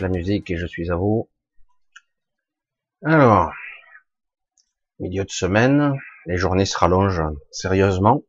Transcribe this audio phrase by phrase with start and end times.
[0.00, 1.28] la musique et je suis à vous.
[3.02, 3.52] Alors,
[4.98, 5.94] milieu de semaine,
[6.26, 8.22] les journées se rallongent sérieusement.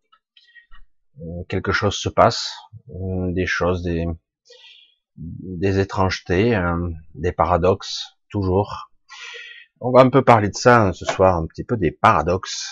[1.19, 2.53] Euh, quelque chose se passe,
[2.89, 8.91] euh, des choses, des, étrangetés, euh, des paradoxes, toujours.
[9.81, 12.71] On va un peu parler de ça hein, ce soir, un petit peu des paradoxes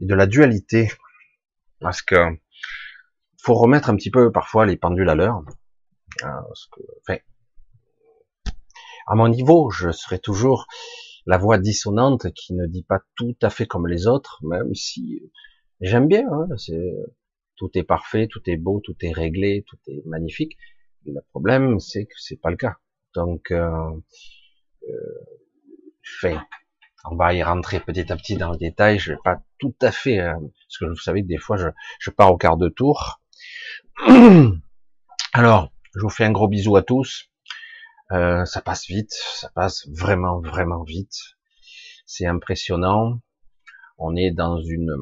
[0.00, 0.90] et de la dualité,
[1.80, 2.16] parce que
[3.40, 5.42] faut remettre un petit peu parfois les pendules à l'heure.
[6.22, 7.18] Enfin,
[9.06, 10.66] à mon niveau, je serai toujours
[11.26, 15.22] la voix dissonante qui ne dit pas tout à fait comme les autres, même si
[15.80, 16.24] j'aime bien.
[16.30, 16.46] Hein,
[17.56, 20.56] tout est parfait, tout est beau, tout est réglé, tout est magnifique.
[21.04, 22.76] Le problème, c'est que c'est pas le cas.
[23.14, 23.70] Donc, euh,
[24.88, 26.38] euh,
[27.08, 28.98] on va y rentrer petit à petit dans le détail.
[28.98, 31.56] Je vais pas tout à fait, euh, parce que vous savez que des fois,
[31.98, 33.20] je pars au quart de tour.
[35.32, 37.30] Alors, je vous fais un gros bisou à tous.
[38.12, 41.14] Euh, ça passe vite, ça passe vraiment, vraiment vite.
[42.06, 43.20] C'est impressionnant.
[43.98, 44.94] On est dans une,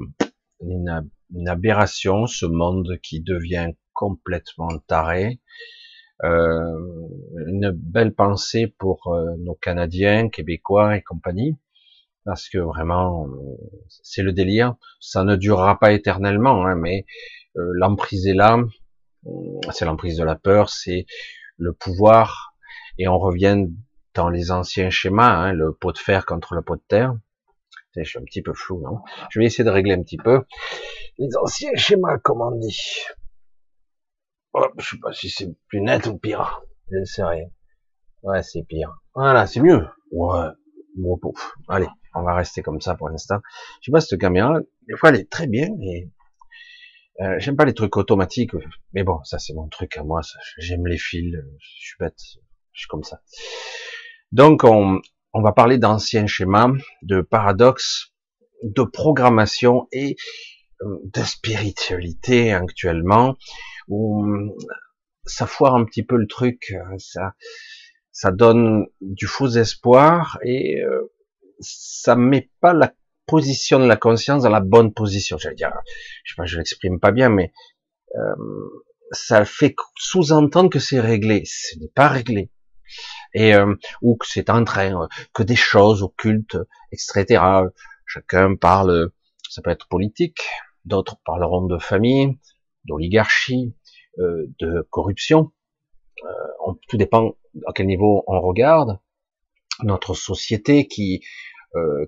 [0.60, 5.40] une, une, aberration, ce monde qui devient complètement taré.
[6.22, 6.78] Euh,
[7.46, 11.58] une belle pensée pour euh, nos Canadiens, Québécois et compagnie,
[12.24, 13.26] parce que vraiment,
[13.88, 14.76] c'est le délire.
[15.00, 17.04] Ça ne durera pas éternellement, hein, mais
[17.56, 18.58] euh, l'emprise est là.
[19.72, 21.06] C'est l'emprise de la peur, c'est
[21.56, 22.53] le pouvoir
[22.98, 23.66] et on revient
[24.14, 27.14] dans les anciens schémas, hein, le pot de fer contre le pot de terre.
[27.96, 29.00] Je suis un petit peu flou, non?
[29.30, 30.42] Je vais essayer de régler un petit peu.
[31.18, 33.04] Les anciens schémas, comme on dit.
[34.52, 36.62] Oh, je sais pas si c'est plus net ou pire.
[36.90, 37.46] Je ne sais rien.
[38.22, 39.00] Ouais, c'est pire.
[39.14, 39.86] Voilà, c'est mieux.
[40.10, 40.48] Ouais.
[40.96, 41.54] Bon, pouf.
[41.68, 43.38] Allez, on va rester comme ça pour l'instant.
[43.80, 46.08] Je sais pas cette caméra, des fois elle est très bien, mais
[47.20, 48.52] euh, j'aime pas les trucs automatiques.
[48.92, 50.20] Mais bon, ça c'est mon truc à moi.
[50.58, 51.36] J'aime les fils.
[51.58, 52.20] Je suis bête.
[52.74, 53.22] Je suis comme ça.
[54.32, 55.00] Donc, on,
[55.32, 58.12] on va parler d'anciens schémas, de paradoxes,
[58.62, 60.16] de programmation et
[60.82, 63.36] euh, de spiritualité actuellement,
[63.88, 64.26] où
[65.24, 67.34] ça foire un petit peu le truc, ça,
[68.12, 71.12] ça donne du faux espoir et euh,
[71.60, 72.92] ça met pas la
[73.26, 75.38] position de la conscience dans la bonne position.
[75.38, 75.72] J'allais dire,
[76.24, 77.52] je sais pas, je l'exprime pas bien, mais
[78.16, 78.34] euh,
[79.10, 81.42] ça fait sous-entendre que c'est réglé.
[81.46, 82.50] Ce n'est pas réglé
[83.34, 86.56] et euh, ou que c'est en train, euh, que des choses occultes,
[86.92, 87.42] etc.
[88.06, 89.10] Chacun parle,
[89.48, 90.40] ça peut être politique,
[90.84, 92.38] d'autres parleront de famille,
[92.84, 93.74] d'oligarchie,
[94.18, 95.52] euh, de corruption.
[96.64, 97.36] On, tout dépend
[97.66, 98.98] à quel niveau on regarde.
[99.82, 101.22] Notre société qui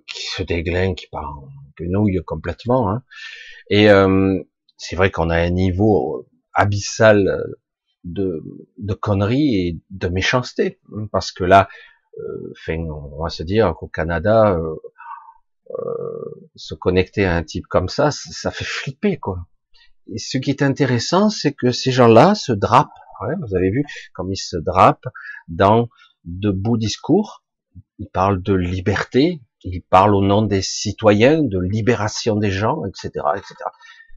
[0.07, 2.89] qui se déglingue, qui part en guenouille complètement.
[2.89, 3.03] Hein.
[3.69, 3.89] Et
[4.77, 6.25] c'est vrai qu'on a un niveau
[6.55, 7.43] abyssal
[8.07, 8.43] de,
[8.79, 10.81] de conneries et de méchanceté,
[11.11, 11.69] parce que là,
[12.19, 14.77] euh, on va se dire qu'au Canada, euh,
[15.71, 19.47] euh, se connecter à un type comme ça, ça fait flipper quoi.
[20.13, 22.89] Et ce qui est intéressant, c'est que ces gens-là se drapent.
[23.41, 25.09] Vous avez vu comme ils se drapent
[25.49, 25.89] dans
[26.25, 27.43] de beaux discours.
[27.99, 33.09] Ils parlent de liberté, ils parlent au nom des citoyens, de libération des gens, etc.,
[33.35, 33.55] etc.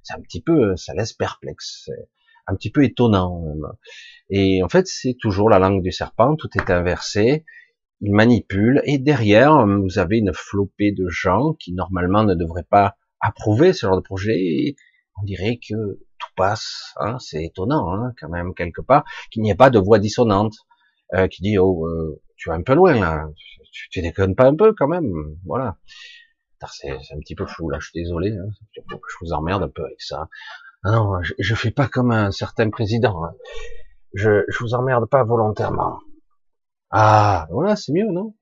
[0.03, 1.89] C'est un petit peu, ça laisse perplexe
[2.49, 3.43] un petit peu étonnant.
[4.29, 7.45] Et en fait, c'est toujours la langue du serpent, tout est inversé,
[8.01, 12.95] il manipule, et derrière, vous avez une flopée de gens qui normalement ne devraient pas
[13.19, 14.75] approuver ce genre de projet, et
[15.21, 19.51] on dirait que tout passe, hein, c'est étonnant hein, quand même quelque part, qu'il n'y
[19.51, 20.53] ait pas de voix dissonante
[21.13, 23.25] euh, qui dit oh euh, tu vas un peu loin là,
[23.71, 25.11] tu, tu déconnes pas un peu quand même,
[25.45, 25.77] voilà.
[26.71, 29.83] C'est un petit peu flou là, je suis désolé, hein, je vous emmerde un peu
[29.83, 30.27] avec ça.
[30.83, 33.23] Ah non, je, je fais pas comme un certain président.
[33.23, 33.33] Hein.
[34.13, 35.99] Je, je vous emmerde pas volontairement.
[36.91, 38.35] Ah, voilà, c'est mieux, non?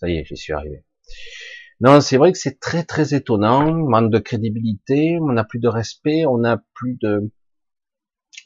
[0.00, 0.84] Ça y est, j'y suis arrivé.
[1.80, 5.68] Non, c'est vrai que c'est très très étonnant, manque de crédibilité, on n'a plus de
[5.68, 7.30] respect, on n'a plus de,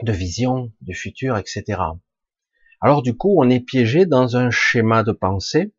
[0.02, 1.80] de vision du futur, etc.
[2.80, 5.72] Alors du coup, on est piégé dans un schéma de pensée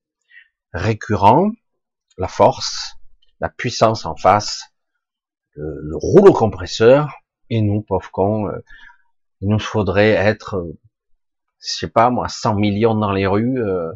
[0.72, 1.52] récurrent,
[2.18, 2.96] la force,
[3.42, 4.74] la puissance en face,
[5.56, 7.21] le, le rouleau compresseur,
[7.52, 8.64] et nous, pauvres cons, euh,
[9.42, 10.80] il nous faudrait être, euh,
[11.60, 13.92] je sais pas moi, 100 millions dans les rues euh,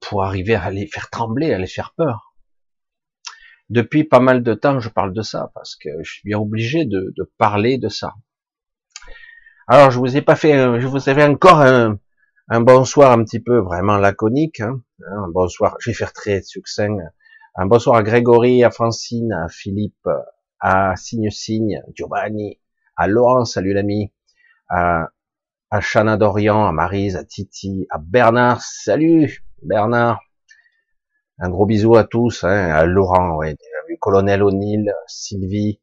[0.00, 2.34] pour arriver à les faire trembler, à les faire peur.
[3.70, 6.84] Depuis pas mal de temps, je parle de ça parce que je suis bien obligé
[6.84, 8.14] de, parler de ça.
[9.68, 11.96] Alors, je vous ai pas fait, je vous avais encore un,
[12.60, 14.60] bonsoir un petit peu vraiment laconique.
[14.60, 14.82] Hein.
[15.08, 16.98] Un bonsoir, je vais faire très succinct.
[17.54, 20.08] Un bonsoir à Grégory, à Francine, à Philippe,
[20.60, 22.58] à Signe Signe, Giovanni,
[22.96, 24.12] à Laurent, salut l'ami,
[24.68, 25.08] à,
[25.70, 30.20] à Chana Dorian, à Marise, à Titi, à Bernard, salut Bernard,
[31.38, 33.56] un gros bisou à tous, hein, à Laurent, ouais,
[34.00, 35.80] Colonel O'Neill, Sylvie,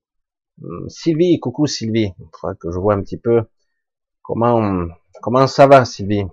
[0.63, 3.43] hum, Sylvie, coucou Sylvie, il que je vois un petit peu
[4.21, 4.87] comment
[5.21, 6.25] comment ça va Sylvie,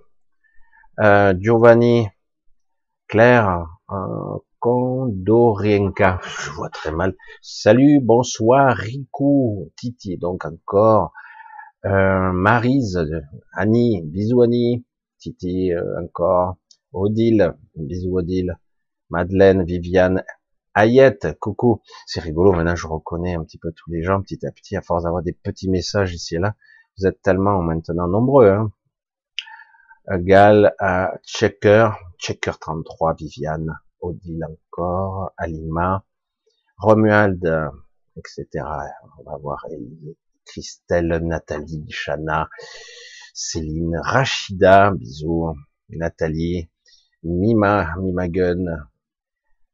[0.99, 2.07] euh, Giovanni,
[3.07, 7.15] Claire, euh, Condorienka, je vois très mal.
[7.41, 11.13] Salut, bonsoir, Rico, Titi, donc encore,
[11.85, 13.07] euh, Marise,
[13.53, 14.85] Annie, bisous Annie,
[15.17, 16.57] Titi, euh, encore,
[16.91, 18.59] Odile, bisous Odile,
[19.09, 20.23] Madeleine, Viviane,
[20.73, 21.81] Ayette, coucou.
[22.05, 24.81] C'est rigolo, maintenant je reconnais un petit peu tous les gens petit à petit, à
[24.81, 26.55] force d'avoir des petits messages ici et là.
[26.97, 28.49] Vous êtes tellement maintenant nombreux.
[28.49, 28.71] Hein.
[30.17, 36.05] Gal, euh, Checker, Checker 33, Viviane, Odile encore, Alima,
[36.77, 37.43] Romuald,
[38.17, 38.47] etc.
[39.19, 39.65] On va voir
[40.45, 42.49] Christelle, Nathalie, Chana,
[43.33, 45.55] Céline, Rachida, bisous,
[45.89, 46.69] Nathalie,
[47.23, 48.65] Mima, Mimagun,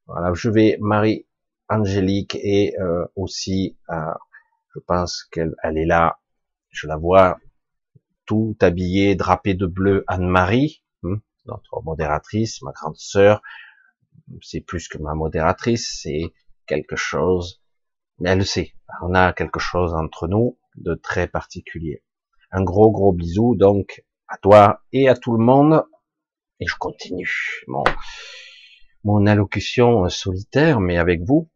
[0.07, 1.25] voilà, je vais Marie
[1.67, 4.13] Angélique et euh, aussi, euh,
[4.75, 6.19] je pense qu'elle elle est là,
[6.69, 7.39] je la vois
[8.25, 13.41] tout habillée, drapée de bleu, Anne-Marie, hein, notre modératrice, ma grande sœur,
[14.41, 16.33] c'est plus que ma modératrice, c'est
[16.67, 17.61] quelque chose,
[18.19, 22.03] mais elle le sait, on a quelque chose entre nous de très particulier.
[22.51, 25.83] Un gros gros bisou donc à toi et à tout le monde,
[26.59, 27.63] et je continue.
[27.67, 27.83] Bon,
[29.03, 31.49] mon allocution solitaire, mais avec vous.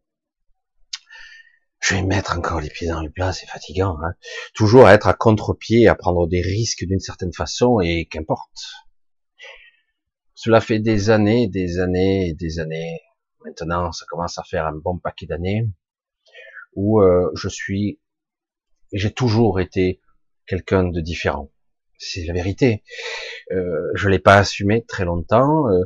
[1.80, 3.98] Je vais mettre encore les pieds dans le plat, c'est fatigant.
[4.02, 4.14] Hein
[4.54, 8.74] Toujours à être à contre-pied, à prendre des risques d'une certaine façon, et qu'importe.
[10.42, 12.98] Cela fait des années, des années, des années.
[13.44, 15.68] Maintenant, ça commence à faire un bon paquet d'années
[16.72, 18.00] où euh, je suis,
[18.90, 20.00] j'ai toujours été
[20.46, 21.52] quelqu'un de différent.
[21.98, 22.82] C'est la vérité.
[23.52, 25.68] Euh, je l'ai pas assumé très longtemps.
[25.68, 25.82] Euh,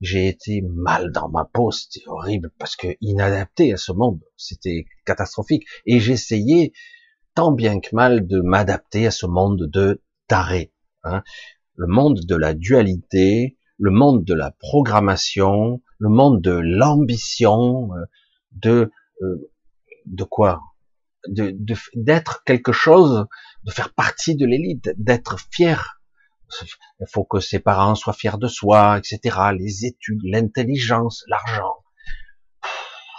[0.00, 4.86] j'ai été mal dans ma peau, c'était horrible parce que inadapté à ce monde, c'était
[5.04, 5.66] catastrophique.
[5.84, 6.72] Et j'essayais
[7.34, 10.72] tant bien que mal de m'adapter à ce monde de taré,
[11.02, 11.22] hein.
[11.74, 18.04] le monde de la dualité, le monde de la programmation, le monde de l'ambition, euh,
[18.52, 18.90] de
[19.22, 19.50] euh,
[20.06, 20.62] de quoi?
[21.28, 21.56] De
[21.94, 23.26] d'être quelque chose,
[23.64, 25.98] de faire partie de l'élite, d'être fier
[27.00, 29.36] il faut que ses parents soient fiers de soi, etc.
[29.56, 31.76] Les études, l'intelligence, l'argent.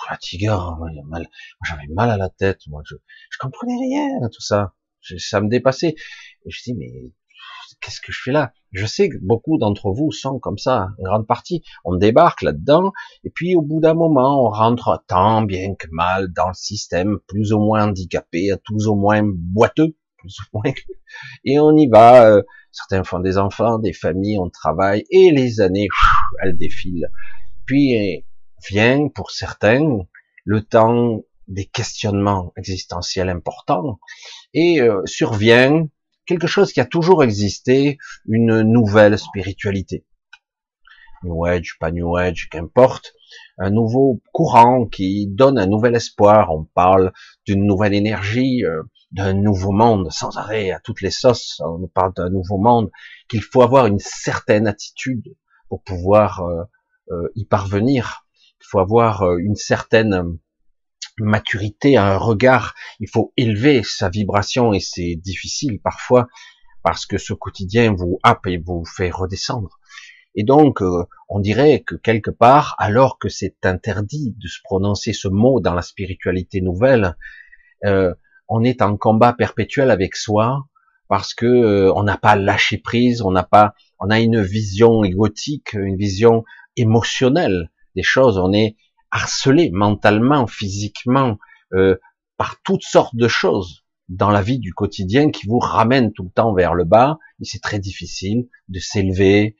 [0.07, 0.79] Fatigant,
[1.63, 2.95] j'avais mal à la tête, moi, je,
[3.29, 4.73] je comprenais rien à tout ça.
[5.01, 5.95] ça me dépassait.
[6.45, 7.11] Je dis, mais
[7.81, 8.53] qu'est-ce que je fais là?
[8.71, 11.63] Je sais que beaucoup d'entre vous sont comme ça, une grande partie.
[11.85, 12.91] On débarque là-dedans,
[13.23, 17.19] et puis au bout d'un moment, on rentre tant bien que mal dans le système,
[17.27, 20.73] plus ou moins handicapé, plus ou moins boiteux, plus ou moins,
[21.45, 22.25] et on y va.
[22.25, 25.87] Euh, Certains font des enfants, des familles, on travaille, et les années,
[26.41, 27.09] elles défilent.
[27.65, 28.23] Puis
[28.69, 29.99] vient, pour certains,
[30.45, 33.99] le temps des questionnements existentiels importants,
[34.53, 35.87] et euh, survient
[36.29, 40.05] quelque chose qui a toujours existé, une nouvelle spiritualité.
[41.23, 43.13] New Age, pas New Age, qu'importe,
[43.57, 46.51] un nouveau courant qui donne un nouvel espoir.
[46.51, 47.13] On parle
[47.47, 51.59] d'une nouvelle énergie, euh, d'un nouveau monde sans arrêt à toutes les sauces.
[51.65, 52.91] On nous parle d'un nouveau monde
[53.27, 55.35] qu'il faut avoir une certaine attitude
[55.67, 56.63] pour pouvoir euh,
[57.09, 58.27] euh, y parvenir.
[58.61, 60.37] Il faut avoir une certaine
[61.23, 62.73] maturité, un regard.
[62.99, 66.27] Il faut élever sa vibration et c'est difficile parfois
[66.83, 69.79] parce que ce quotidien vous happe et vous fait redescendre.
[70.35, 70.81] Et donc,
[71.27, 75.73] on dirait que quelque part, alors que c'est interdit de se prononcer ce mot dans
[75.73, 77.15] la spiritualité nouvelle,
[77.85, 78.13] euh,
[78.47, 80.65] on est en combat perpétuel avec soi
[81.07, 85.03] parce que euh, on n'a pas lâché prise, on n'a pas, on a une vision
[85.03, 86.43] égotique, une vision
[86.75, 88.37] émotionnelle des choses.
[88.37, 88.75] On est
[89.11, 91.37] harcelé mentalement, physiquement,
[91.73, 91.97] euh,
[92.37, 96.31] par toutes sortes de choses dans la vie du quotidien qui vous ramènent tout le
[96.31, 97.19] temps vers le bas.
[97.41, 99.55] Et c'est très difficile de s'élever,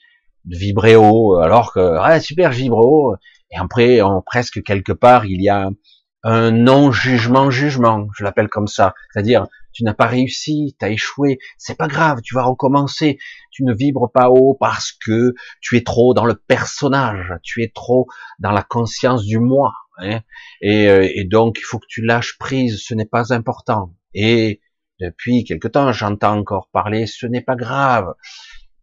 [0.46, 3.16] de vibrer haut, alors que ah, super, je vibre haut.
[3.52, 5.70] Et après, en presque quelque part, il y a
[6.24, 8.94] un non-jugement-jugement, je l'appelle comme ça.
[9.12, 9.48] C'est-à-dire,
[9.80, 13.18] tu n'as pas réussi, tu as échoué, c'est pas grave, tu vas recommencer.
[13.50, 17.72] Tu ne vibres pas haut parce que tu es trop dans le personnage, tu es
[17.74, 18.08] trop
[18.40, 19.72] dans la conscience du moi.
[20.00, 20.20] Hein
[20.60, 23.96] et, euh, et, donc, il faut que tu lâches prise, ce n'est pas important.
[24.14, 24.60] Et
[25.00, 28.16] depuis quelque temps, j'entends encore parler, ce n'est pas grave.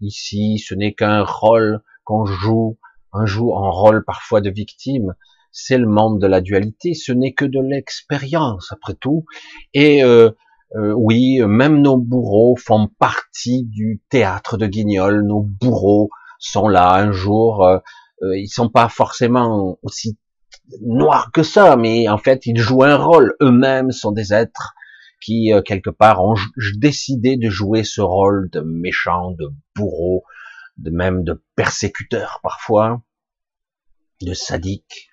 [0.01, 2.79] Ici, ce n'est qu'un rôle qu'on joue,
[3.13, 5.15] un joue un rôle parfois de victime
[5.59, 9.25] c'est le monde de la dualité, ce n'est que de l'expérience après tout.
[9.73, 10.31] Et euh,
[10.75, 15.25] euh, oui, même nos bourreaux font partie du théâtre de Guignol.
[15.25, 17.65] Nos bourreaux sont là un jour.
[17.65, 17.79] Euh,
[18.23, 20.19] euh, ils sont pas forcément aussi
[20.83, 23.35] noirs que ça, mais en fait, ils jouent un rôle.
[23.41, 24.75] Eux-mêmes sont des êtres
[25.21, 26.35] qui, euh, quelque part, ont
[26.77, 30.25] décidé de jouer ce rôle de méchant, de bourreau,
[30.79, 33.03] de même de persécuteur parfois,
[34.23, 35.11] de sadique.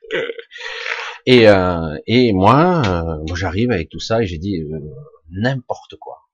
[1.25, 4.79] Et, euh, et moi, euh, j'arrive avec tout ça et j'ai dit euh,
[5.29, 6.29] n'importe quoi,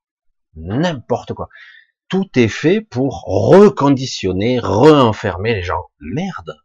[0.54, 1.48] n'importe quoi.
[2.08, 5.90] Tout est fait pour reconditionner, re-enfermer les gens.
[6.00, 6.56] Merde,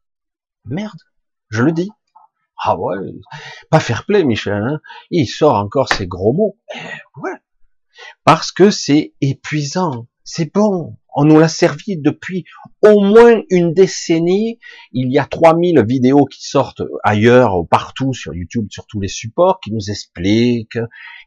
[0.66, 1.00] merde,
[1.50, 1.92] je le dis.
[2.58, 2.98] Ah ouais,
[3.70, 4.54] pas fair play, Michel.
[4.54, 4.80] Hein
[5.12, 6.58] il sort encore ces gros mots.
[6.74, 6.80] Eh,
[7.22, 7.38] ouais,
[8.24, 10.08] parce que c'est épuisant.
[10.24, 10.98] C'est bon.
[11.18, 12.44] On nous l'a servi depuis
[12.82, 14.60] au moins une décennie.
[14.92, 19.62] Il y a 3000 vidéos qui sortent ailleurs, partout, sur YouTube, sur tous les supports,
[19.62, 20.80] qui nous expliquent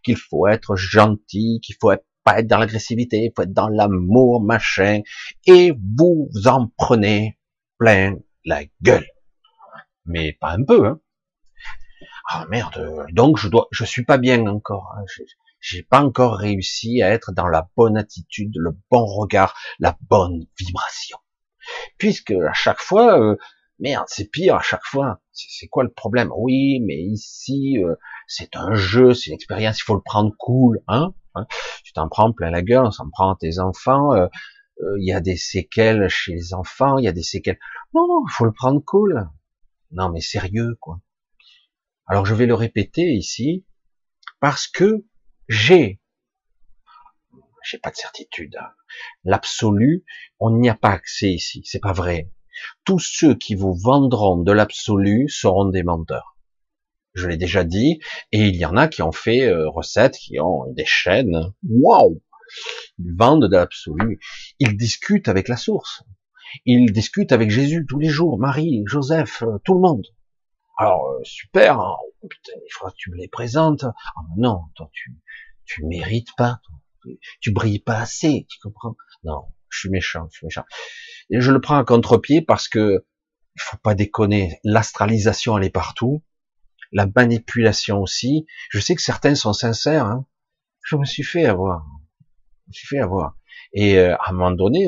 [0.05, 1.93] qu'il faut être gentil, qu'il faut
[2.23, 5.01] pas être dans l'agressivité, il faut être dans l'amour, machin.
[5.47, 7.39] Et vous en prenez
[7.79, 9.07] plein la gueule.
[10.05, 11.01] Mais pas un peu, hein.
[12.31, 14.95] Ah merde, donc je dois, je suis pas bien encore.
[14.99, 15.05] Hein.
[15.61, 20.47] J'ai pas encore réussi à être dans la bonne attitude, le bon regard, la bonne
[20.59, 21.19] vibration.
[21.99, 23.37] Puisque à chaque fois, euh,
[23.79, 25.21] merde, c'est pire à chaque fois.
[25.33, 26.33] C'est quoi le problème?
[26.37, 27.95] Oui, mais ici, euh,
[28.27, 31.47] c'est un jeu, c'est une expérience, il faut le prendre cool, hein, hein.
[31.85, 34.13] Tu t'en prends plein la gueule, on s'en prend à tes enfants.
[34.15, 34.29] Euh,
[34.99, 37.59] il y a des séquelles chez les enfants, il y a des séquelles.
[37.95, 39.29] Non, non, faut le prendre cool.
[39.91, 41.01] Non, mais sérieux, quoi.
[42.07, 43.67] Alors je vais le répéter ici
[44.41, 45.05] parce que
[45.49, 46.01] j'ai,
[47.65, 48.57] j'ai pas de certitude.
[48.61, 48.71] Hein.
[49.25, 50.05] L'absolu,
[50.39, 51.63] on n'y a pas accès ici.
[51.65, 52.31] C'est pas vrai.
[52.85, 56.37] Tous ceux qui vous vendront de l'absolu seront des menteurs.
[57.15, 58.01] Je l'ai déjà dit,
[58.33, 61.53] et il y en a qui ont fait euh, recettes, qui ont des chaînes.
[61.69, 62.23] Waouh
[62.99, 64.21] Ils vendent de l'absolu.
[64.59, 66.05] Ils discutent avec la source.
[66.65, 70.07] Ils discutent avec Jésus tous les jours, Marie, Joseph, euh, tout le monde.
[70.79, 71.97] Alors euh, super, hein.
[72.23, 73.85] oh, putain, il faudra que tu me les présentes.
[73.85, 75.13] Ah non, toi tu
[75.65, 76.61] tu mérites pas,
[77.41, 78.97] tu brilles pas assez, tu comprends?
[79.25, 80.65] Non, je suis méchant, je suis méchant.
[81.31, 83.05] Et je le prends à contre-pied parce que
[83.57, 86.23] il faut pas déconner, l'astralisation elle est partout,
[86.93, 88.47] la manipulation aussi.
[88.71, 90.07] Je sais que certains sont sincères.
[90.07, 90.27] Hein.
[90.83, 91.85] Je me suis fait avoir,
[92.67, 93.37] je me suis fait avoir.
[93.73, 94.87] Et euh, à un moment donné,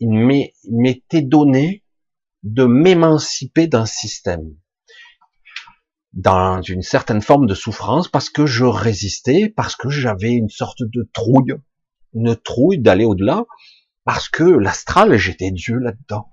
[0.00, 1.83] il m'était donné
[2.44, 4.54] de m'émanciper d'un système,
[6.12, 10.82] dans une certaine forme de souffrance, parce que je résistais, parce que j'avais une sorte
[10.82, 11.54] de trouille,
[12.12, 13.44] une trouille d'aller au-delà,
[14.04, 16.28] parce que l'astral, j'étais Dieu là-dedans.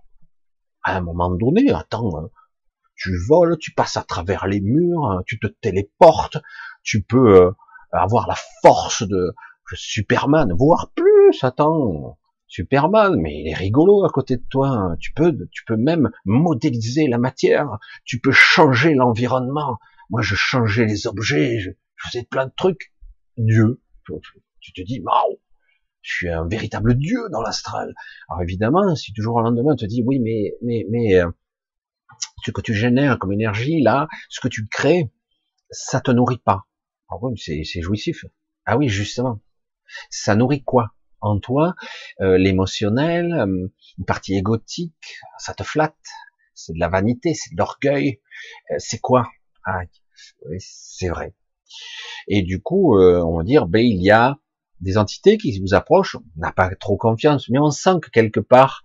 [0.84, 2.30] À un moment donné, attends, hein,
[2.96, 6.38] tu voles, tu passes à travers les murs, hein, tu te téléportes,
[6.84, 7.52] tu peux euh,
[7.94, 9.34] avoir la force de
[9.74, 12.18] Superman, voire plus, attends,
[12.52, 14.98] Superman, mais il est rigolo à côté de toi.
[15.00, 17.80] Tu peux, tu peux même modéliser la matière.
[18.04, 19.78] Tu peux changer l'environnement.
[20.10, 21.60] Moi, je changeais les objets.
[21.60, 22.94] Je, faisais plein de trucs.
[23.38, 23.82] Dieu.
[24.60, 25.40] Tu te dis, waouh,
[26.02, 27.94] je suis un véritable dieu dans l'astral.
[28.28, 31.32] Alors évidemment, si toujours au lendemain on te dit, oui, mais, mais, mais, euh,
[32.44, 35.10] ce que tu génères comme énergie là, ce que tu crées,
[35.70, 36.66] ça te nourrit pas.
[37.08, 38.26] Ah oui, c'est jouissif.
[38.66, 39.40] Ah oui, justement.
[40.10, 40.94] Ça nourrit quoi?
[41.22, 41.76] En toi,
[42.22, 45.96] euh, l'émotionnel, euh, une partie égotique, ça te flatte,
[46.54, 48.20] c'est de la vanité, c'est de l'orgueil,
[48.72, 49.30] euh, c'est quoi
[49.64, 49.82] ah,
[50.50, 51.36] oui, c'est vrai.
[52.28, 54.40] Et du coup, on va dire, ben il y a
[54.80, 58.40] des entités qui vous approchent, on n'a pas trop confiance, mais on sent que quelque
[58.40, 58.82] part,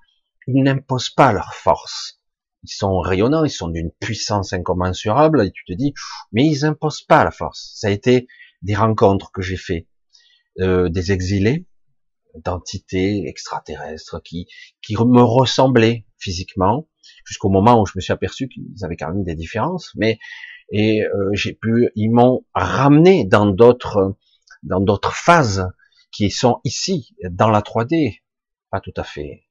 [0.46, 2.20] ils n'imposent pas leur force.
[2.62, 5.94] Ils sont rayonnants, ils sont d'une puissance incommensurable, et tu te dis,
[6.30, 7.72] mais ils imposent pas la force.
[7.74, 8.28] Ça a été
[8.60, 9.88] des rencontres que j'ai fait,
[10.58, 11.66] des exilés,
[12.44, 14.46] d'entités extraterrestres qui,
[14.82, 16.88] qui me ressemblaient physiquement,
[17.24, 20.18] jusqu'au moment où je me suis aperçu qu'ils avaient quand même des différences, mais
[20.70, 24.16] et euh, j'ai pu, ils m'ont ramené dans d'autres,
[24.62, 25.68] dans d'autres phases
[26.10, 28.20] qui sont ici, dans la 3D.
[28.70, 29.44] Pas tout à fait,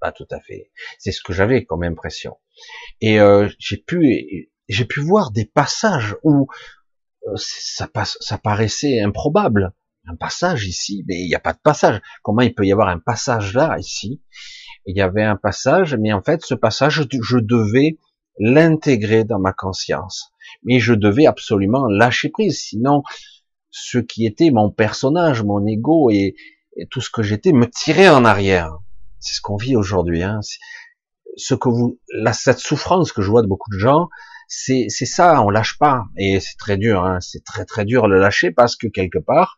[0.00, 0.70] pas tout à fait.
[0.98, 2.36] C'est ce que j'avais comme impression.
[3.00, 6.48] Et euh, j'ai pu, j'ai pu voir des passages où
[7.28, 9.72] euh, ça, passe, ça paraissait improbable
[10.06, 12.00] un passage ici, mais il n'y a pas de passage.
[12.22, 14.22] Comment il peut y avoir un passage là, ici?
[14.86, 17.98] Il y avait un passage, mais en fait, ce passage, je devais
[18.38, 20.32] l'intégrer dans ma conscience.
[20.64, 23.02] Mais je devais absolument lâcher prise, sinon
[23.70, 26.34] ce qui était mon personnage, mon ego et,
[26.90, 28.78] tout ce que j'étais me tirait en arrière.
[29.20, 30.22] C'est ce qu'on vit aujourd'hui.
[30.22, 30.40] Hein.
[31.36, 32.00] Ce que vous,
[32.32, 34.08] cette souffrance que je vois de beaucoup de gens,
[34.48, 36.04] c'est ça, on lâche pas.
[36.16, 39.56] Et c'est très dur, hein, c'est très très dur de lâcher parce que quelque part,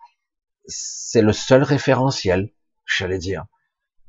[0.66, 2.50] c'est le seul référentiel,
[2.87, 3.44] j'allais dire.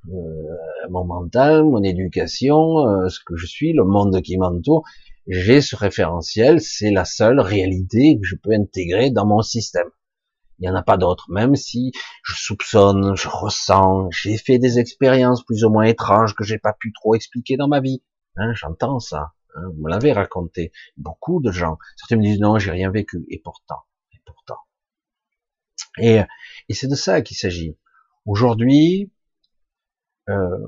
[0.07, 4.83] Euh, mon mental, mon éducation, euh, ce que je suis, le monde qui m'entoure,
[5.27, 9.87] j'ai ce référentiel, c'est la seule réalité que je peux intégrer dans mon système.
[10.59, 11.91] Il n'y en a pas d'autre, même si
[12.23, 16.73] je soupçonne, je ressens, j'ai fait des expériences plus ou moins étranges que j'ai pas
[16.73, 18.03] pu trop expliquer dans ma vie.
[18.37, 19.33] Hein, J'entends ça.
[19.55, 20.71] Hein, vous me l'avez raconté.
[20.97, 21.77] Beaucoup de gens.
[21.97, 23.25] Certains me disent non, j'ai rien vécu.
[23.29, 23.81] Et pourtant,
[24.13, 24.59] et pourtant.
[25.99, 26.19] Et,
[26.69, 27.77] et c'est de ça qu'il s'agit.
[28.25, 29.11] Aujourd'hui,
[30.29, 30.67] euh,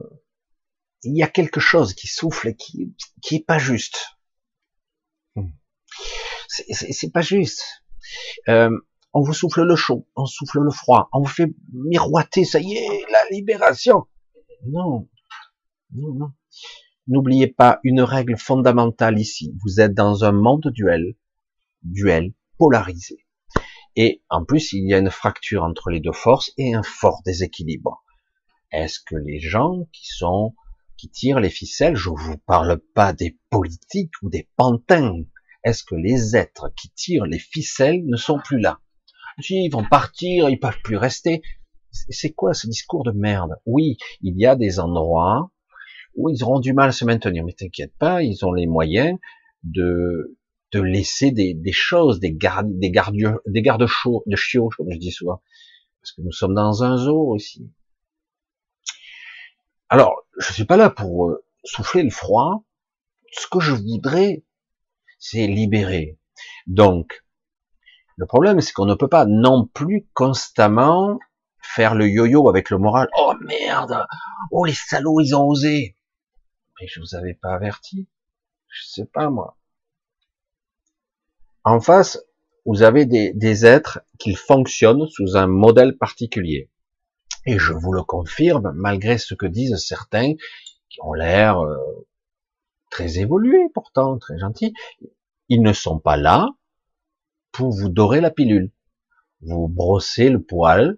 [1.03, 4.17] il y a quelque chose qui souffle et qui, qui est pas juste.
[5.35, 5.49] Hmm.
[6.47, 7.63] C'est pas juste.
[8.47, 8.69] Euh,
[9.13, 12.73] on vous souffle le chaud, on souffle le froid, on vous fait miroiter, ça y
[12.73, 14.05] est, la libération.
[14.65, 15.09] Non,
[15.93, 16.31] non, non.
[17.07, 19.55] N'oubliez pas une règle fondamentale ici.
[19.63, 21.15] Vous êtes dans un monde duel,
[21.83, 23.26] duel polarisé.
[23.99, 27.23] Et en plus, il y a une fracture entre les deux forces et un fort
[27.25, 28.03] déséquilibre.
[28.71, 30.53] Est-ce que les gens qui sont,
[30.97, 35.23] qui tirent les ficelles, je vous parle pas des politiques ou des pantins,
[35.63, 38.79] est-ce que les êtres qui tirent les ficelles ne sont plus là?
[39.49, 41.41] Ils vont partir, ils peuvent plus rester.
[41.91, 43.55] C'est quoi ce discours de merde?
[43.65, 45.49] Oui, il y a des endroits
[46.15, 49.17] où ils auront du mal à se maintenir, mais t'inquiète pas, ils ont les moyens
[49.63, 50.36] de,
[50.71, 54.91] de laisser des, des choses, des gardes, des gardes, des gardes chauds, de chiots, comme
[54.91, 55.41] je dis souvent.
[56.01, 57.71] Parce que nous sommes dans un zoo aussi.
[59.89, 62.63] Alors, je suis pas là pour euh, souffler le froid.
[63.31, 64.43] Ce que je voudrais,
[65.19, 66.19] c'est libérer.
[66.65, 67.23] Donc,
[68.17, 71.19] le problème, c'est qu'on ne peut pas non plus constamment
[71.61, 73.09] faire le yo-yo avec le moral.
[73.17, 74.05] Oh merde!
[74.51, 75.95] Oh les salauds, ils ont osé!
[76.79, 78.07] Mais je vous avais pas averti.
[78.69, 79.57] Je sais pas, moi.
[81.69, 82.17] En face,
[82.65, 86.71] vous avez des, êtres qui fonctionnent sous un modèle particulier.
[87.45, 90.35] Et je vous le confirme, malgré ce que disent certains,
[90.87, 91.75] qui ont l'air euh,
[92.89, 94.73] très évolués pourtant, très gentils,
[95.49, 96.47] ils ne sont pas là
[97.51, 98.71] pour vous dorer la pilule,
[99.41, 100.97] vous brosser le poil.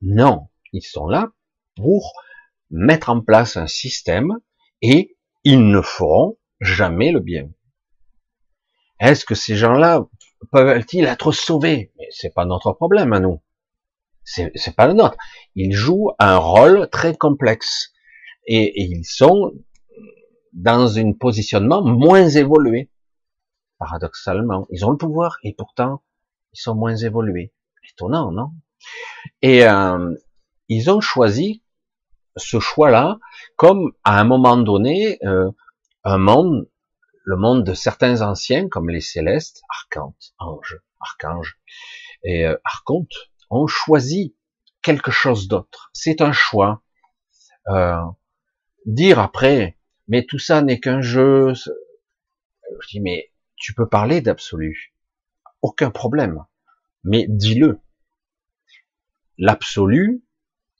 [0.00, 1.30] Non, ils sont là
[1.76, 2.12] pour
[2.70, 4.32] mettre en place un système
[4.80, 7.48] et ils ne feront jamais le bien.
[9.02, 10.06] Est-ce que ces gens-là
[10.52, 11.92] peuvent-ils être sauvés?
[11.98, 13.42] Mais c'est pas notre problème à nous.
[14.22, 15.16] C'est pas le nôtre.
[15.56, 17.92] Ils jouent un rôle très complexe
[18.46, 19.54] et, ils sont
[20.52, 22.90] dans un positionnement moins évolué.
[23.78, 26.04] Paradoxalement, ils ont le pouvoir et pourtant
[26.52, 27.52] ils sont moins évolués.
[27.90, 28.52] Étonnant, non?
[29.42, 30.14] Et euh,
[30.68, 31.64] ils ont choisi
[32.36, 33.18] ce choix-là
[33.56, 35.50] comme à un moment donné euh,
[36.04, 36.68] un monde,
[37.24, 41.58] le monde de certains anciens comme les célestes, archantes, anges, archanges
[42.24, 44.34] et euh, archontes ont choisi
[44.82, 45.90] quelque chose d'autre.
[45.92, 46.82] C'est un choix.
[47.68, 48.00] Euh,
[48.86, 51.54] dire après, mais tout ça n'est qu'un jeu.
[51.54, 54.94] Je dis, mais tu peux parler d'absolu.
[55.60, 56.44] Aucun problème.
[57.04, 57.78] Mais dis-le.
[59.38, 60.24] L'absolu,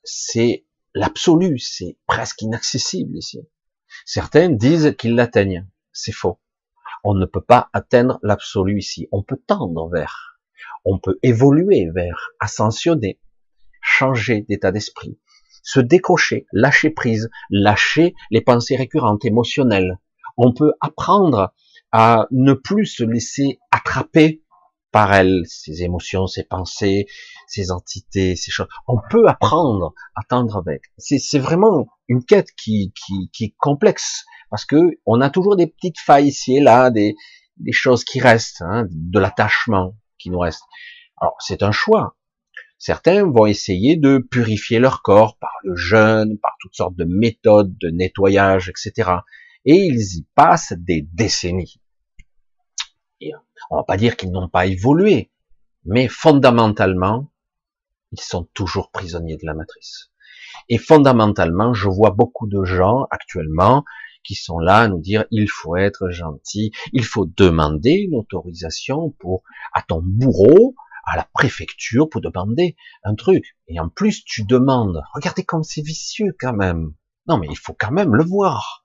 [0.02, 3.40] c'est l'absolu, c'est presque inaccessible ici.
[4.04, 5.66] Certains disent qu'ils l'atteignent.
[5.92, 6.40] C'est faux.
[7.04, 9.08] On ne peut pas atteindre l'absolu ici.
[9.12, 10.32] On peut tendre vers
[10.84, 13.20] on peut évoluer vers, ascensionner,
[13.80, 15.18] changer d'état d'esprit,
[15.62, 19.98] se décrocher, lâcher prise, lâcher les pensées récurrentes, émotionnelles.
[20.36, 21.52] On peut apprendre
[21.92, 24.41] à ne plus se laisser attraper
[24.92, 27.06] par elles, ces émotions, ces pensées,
[27.48, 28.68] ces entités, ces choses.
[28.86, 30.82] On peut apprendre à tendre avec.
[30.98, 34.76] C'est vraiment une quête qui, qui, qui est complexe parce que
[35.06, 37.16] on a toujours des petites failles ici et là, des,
[37.56, 40.62] des choses qui restent, hein, de l'attachement, qui nous reste.
[41.20, 42.16] Alors, c'est un choix.
[42.78, 47.76] Certains vont essayer de purifier leur corps par le jeûne, par toutes sortes de méthodes
[47.78, 49.10] de nettoyage, etc.
[49.64, 51.80] Et ils y passent des décennies.
[53.70, 55.30] On va pas dire qu'ils n'ont pas évolué,
[55.84, 57.30] mais fondamentalement,
[58.12, 60.10] ils sont toujours prisonniers de la matrice.
[60.68, 63.84] Et fondamentalement, je vois beaucoup de gens actuellement
[64.24, 69.10] qui sont là à nous dire il faut être gentil, il faut demander une autorisation
[69.18, 73.56] pour à ton bourreau, à la préfecture pour demander un truc.
[73.66, 75.02] Et en plus, tu demandes.
[75.14, 76.94] Regardez comme c'est vicieux quand même.
[77.26, 78.84] Non, mais il faut quand même le voir.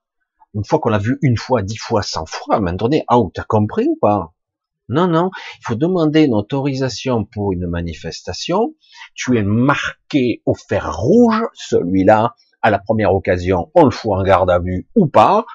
[0.53, 3.87] Une fois qu'on l'a vu une fois, dix fois, cent fois, maintenant, ah, t'as compris
[3.87, 4.33] ou pas?
[4.89, 8.75] Non, non, il faut demander une autorisation pour une manifestation.
[9.15, 14.23] Tu es marqué au fer rouge, celui-là, à la première occasion, on le fout en
[14.23, 15.45] garde à vue ou pas,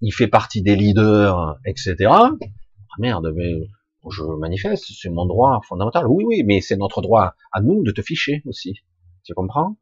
[0.00, 1.96] il fait partie des leaders, etc.
[2.10, 2.30] Ah
[2.98, 3.68] merde, mais
[4.10, 6.06] je manifeste, c'est mon droit fondamental.
[6.06, 8.74] Oui, oui, mais c'est notre droit à nous de te ficher aussi.
[9.24, 9.76] Tu comprends?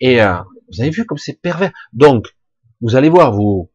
[0.00, 0.36] Et euh,
[0.72, 1.72] vous avez vu comme c'est pervers.
[1.92, 2.34] Donc,
[2.80, 3.70] vous allez voir vos,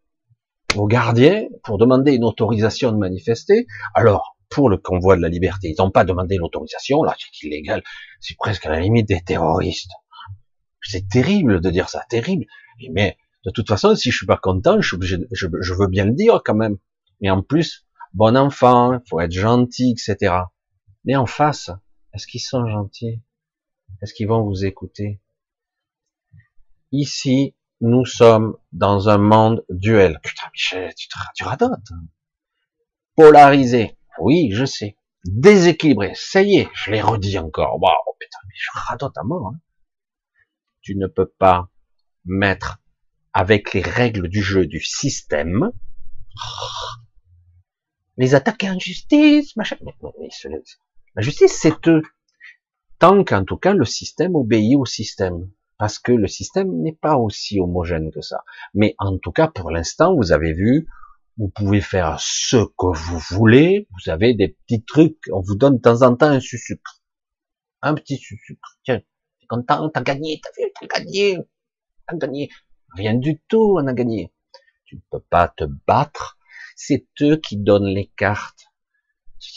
[0.76, 3.66] vos gardiens pour demander une autorisation de manifester.
[3.96, 7.02] Alors, pour le convoi de la liberté, ils n'ont pas demandé l'autorisation.
[7.04, 7.82] Là, c'est illégal.
[8.20, 9.92] C'est presque à la limite des terroristes.
[10.84, 12.46] C'est terrible de dire ça, terrible.
[12.92, 16.14] Mais de toute façon, si je suis pas content, je, je, je veux bien le
[16.14, 16.78] dire quand même.
[17.22, 20.36] Mais en plus, bon enfant, faut être gentil, etc.
[21.06, 21.72] Mais en face,
[22.14, 23.22] est-ce qu'ils sont gentils?
[24.02, 25.22] Est-ce qu'ils vont vous écouter?
[26.92, 30.20] Ici, nous sommes dans un monde duel.
[30.24, 31.92] Putain, Michel, tu, tu radotes.
[33.16, 33.98] Polarisé.
[34.20, 34.98] Oui, je sais.
[35.26, 36.14] Déséquilibré.
[36.16, 37.80] Ça y est, je l'ai redit encore.
[37.82, 39.48] Waouh, putain, mais je radote à mort.
[39.48, 39.60] Hein.
[40.82, 41.70] Tu ne peux pas
[42.26, 42.80] mettre
[43.34, 45.72] avec les règles du jeu du système
[48.18, 49.78] les attaques en justice, machin.
[51.16, 52.04] La justice, c'est eux.
[53.00, 55.50] Tant qu'en tout cas le système obéit au système.
[55.78, 58.44] Parce que le système n'est pas aussi homogène que ça.
[58.76, 60.88] Mais en tout cas, pour l'instant, vous avez vu,
[61.38, 63.88] vous pouvez faire ce que vous voulez.
[63.92, 65.24] Vous avez des petits trucs.
[65.32, 67.02] On vous donne de temps en temps un sucre.
[67.82, 68.78] Un petit sucre.
[68.84, 69.02] Tiens,
[69.40, 71.38] t'es content, t'as gagné, t'as vu, t'as gagné.
[72.08, 72.50] T'as gagné.
[72.96, 74.34] Rien du tout, on a gagné.
[74.86, 76.38] Tu ne peux pas te battre
[76.84, 78.66] c'est eux qui donnent les cartes.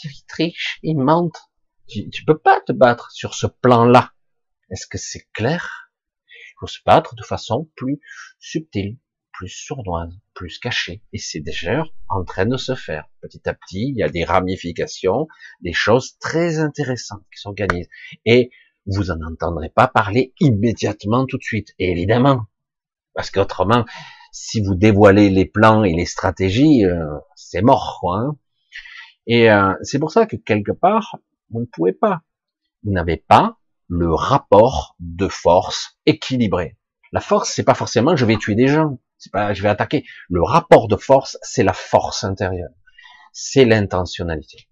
[0.03, 1.41] Ils trichent, ils mentent.
[1.87, 4.13] Tu, tu peux pas te battre sur ce plan-là.
[4.69, 5.91] Est-ce que c'est clair?
[6.27, 7.99] Il faut se battre de façon plus
[8.39, 8.97] subtile,
[9.37, 11.01] plus sournoise, plus cachée.
[11.13, 13.09] Et c'est déjà en train de se faire.
[13.21, 15.27] Petit à petit, il y a des ramifications,
[15.61, 17.89] des choses très intéressantes qui s'organisent.
[18.25, 18.51] Et
[18.85, 21.69] vous en entendrez pas parler immédiatement tout de suite.
[21.79, 22.45] Et évidemment,
[23.13, 23.85] parce qu'autrement,
[24.31, 28.17] si vous dévoilez les plans et les stratégies, euh, c'est mort, quoi.
[28.19, 28.37] Hein.
[29.27, 31.17] et euh, c'est pour ça que quelque part,
[31.49, 32.21] vous ne pouvez pas.
[32.83, 36.77] Vous n'avez pas le rapport de force équilibré.
[37.11, 40.05] La force, c'est pas forcément je vais tuer des gens, c'est pas je vais attaquer.
[40.29, 42.71] Le rapport de force, c'est la force intérieure,
[43.33, 44.67] c'est l'intentionnalité.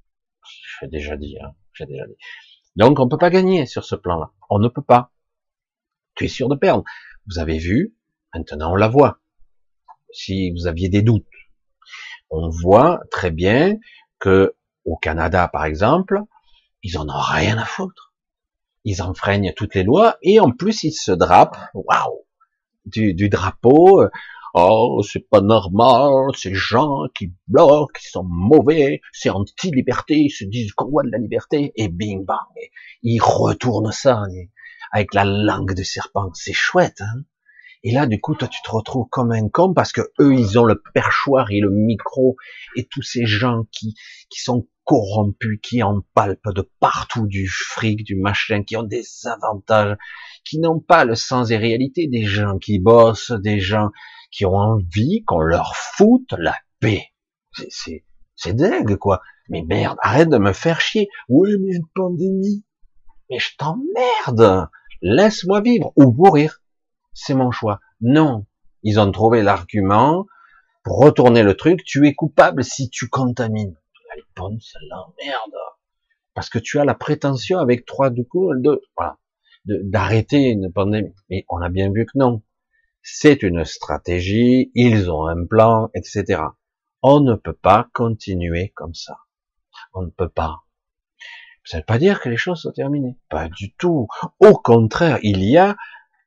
[0.82, 2.18] J'ai déjà dit, hein, j'ai déjà dit.
[2.76, 4.32] Donc on peut pas gagner sur ce plan-là.
[4.50, 5.12] On ne peut pas.
[6.16, 6.84] Tu es sûr de perdre.
[7.28, 7.96] Vous avez vu,
[8.34, 9.20] maintenant on la voit
[10.14, 11.26] si vous aviez des doutes.
[12.30, 13.78] On voit très bien
[14.20, 16.22] que au Canada, par exemple,
[16.82, 18.14] ils en ont rien à foutre.
[18.84, 22.23] Ils enfreignent toutes les lois et en plus ils se drapent, waouh,
[22.86, 24.04] du, du drapeau.
[24.56, 30.46] Oh, c'est pas normal, ces gens qui bloquent, qui sont mauvais, c'est anti-liberté, ils se
[30.46, 32.38] disent qu'on voit de la liberté, et bing bang,
[33.02, 34.24] ils retournent ça
[34.92, 36.30] avec la langue de serpent.
[36.36, 37.24] C'est chouette, hein
[37.84, 40.58] et là, du coup, toi, tu te retrouves comme un con parce que eux, ils
[40.58, 42.38] ont le perchoir et le micro
[42.78, 43.94] et tous ces gens qui,
[44.30, 49.04] qui sont corrompus, qui en palpent de partout du fric, du machin, qui ont des
[49.26, 49.98] avantages,
[50.46, 53.90] qui n'ont pas le sens des réalités, des gens qui bossent, des gens
[54.32, 57.10] qui ont envie qu'on leur foute la paix.
[57.70, 59.22] C'est, c'est dingue, quoi.
[59.50, 61.10] Mais merde, arrête de me faire chier.
[61.28, 62.66] Oui, mais une pandémie.
[63.30, 64.70] Mais je t'emmerde.
[65.02, 66.63] Laisse-moi vivre ou mourir
[67.14, 67.80] c'est mon choix.
[68.02, 68.46] Non,
[68.84, 70.26] ils ont trouvé l'argument
[70.84, 73.76] pour retourner le truc, tu es coupable si tu contamines.
[74.14, 75.56] Elle bonne celle-là, merde.
[76.34, 79.18] Parce que tu as la prétention avec trois du coup de voilà
[79.66, 81.16] d'arrêter une pandémie.
[81.30, 82.42] Mais on a bien vu que non.
[83.02, 86.42] C'est une stratégie, ils ont un plan, etc.
[87.02, 89.18] On ne peut pas continuer comme ça.
[89.94, 90.64] On ne peut pas.
[91.66, 93.18] Ça ne veut pas dire que les choses sont terminées.
[93.30, 94.08] Pas du tout.
[94.40, 95.78] Au contraire, il y a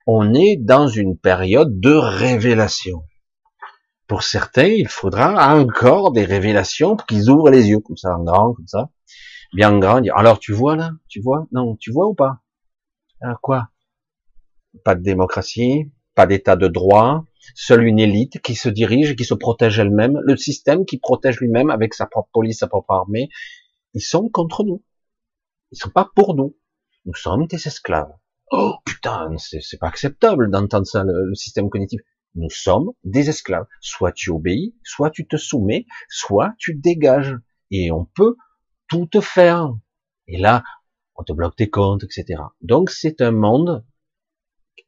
[0.06, 3.02] on est dans une période de révélation.
[4.06, 8.22] Pour certains, il faudra encore des révélations pour qu'ils ouvrent les yeux, comme ça, en
[8.22, 8.90] grand, comme ça,
[9.52, 10.00] bien grand.
[10.14, 12.40] Alors, tu vois là, tu vois, non, tu vois ou pas?
[13.20, 13.68] Ah, Quoi?
[14.84, 19.34] Pas de démocratie, pas d'état de droit, seule une élite qui se dirige, qui se
[19.34, 23.28] protège elle-même, le système qui protège lui-même avec sa propre police, sa propre armée.
[23.94, 24.84] Ils sont contre nous.
[25.72, 26.56] Ils sont pas pour nous.
[27.06, 28.12] Nous sommes des esclaves.
[28.50, 32.00] Oh putain, c'est pas acceptable d'entendre ça, le, système cognitif.
[32.34, 33.66] Nous sommes des esclaves.
[33.80, 37.34] Soit tu obéis, soit tu te soumets, soit tu dégages.
[37.70, 38.36] Et on peut
[38.88, 39.74] tout te faire.
[40.28, 40.62] Et là,
[41.16, 42.42] on te bloque tes comptes, etc.
[42.60, 43.84] Donc c'est un monde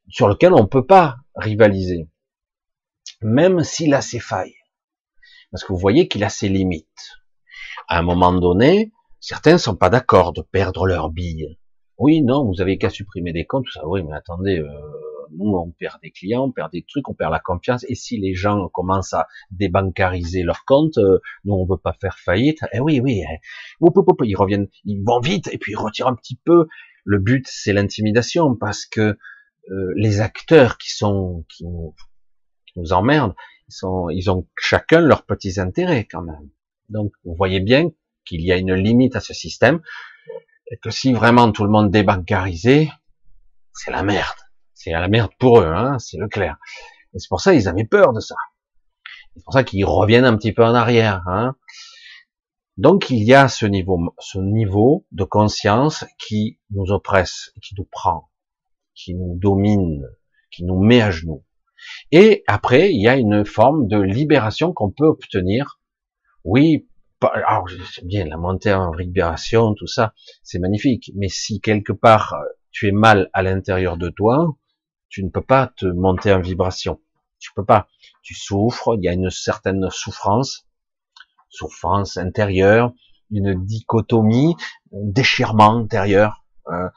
[0.09, 2.09] sur lequel on ne peut pas rivaliser.
[3.21, 4.55] Même s'il a ses failles.
[5.51, 7.19] Parce que vous voyez qu'il a ses limites.
[7.87, 11.58] À un moment donné, certains ne sont pas d'accord de perdre leur bille.
[11.99, 13.85] Oui, non, vous avez qu'à supprimer des comptes, tout ça.
[13.85, 14.67] Oui, mais attendez, euh,
[15.37, 17.85] nous, on perd des clients, on perd des trucs, on perd la confiance.
[17.89, 22.17] Et si les gens commencent à débancariser leurs comptes, euh, nous, on veut pas faire
[22.17, 22.59] faillite.
[22.71, 23.39] Eh oui, oui, eh,
[24.23, 26.67] ils reviennent, ils vont vite et puis ils retirent un petit peu.
[27.03, 29.17] Le but, c'est l'intimidation parce que
[29.69, 31.93] euh, les acteurs qui sont qui nous,
[32.77, 33.35] nous emmerdent,
[33.67, 36.49] ils ils ont chacun leurs petits intérêts quand même.
[36.87, 37.91] Donc, vous voyez bien
[38.25, 39.81] qu'il y a une limite à ce système
[40.71, 42.89] et que si vraiment tout le monde débancarisait,
[43.73, 44.37] c'est la merde.
[44.73, 46.57] C'est la merde pour eux, hein, c'est le clair.
[47.13, 48.35] Et c'est pour ça qu'ils avaient peur de ça.
[49.35, 51.23] C'est pour ça qu'ils reviennent un petit peu en arrière.
[51.27, 51.55] Hein.
[52.77, 57.87] Donc il y a ce niveau, ce niveau de conscience qui nous oppresse, qui nous
[57.91, 58.29] prend,
[58.93, 60.05] qui nous domine,
[60.51, 61.43] qui nous met à genoux.
[62.11, 65.79] Et après, il y a une forme de libération qu'on peut obtenir.
[66.43, 66.88] Oui,
[67.21, 71.11] alors c'est bien la montée en vibration, tout ça, c'est magnifique.
[71.15, 72.35] Mais si quelque part
[72.71, 74.55] tu es mal à l'intérieur de toi,
[75.09, 76.99] tu ne peux pas te monter en vibration.
[77.39, 77.87] Tu peux pas.
[78.21, 80.67] Tu souffres, il y a une certaine souffrance,
[81.49, 82.93] souffrance intérieure,
[83.31, 84.55] une dichotomie,
[84.93, 86.43] un déchirement intérieur.
[86.67, 86.89] Euh,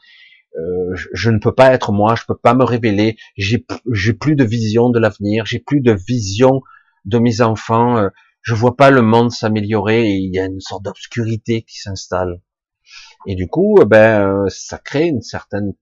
[0.58, 3.16] euh, je, ne peux pas être moi, je peux pas me révéler.
[3.36, 3.64] J'ai,
[4.12, 6.60] plus de vision de l'avenir, j'ai plus de vision
[7.04, 7.96] de mes enfants.
[7.96, 8.08] Euh,
[8.42, 12.42] je vois pas le monde s'améliorer il y a une sorte d'obscurité qui s'installe.
[13.26, 15.74] Et du coup, eh ben, ça crée une certaine,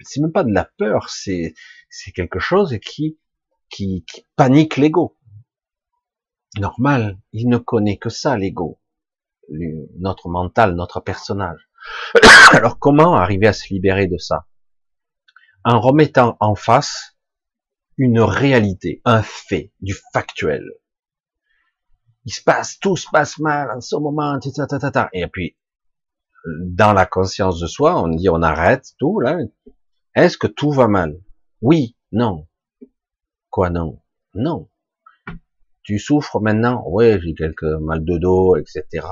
[0.00, 1.54] c'est même pas de la peur, c'est,
[1.88, 3.18] c'est quelque chose qui,
[3.70, 5.16] qui, qui panique l'ego.
[6.58, 8.80] Normal, il ne connaît que ça, l'ego.
[9.98, 11.70] Notre mental, notre personnage.
[12.52, 14.46] Alors comment arriver à se libérer de ça?
[15.64, 17.16] En remettant en face
[17.96, 20.64] une réalité, un fait, du factuel.
[22.24, 24.38] Il se passe, tout se passe mal en ce moment,
[25.12, 25.56] et puis
[26.44, 29.38] dans la conscience de soi, on dit on arrête tout là.
[30.14, 31.20] Est-ce que tout va mal?
[31.60, 32.46] Oui, non.
[33.50, 34.02] Quoi non?
[34.34, 34.68] Non.
[35.82, 36.82] Tu souffres maintenant?
[36.86, 39.06] Oui, j'ai quelques mal de dos, etc.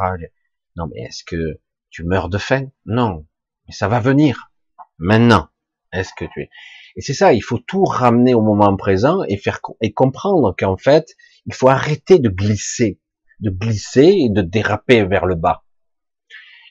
[0.77, 2.69] Non, mais est-ce que tu meurs de faim?
[2.87, 3.27] Non.
[3.67, 4.51] Mais ça va venir.
[4.99, 5.49] Maintenant.
[5.93, 6.51] Est-ce que tu es?
[6.97, 10.77] Et c'est ça, il faut tout ramener au moment présent et faire et comprendre qu'en
[10.77, 13.01] fait, il faut arrêter de glisser,
[13.41, 15.65] de glisser et de déraper vers le bas.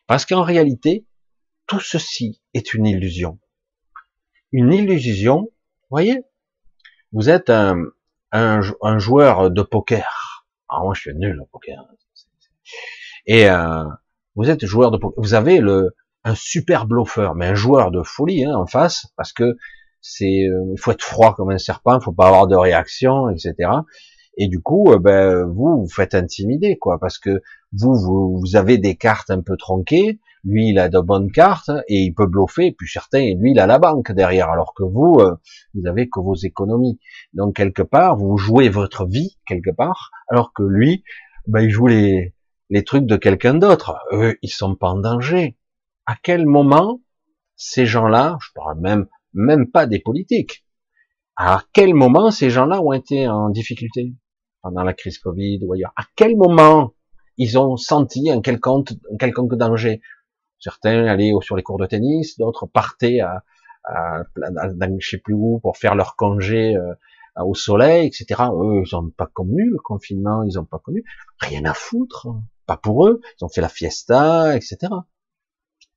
[0.07, 1.05] Parce qu'en réalité,
[1.67, 3.39] tout ceci est une illusion.
[4.51, 5.51] Une illusion,
[5.89, 6.23] voyez,
[7.11, 7.83] vous êtes un,
[8.31, 10.45] un, joueur de poker.
[10.69, 11.83] Ah, moi, je suis nul au poker.
[13.25, 13.83] Et euh,
[14.35, 15.21] vous êtes joueur de poker.
[15.21, 15.95] Vous avez le
[16.27, 19.55] un super bluffeur, mais un joueur de folie hein, en face, parce que
[20.01, 23.29] c'est, euh, il faut être froid comme un serpent, il faut pas avoir de réaction,
[23.29, 23.55] etc.
[24.37, 27.41] Et du coup, euh, ben, vous vous faites intimider, quoi, parce que
[27.73, 32.01] vous, vous, avez des cartes un peu tronquées, lui il a de bonnes cartes et
[32.03, 35.35] il peut bluffer, puis certains, lui il a la banque derrière, alors que vous, euh,
[35.73, 36.99] vous avez que vos économies.
[37.33, 41.03] Donc quelque part, vous jouez votre vie quelque part, alors que lui,
[41.47, 42.35] ben, il joue les,
[42.69, 43.97] les trucs de quelqu'un d'autre.
[44.13, 45.57] Eux, ils sont pas en danger.
[46.05, 47.01] À quel moment
[47.55, 50.65] ces gens-là, je parle même même pas des politiques,
[51.35, 54.13] à quel moment ces gens-là ont été en difficulté?
[54.67, 55.93] Pendant la crise Covid ou ailleurs.
[55.95, 56.93] À quel moment
[57.37, 60.01] ils ont senti un quelconque, un quelconque danger?
[60.59, 63.43] Certains allaient sur les cours de tennis, d'autres partaient à,
[63.85, 64.23] à,
[64.99, 66.93] je sais plus où pour faire leur congé euh,
[67.41, 68.41] au soleil, etc.
[68.51, 71.03] Eux, ils n'ont pas connu le confinement, ils n'ont pas connu.
[71.39, 72.27] Rien à foutre,
[72.65, 73.21] pas pour eux.
[73.39, 74.77] Ils ont fait la fiesta, etc.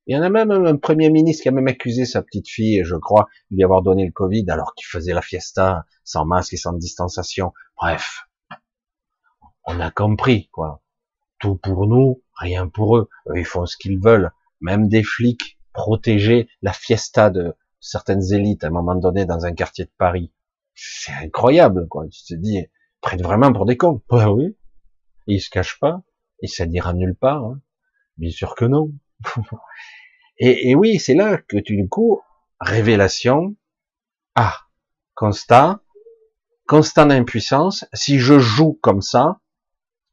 [0.06, 2.83] Il y en a même un premier ministre qui a même accusé sa petite fille,
[2.85, 6.52] je crois, de lui avoir donné le Covid alors qu'il faisait la fiesta sans masque
[6.52, 7.52] et sans distanciation.
[7.76, 8.26] Bref,
[9.70, 10.83] on a compris, quoi.
[11.38, 13.09] Tout pour nous, rien pour eux.
[13.35, 14.30] ils font ce qu'ils veulent.
[14.61, 19.54] Même des flics protéger la fiesta de certaines élites à un moment donné dans un
[19.54, 20.33] quartier de Paris.
[20.74, 22.06] C'est incroyable, quoi.
[22.09, 22.66] Tu te dis,
[23.00, 24.02] prennent vraiment pour des cons.
[24.11, 24.56] Bah oui.
[25.26, 26.02] ils se cachent pas.
[26.42, 27.44] Et ça n'ira nulle part.
[27.44, 27.61] Hein.
[28.16, 28.92] Bien sûr que non.
[30.38, 32.20] et, et, oui, c'est là que tu, du coup,
[32.61, 33.54] révélation.
[34.35, 34.56] Ah,
[35.14, 35.80] constat.
[36.66, 37.87] Constat d'impuissance.
[37.92, 39.39] Si je joue comme ça,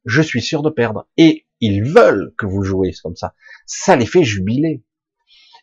[0.08, 1.08] je suis sûr de perdre.
[1.18, 3.36] Et ils veulent que vous jouez comme ça.
[3.66, 4.84] Ça les fait jubiler.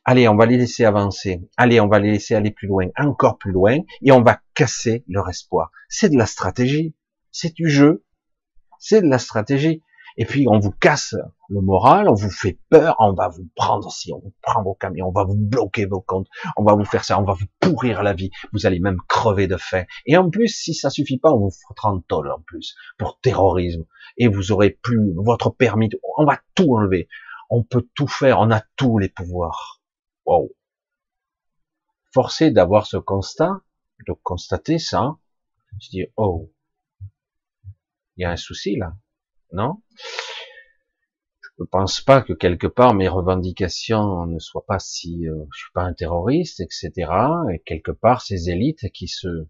[0.05, 1.41] Allez, on va les laisser avancer.
[1.57, 5.03] Allez, on va les laisser aller plus loin, encore plus loin, et on va casser
[5.09, 5.71] leur espoir.
[5.89, 6.95] C'est de la stratégie.
[7.33, 8.05] C'est du jeu.
[8.79, 9.83] C'est de la stratégie.
[10.17, 11.17] Et puis on vous casse
[11.49, 14.75] le moral, on vous fait peur, on va vous prendre si on vous prend vos
[14.75, 17.47] camions, on va vous bloquer vos comptes, on va vous faire ça, on va vous
[17.59, 19.85] pourrir la vie, vous allez même crever de faim.
[20.07, 23.19] Et en plus, si ça suffit pas, on vous fera en tôle en plus pour
[23.21, 23.85] terrorisme.
[24.17, 27.09] Et vous aurez plus votre permis, on va tout enlever.
[27.51, 29.83] On peut tout faire, on a tous les pouvoirs.
[30.27, 30.51] Wow.
[32.13, 33.61] Forcé d'avoir ce constat,
[34.07, 35.17] de constater ça.
[35.81, 36.53] Je dis, oh,
[38.17, 38.95] il y a un souci là,
[39.55, 39.81] non
[41.41, 45.59] Je ne pense pas que quelque part mes revendications ne soient pas si, euh, je
[45.61, 46.93] suis pas un terroriste, etc.
[47.53, 49.47] Et quelque part ces élites qui se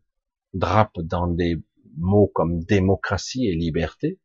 [0.52, 1.56] drapent dans des
[1.96, 4.20] mots comme démocratie et liberté,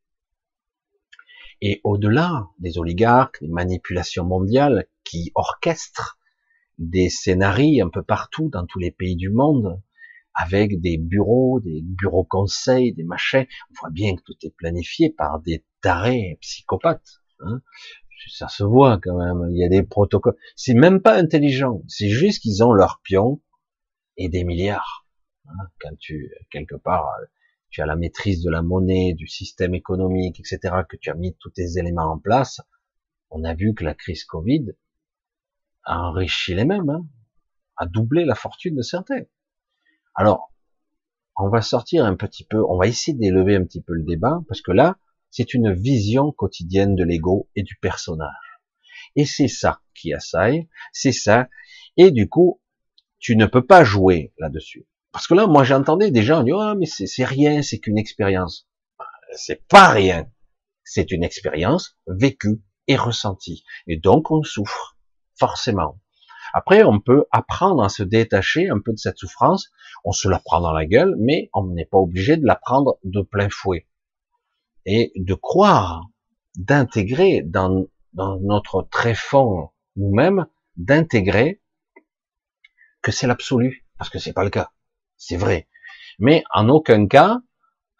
[1.62, 6.18] et au-delà des oligarques, des manipulations mondiales qui orchestrent
[6.78, 9.82] des scénarios un peu partout dans tous les pays du monde,
[10.34, 13.46] avec des bureaux, des bureaux conseils, des machins.
[13.72, 17.22] On voit bien que tout est planifié par des tarés psychopathes.
[17.40, 17.62] Hein.
[18.28, 19.50] Ça se voit quand même.
[19.52, 20.36] Il y a des protocoles.
[20.56, 21.82] C'est même pas intelligent.
[21.88, 23.42] C'est juste qu'ils ont leurs pions
[24.18, 25.08] et des milliards.
[25.48, 25.68] Hein.
[25.80, 27.08] Quand tu quelque part
[27.70, 31.36] tu as la maîtrise de la monnaie, du système économique, etc., que tu as mis
[31.36, 32.62] tous tes éléments en place,
[33.30, 34.72] on a vu que la crise Covid
[35.84, 37.06] a enrichi les mêmes, hein,
[37.78, 39.22] a doublé la fortune de certains.
[40.16, 40.52] Alors,
[41.38, 44.42] on va sortir un petit peu, on va essayer d'élever un petit peu le débat,
[44.48, 44.98] parce que là,
[45.32, 48.60] c'est une vision quotidienne de l'ego et du personnage.
[49.16, 51.50] Et c'est ça qui assaille, c'est ça,
[51.98, 52.62] et du coup,
[53.20, 54.88] tu ne peux pas jouer là-dessus.
[55.12, 58.70] Parce que là, moi, j'entendais des gens dire, ah, mais c'est rien, c'est qu'une expérience.
[59.36, 60.28] C'est pas rien.
[60.84, 63.64] C'est une expérience vécue et ressentie.
[63.88, 64.98] Et donc, on souffre.
[65.36, 66.00] Forcément.
[66.54, 69.72] Après, on peut apprendre à se détacher un peu de cette souffrance.
[70.04, 73.00] On se la prend dans la gueule, mais on n'est pas obligé de la prendre
[73.04, 73.88] de plein fouet.
[74.92, 76.10] Et de croire,
[76.56, 80.48] d'intégrer dans, notre très fond nous-mêmes,
[80.78, 81.62] d'intégrer
[83.02, 83.86] que c'est l'absolu.
[83.98, 84.72] Parce que c'est pas le cas
[85.20, 85.68] c'est vrai.
[86.18, 87.40] Mais en aucun cas,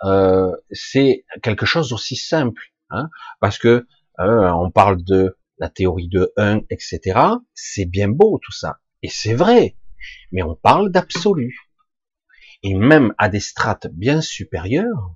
[0.04, 3.86] euh, c'est quelque chose d'aussi simple, hein, parce que
[4.20, 7.20] euh, on parle de la théorie de 1, etc.
[7.54, 9.76] C'est bien beau tout ça, et c'est vrai,
[10.32, 11.70] mais on parle d'absolu.
[12.64, 15.14] Et même à des strates bien supérieures,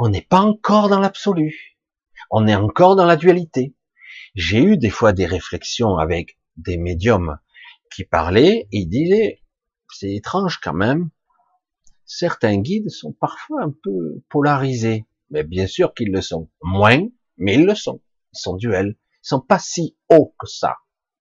[0.00, 1.78] on n'est pas encore dans l'absolu.
[2.30, 3.76] On est encore dans la dualité.
[4.34, 7.38] J'ai eu des fois des réflexions avec des médiums
[7.94, 9.42] qui parlaient et disaient
[9.92, 11.10] c'est étrange quand même.
[12.06, 16.50] Certains guides sont parfois un peu polarisés, mais bien sûr qu'ils le sont.
[16.62, 18.00] Moins, mais ils le sont.
[18.32, 18.96] Ils sont duels.
[19.22, 20.78] Ils sont pas si hauts que ça.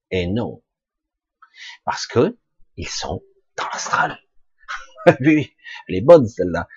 [0.10, 0.63] Et non.
[1.84, 2.38] Parce que
[2.78, 3.22] ils sont
[3.58, 4.20] dans l'astral.
[5.20, 5.54] oui,
[5.88, 6.68] elle est bonne celle-là.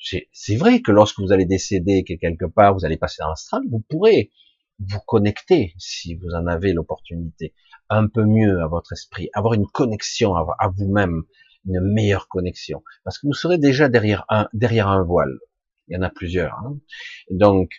[0.00, 3.80] C'est vrai que lorsque vous allez décéder quelque part, vous allez passer dans l'astral, vous
[3.80, 4.30] pourrez
[4.78, 7.54] vous connecter, si vous en avez l'opportunité,
[7.88, 11.24] un peu mieux à votre esprit, avoir une connexion à vous-même,
[11.66, 15.38] une meilleure connexion, parce que vous serez déjà derrière un derrière un voile.
[15.88, 16.54] Il y en a plusieurs.
[16.54, 16.78] Hein.
[17.30, 17.70] Donc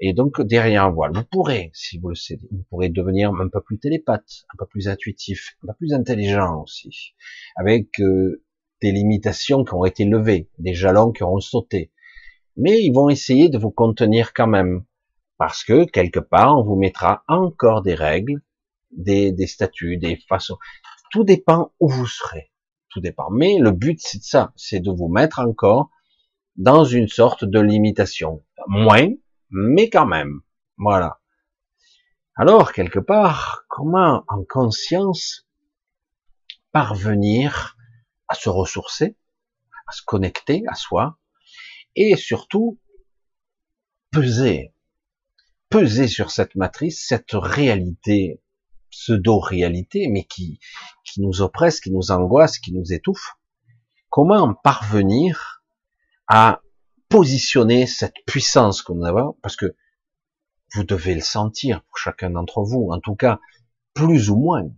[0.00, 3.48] et donc derrière un voile, vous pourrez, si vous le cédez, vous pourrez devenir un
[3.48, 7.14] peu plus télépathe, un peu plus intuitif, un peu plus intelligent aussi,
[7.56, 8.43] avec euh,
[8.84, 11.90] des limitations qui ont été levées, des jalons qui auront sauté.
[12.58, 14.84] Mais ils vont essayer de vous contenir quand même,
[15.38, 18.42] parce que quelque part, on vous mettra encore des règles,
[18.92, 20.58] des, des statuts, des façons.
[21.10, 22.52] Tout dépend où vous serez.
[22.90, 23.30] Tout dépend.
[23.30, 24.52] Mais le but, c'est de ça.
[24.54, 25.88] C'est de vous mettre encore
[26.56, 28.44] dans une sorte de limitation.
[28.66, 29.08] Moins,
[29.48, 30.42] mais quand même.
[30.76, 31.20] Voilà.
[32.36, 35.48] Alors, quelque part, comment en conscience
[36.70, 37.78] parvenir
[38.28, 39.16] à se ressourcer,
[39.86, 41.18] à se connecter à soi,
[41.96, 42.78] et surtout
[44.10, 44.72] peser,
[45.68, 48.40] peser sur cette matrice, cette réalité,
[48.90, 50.60] pseudo-réalité, mais qui,
[51.04, 53.36] qui nous oppresse, qui nous angoisse, qui nous étouffe.
[54.08, 55.62] Comment parvenir
[56.28, 56.62] à
[57.08, 59.74] positionner cette puissance nous avons, parce que
[60.74, 63.38] vous devez le sentir pour chacun d'entre vous, en tout cas,
[63.92, 64.68] plus ou moins.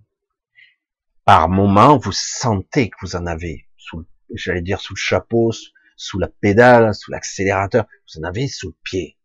[1.27, 5.51] Par moment, vous sentez que vous en avez, sous, j'allais dire sous le chapeau,
[5.97, 9.19] sous la pédale, sous l'accélérateur, vous en avez sous le pied.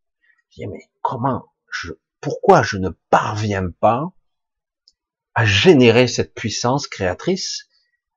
[0.49, 4.11] Je dis, mais comment je, pourquoi je ne parviens pas
[5.35, 7.67] à générer cette puissance créatrice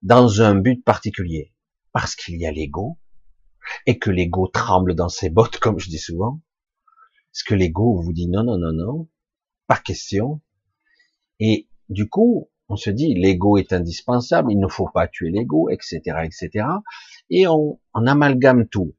[0.01, 1.53] dans un but particulier?
[1.93, 2.99] Parce qu'il y a l'ego,
[3.85, 6.41] et que l'ego tremble dans ses bottes, comme je dis souvent.
[7.35, 9.11] Est-ce que l'ego vous dit non, non, non, non,
[9.67, 10.41] pas question.
[11.39, 15.69] Et du coup, on se dit l'ego est indispensable, il ne faut pas tuer l'ego,
[15.69, 16.67] etc., etc.
[17.31, 18.95] Et on, on amalgame tout.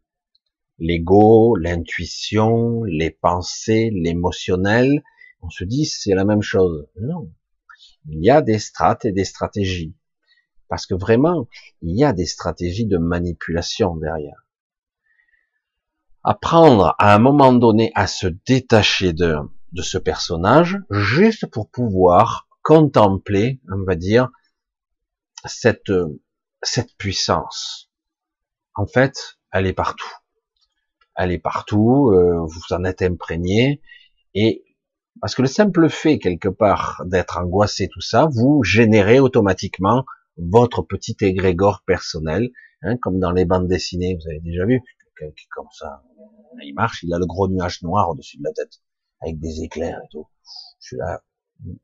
[0.77, 5.03] L'ego, l'intuition, les pensées, l'émotionnel.
[5.41, 6.87] On se dit c'est la même chose.
[6.99, 7.31] Non.
[8.07, 9.95] Il y a des strates et des stratégies.
[10.67, 11.47] Parce que vraiment,
[11.81, 14.45] il y a des stratégies de manipulation derrière.
[16.23, 19.37] Apprendre à un moment donné à se détacher de,
[19.71, 24.31] de ce personnage, juste pour pouvoir contempler, on va dire,
[25.45, 25.93] cette,
[26.63, 27.91] cette puissance.
[28.73, 30.11] en fait, elle est partout.
[31.15, 33.81] Elle est partout, euh, vous en êtes imprégné,
[34.33, 34.65] et
[35.21, 40.03] parce que le simple fait, quelque part, d'être angoissé, tout ça, vous générez automatiquement
[40.37, 42.49] votre petit égrégore personnel,
[42.81, 44.81] hein, comme dans les bandes dessinées, vous avez déjà vu,
[45.15, 46.03] quelqu'un qui comme ça,
[46.63, 48.81] il marche, il a le gros nuage noir au-dessus de la tête,
[49.21, 50.27] avec des éclairs et tout.
[50.79, 51.21] Je suis là,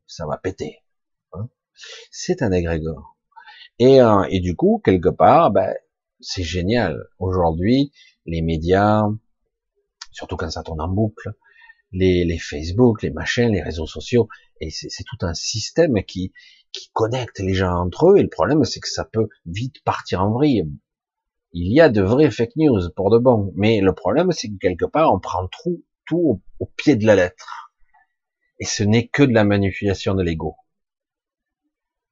[0.06, 0.78] ça va péter.
[1.32, 1.48] Hein.
[2.10, 3.16] C'est un égrégore.
[3.78, 5.74] Et, euh, et du coup, quelque part, ben,
[6.20, 7.04] c'est génial.
[7.18, 7.92] Aujourd'hui,
[8.26, 9.04] les médias,
[10.12, 11.32] surtout quand ça tourne en boucle,
[11.92, 14.28] les, les Facebook, les machins, les réseaux sociaux,
[14.60, 16.32] et c'est tout un système qui,
[16.72, 20.22] qui connecte les gens entre eux, et le problème c'est que ça peut vite partir
[20.22, 20.68] en vrille.
[21.52, 24.56] Il y a de vraies fake news pour de bon, mais le problème c'est que
[24.58, 27.71] quelque part on prend tout, tout au, pied de la lettre.
[28.62, 30.56] Et ce n'est que de la manipulation de l'ego.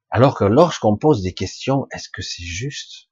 [0.09, 3.07] Alors que lorsqu'on pose des questions, est-ce que c'est juste?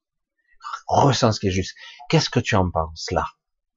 [0.88, 1.74] Ressens ce qui est juste.
[2.10, 3.26] Qu'est-ce que tu en penses là?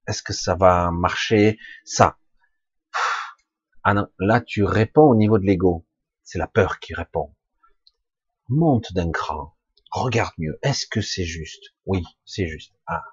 [0.08, 1.60] Est-ce que ça va marcher?
[1.84, 2.18] Ça.
[3.84, 5.86] Ah non, là tu réponds au niveau de l'ego.
[6.24, 7.32] C'est la peur qui répond.
[8.48, 9.56] Monte d'un cran.
[9.92, 10.58] Regarde mieux.
[10.64, 11.62] Est-ce que c'est juste?
[11.86, 12.74] Oui, c'est juste.
[12.88, 13.04] Ah.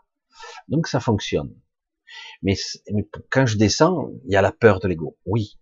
[0.67, 1.55] Donc ça fonctionne.
[2.41, 2.55] Mais,
[3.29, 5.15] quand je descends, il y a la peur de l'ego.
[5.27, 5.58] Oui.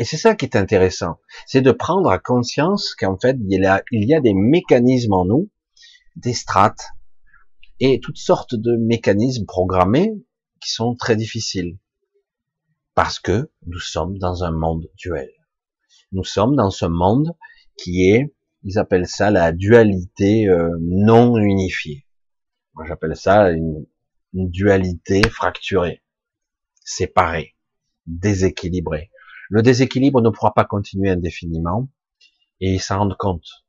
[0.00, 1.18] Et c'est ça qui est intéressant.
[1.46, 5.26] C'est de prendre conscience qu'en fait, il y, a, il y a des mécanismes en
[5.26, 5.50] nous,
[6.16, 6.88] des strates,
[7.80, 10.14] et toutes sortes de mécanismes programmés
[10.62, 11.78] qui sont très difficiles.
[12.94, 15.30] Parce que nous sommes dans un monde duel.
[16.12, 17.36] Nous sommes dans ce monde
[17.76, 22.06] qui est, ils appellent ça la dualité euh, non unifiée.
[22.72, 23.84] Moi j'appelle ça une,
[24.32, 26.02] dualité fracturée,
[26.84, 27.54] séparée,
[28.06, 29.10] déséquilibrée.
[29.50, 31.88] Le déséquilibre ne pourra pas continuer indéfiniment
[32.60, 33.66] et ils s'en rendent compte.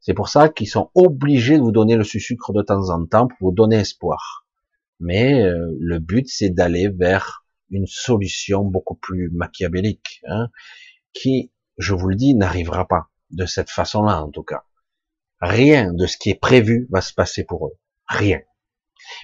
[0.00, 3.26] C'est pour ça qu'ils sont obligés de vous donner le sucre de temps en temps
[3.26, 4.46] pour vous donner espoir.
[5.00, 10.48] Mais euh, le but, c'est d'aller vers une solution beaucoup plus machiavélique, hein,
[11.12, 14.64] qui, je vous le dis, n'arrivera pas de cette façon-là, en tout cas.
[15.40, 17.76] Rien de ce qui est prévu va se passer pour eux.
[18.08, 18.40] Rien.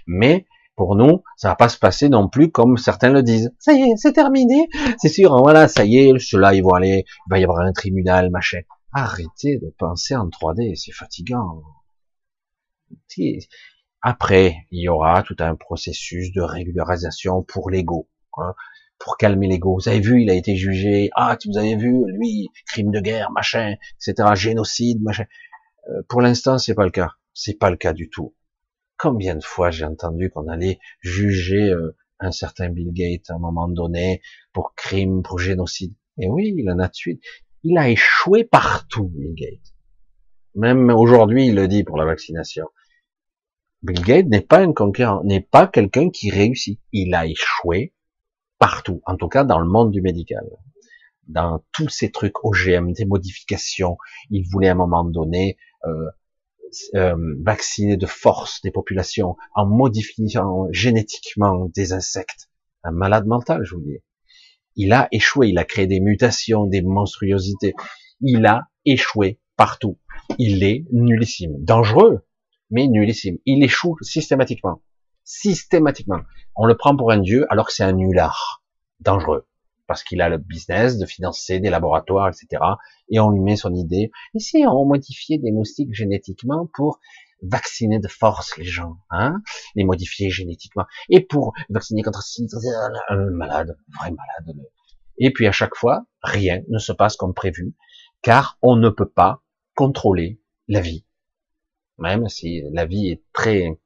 [0.07, 0.47] Mais
[0.77, 3.53] pour nous, ça va pas se passer non plus comme certains le disent.
[3.59, 4.69] Ça y est, c'est terminé.
[4.99, 7.73] C'est sûr, hein, voilà, ça y est, ceux-là, ils aller, il va y avoir un
[7.73, 8.61] tribunal, machin.
[8.93, 11.63] Arrêtez de penser en 3D, c'est fatigant.
[14.03, 18.09] Après, il y aura tout un processus de régularisation pour l'ego.
[18.37, 18.55] Hein,
[18.99, 19.79] pour calmer l'ego.
[19.79, 21.11] Vous avez vu, il a été jugé.
[21.15, 25.25] Ah, vous avez vu, lui, crime de guerre, machin, etc., génocide, machin.
[25.89, 27.11] Euh, pour l'instant, c'est pas le cas.
[27.33, 28.35] C'est pas le cas du tout.
[29.05, 33.39] Combien de fois j'ai entendu qu'on allait juger euh, un certain Bill Gates à un
[33.39, 34.23] moment donné
[34.55, 35.95] pour crime, pour génocide.
[36.17, 37.21] Et oui, il en a tué.
[37.65, 39.75] Il a échoué partout, Bill Gates.
[40.55, 42.65] Même aujourd'hui, il le dit pour la vaccination.
[43.83, 46.81] Bill Gates n'est pas un conquérant, n'est pas quelqu'un qui réussit.
[46.93, 47.93] Il a échoué
[48.59, 50.49] partout, en tout cas dans le monde du médical.
[51.29, 53.99] Dans tous ces trucs OGM, des modifications,
[54.31, 56.09] il voulait à un moment donné euh,
[56.95, 62.49] euh, vacciner de force des populations en modifiant génétiquement des insectes.
[62.83, 63.99] Un malade mental, je vous dis.
[64.77, 67.75] Il a échoué, il a créé des mutations, des monstruosités.
[68.21, 69.99] Il a échoué partout.
[70.39, 71.55] Il est nullissime.
[71.59, 72.27] Dangereux,
[72.71, 73.39] mais nullissime.
[73.47, 74.83] Il échoue systématiquement
[75.25, 76.21] systématiquement.
[76.55, 78.63] On le prend pour un dieu alors que c'est un nulard,
[79.01, 79.47] dangereux,
[79.87, 82.63] parce qu'il a le business de financer des laboratoires, etc.
[83.09, 84.11] Et on lui met son idée.
[84.35, 87.01] Et si on modifiait des moustiques génétiquement pour
[87.43, 89.41] vacciner de force les gens, hein,
[89.75, 92.23] les modifier génétiquement, et pour vacciner contre
[93.11, 94.57] un malade, vrai malade.
[95.19, 97.75] Et puis à chaque fois, rien ne se passe comme prévu,
[98.23, 99.43] car on ne peut pas
[99.75, 101.05] contrôler la vie.
[101.99, 103.79] Même si la vie est très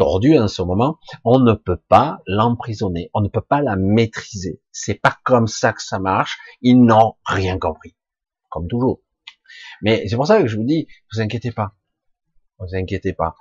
[0.00, 4.62] tordu en ce moment, on ne peut pas l'emprisonner, on ne peut pas la maîtriser.
[4.72, 6.38] C'est pas comme ça que ça marche.
[6.62, 7.94] Ils n'ont rien compris,
[8.48, 9.02] comme toujours.
[9.82, 11.74] Mais c'est pour ça que je vous dis, vous inquiétez pas,
[12.58, 13.34] vous inquiétez pas.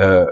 [0.00, 0.26] Euh,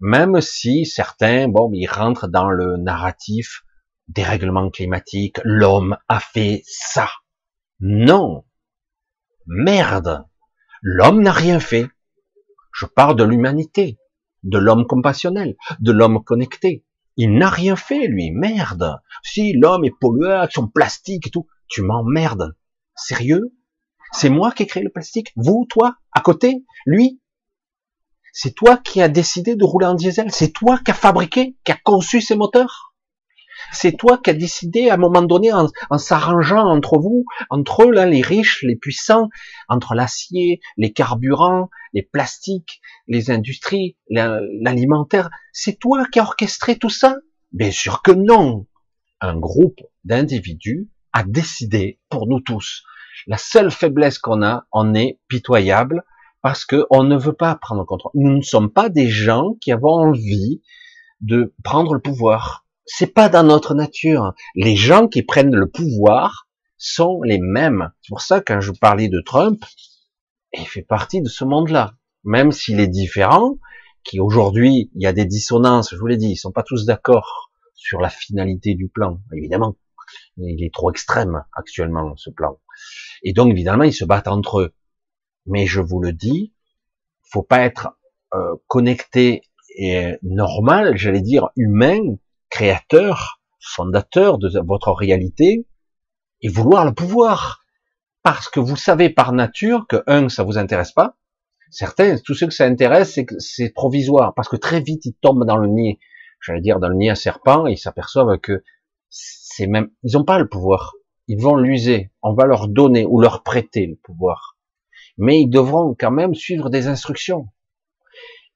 [0.00, 3.62] même si certains, bon, ils rentrent dans le narratif
[4.08, 7.08] des règlements climatiques, l'homme a fait ça.
[7.78, 8.44] Non,
[9.46, 10.24] merde,
[10.82, 11.86] l'homme n'a rien fait.
[12.72, 13.96] Je parle de l'humanité,
[14.42, 16.84] de l'homme compassionnel, de l'homme connecté.
[17.16, 18.30] Il n'a rien fait, lui.
[18.30, 19.00] Merde.
[19.22, 22.54] Si l'homme est pollueur, son plastique et tout, tu m'emmerdes.
[22.94, 23.54] Sérieux?
[24.12, 25.32] C'est moi qui ai créé le plastique?
[25.36, 26.64] Vous, toi, à côté?
[26.86, 27.20] Lui?
[28.32, 30.30] C'est toi qui as décidé de rouler en diesel?
[30.30, 32.87] C'est toi qui as fabriqué, qui as conçu ces moteurs?
[33.72, 37.92] C'est toi qui as décidé à un moment donné, en, s'arrangeant entre vous, entre eux,
[37.92, 39.28] là, les riches, les puissants,
[39.68, 45.30] entre l'acier, les carburants, les plastiques, les industries, l'alimentaire.
[45.52, 47.16] C'est toi qui as orchestré tout ça?
[47.52, 48.66] Bien sûr que non.
[49.20, 52.84] Un groupe d'individus a décidé pour nous tous.
[53.26, 56.04] La seule faiblesse qu'on a, on est pitoyable
[56.42, 58.12] parce qu'on ne veut pas prendre le contrôle.
[58.14, 60.62] Nous ne sommes pas des gens qui avons envie
[61.20, 62.64] de prendre le pouvoir.
[62.90, 64.32] C'est pas dans notre nature.
[64.54, 67.90] Les gens qui prennent le pouvoir sont les mêmes.
[68.00, 69.62] C'est pour ça que quand je parlais de Trump,
[70.54, 71.92] il fait partie de ce monde-là.
[72.24, 73.58] Même s'il est différent,
[74.04, 76.86] qui aujourd'hui, il y a des dissonances, je vous l'ai dit, ils sont pas tous
[76.86, 79.76] d'accord sur la finalité du plan, évidemment.
[80.38, 82.58] Il est trop extrême actuellement, ce plan.
[83.22, 84.74] Et donc, évidemment, ils se battent entre eux.
[85.44, 86.54] Mais je vous le dis,
[87.30, 87.98] faut pas être
[88.34, 89.42] euh, connecté
[89.76, 92.16] et normal, j'allais dire humain,
[92.50, 95.66] créateur, fondateur de votre réalité,
[96.40, 97.64] et vouloir le pouvoir.
[98.22, 101.16] Parce que vous savez par nature que, un, ça vous intéresse pas.
[101.70, 104.34] Certains, tous ceux que ça intéresse, c'est que c'est provisoire.
[104.34, 105.98] Parce que très vite, ils tombent dans le nid.
[106.40, 108.62] J'allais dire, dans le nid à serpent, et ils s'aperçoivent que
[109.08, 110.94] c'est même, ils n'ont pas le pouvoir.
[111.26, 112.10] Ils vont l'user.
[112.22, 114.56] On va leur donner ou leur prêter le pouvoir.
[115.16, 117.48] Mais ils devront quand même suivre des instructions.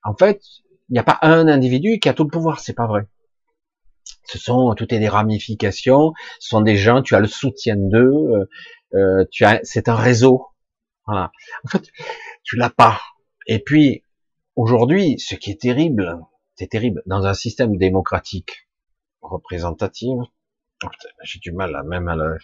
[0.05, 0.40] En fait,
[0.88, 3.07] il n'y a pas un individu qui a tout le pouvoir, c'est pas vrai.
[4.25, 8.49] Ce sont toutes des ramifications, ce sont des gens, tu as le soutien d'eux, euh,
[8.95, 10.47] euh, tu as, c'est un réseau.
[11.07, 11.33] Voilà.
[11.65, 11.91] En fait,
[12.43, 13.01] tu l'as pas.
[13.47, 14.05] Et puis,
[14.57, 16.19] aujourd'hui, ce qui est terrible,
[16.57, 18.69] c'est terrible, dans un système démocratique,
[19.21, 20.17] représentatif,
[21.23, 22.39] j'ai du mal à même à le,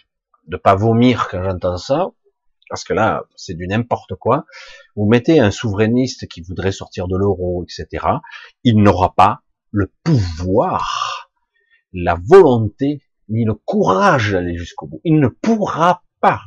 [0.47, 2.11] de pas vomir quand j'entends ça,
[2.69, 4.45] parce que là, c'est du n'importe quoi.
[4.95, 8.05] Vous mettez un souverainiste qui voudrait sortir de l'euro, etc.
[8.63, 9.41] Il n'aura pas
[9.71, 11.18] le pouvoir,
[11.93, 15.01] la volonté, ni le courage d'aller jusqu'au bout.
[15.03, 16.41] Il ne pourra pas.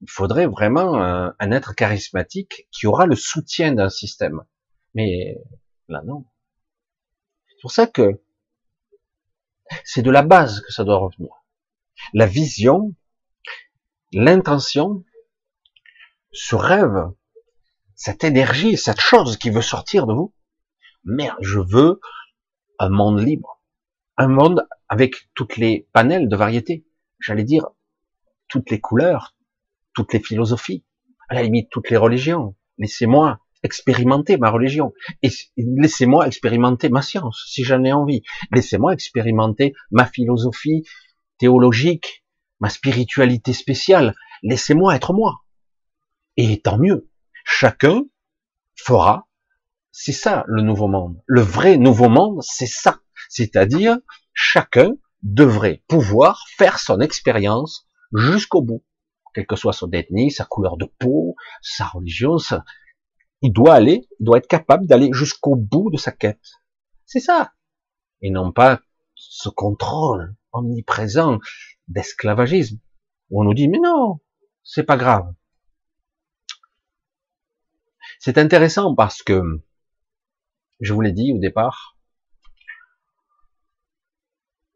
[0.00, 4.42] Il faudrait vraiment un, être charismatique qui aura le soutien d'un système.
[4.94, 5.36] Mais
[5.88, 6.24] là, non.
[7.48, 8.22] C'est pour ça que
[9.84, 11.30] c'est de la base que ça doit revenir.
[12.14, 12.94] La vision,
[14.12, 15.04] l'intention,
[16.32, 17.10] ce rêve,
[17.94, 20.34] cette énergie, cette chose qui veut sortir de vous.
[21.04, 22.00] Merde, je veux
[22.78, 23.59] un monde libre,
[24.20, 26.84] un monde avec toutes les panels de variété.
[27.20, 27.66] J'allais dire
[28.48, 29.34] toutes les couleurs,
[29.94, 30.84] toutes les philosophies,
[31.30, 32.54] à la limite toutes les religions.
[32.76, 34.92] Laissez-moi expérimenter ma religion
[35.22, 38.22] et laissez-moi expérimenter ma science si j'en ai envie.
[38.52, 40.82] Laissez-moi expérimenter ma philosophie
[41.38, 42.22] théologique,
[42.60, 44.14] ma spiritualité spéciale.
[44.42, 45.40] Laissez-moi être moi.
[46.36, 47.08] Et tant mieux.
[47.44, 48.04] Chacun
[48.76, 49.28] fera.
[49.92, 51.22] C'est ça le nouveau monde.
[51.24, 53.00] Le vrai nouveau monde, c'est ça.
[53.30, 53.96] C'est-à-dire,
[54.34, 58.84] chacun devrait pouvoir faire son expérience jusqu'au bout.
[59.32, 62.38] Quelle que soit son ethnie, sa couleur de peau, sa religion,
[63.40, 66.60] il doit aller, il doit être capable d'aller jusqu'au bout de sa quête.
[67.06, 67.52] C'est ça.
[68.20, 68.80] Et non pas
[69.14, 71.38] ce contrôle omniprésent
[71.86, 72.80] d'esclavagisme.
[73.30, 74.18] On nous dit, mais non,
[74.64, 75.32] c'est pas grave.
[78.18, 79.62] C'est intéressant parce que,
[80.80, 81.96] je vous l'ai dit au départ,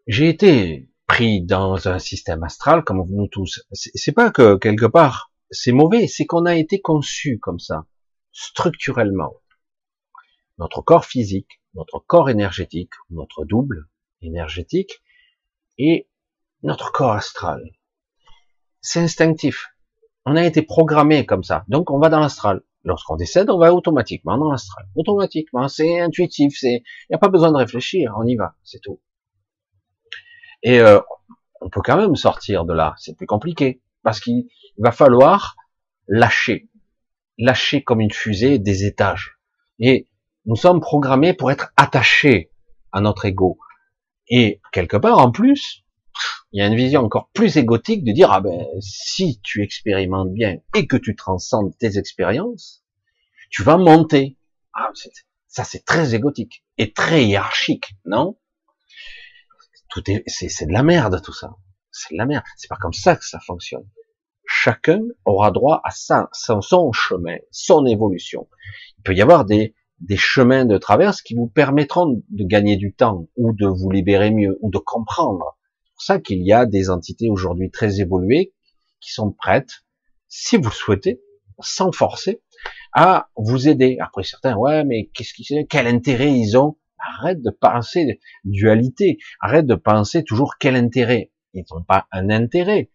[0.07, 3.63] j'ai été pris dans un système astral comme nous tous.
[3.73, 7.87] C'est pas que quelque part c'est mauvais, c'est qu'on a été conçu comme ça,
[8.33, 9.35] structurellement.
[10.59, 13.89] Notre corps physique, notre corps énergétique, notre double
[14.23, 15.03] énergétique
[15.79, 16.09] et
[16.63, 17.63] notre corps astral.
[18.81, 19.69] C'est instinctif.
[20.27, 21.65] On a été programmé comme ça.
[21.69, 22.63] Donc on va dans l'astral.
[22.85, 24.87] Lorsqu'on décède, on va automatiquement dans l'astral.
[24.95, 28.81] Automatiquement, c'est intuitif, c'est, il n'y a pas besoin de réfléchir, on y va, c'est
[28.81, 29.01] tout.
[30.65, 30.99] Et euh,
[31.61, 34.47] on peut quand même sortir de là, c'est plus compliqué, parce qu'il
[34.79, 35.57] va falloir
[36.09, 36.69] lâcher,
[37.39, 39.39] lâcher comme une fusée des étages.
[39.79, 40.09] Et
[40.47, 42.51] nous sommes programmés pour être attachés
[42.93, 43.59] à notre ego.
[44.29, 45.85] Et quelque part, en plus,
[46.53, 50.33] il y a une vision encore plus égotique de dire ah ben si tu expérimentes
[50.33, 52.85] bien et que tu transcendes tes expériences,
[53.51, 54.39] tu vas monter.
[54.73, 54.91] Ah,
[55.49, 58.39] ça c'est très égotique et très hiérarchique, non?
[60.27, 61.55] C'est de la merde tout ça.
[61.91, 62.45] C'est de la merde.
[62.57, 63.89] C'est pas comme ça que ça fonctionne.
[64.47, 68.49] Chacun aura droit à ça, son chemin, son évolution.
[68.99, 72.93] Il peut y avoir des des chemins de traverse qui vous permettront de gagner du
[72.93, 75.57] temps ou de vous libérer mieux ou de comprendre
[75.95, 78.53] pour ça qu'il y a des entités aujourd'hui très évoluées
[79.01, 79.85] qui sont prêtes,
[80.29, 81.21] si vous le souhaitez,
[81.61, 82.43] sans forcer,
[82.93, 83.99] à vous aider.
[84.01, 89.19] Après certains, ouais, mais qu'est-ce qu'ils, quel intérêt ils ont Arrête de penser dualité.
[89.41, 91.33] Arrête de penser toujours quel intérêt.
[91.53, 92.91] Ils n'ont pas un intérêt.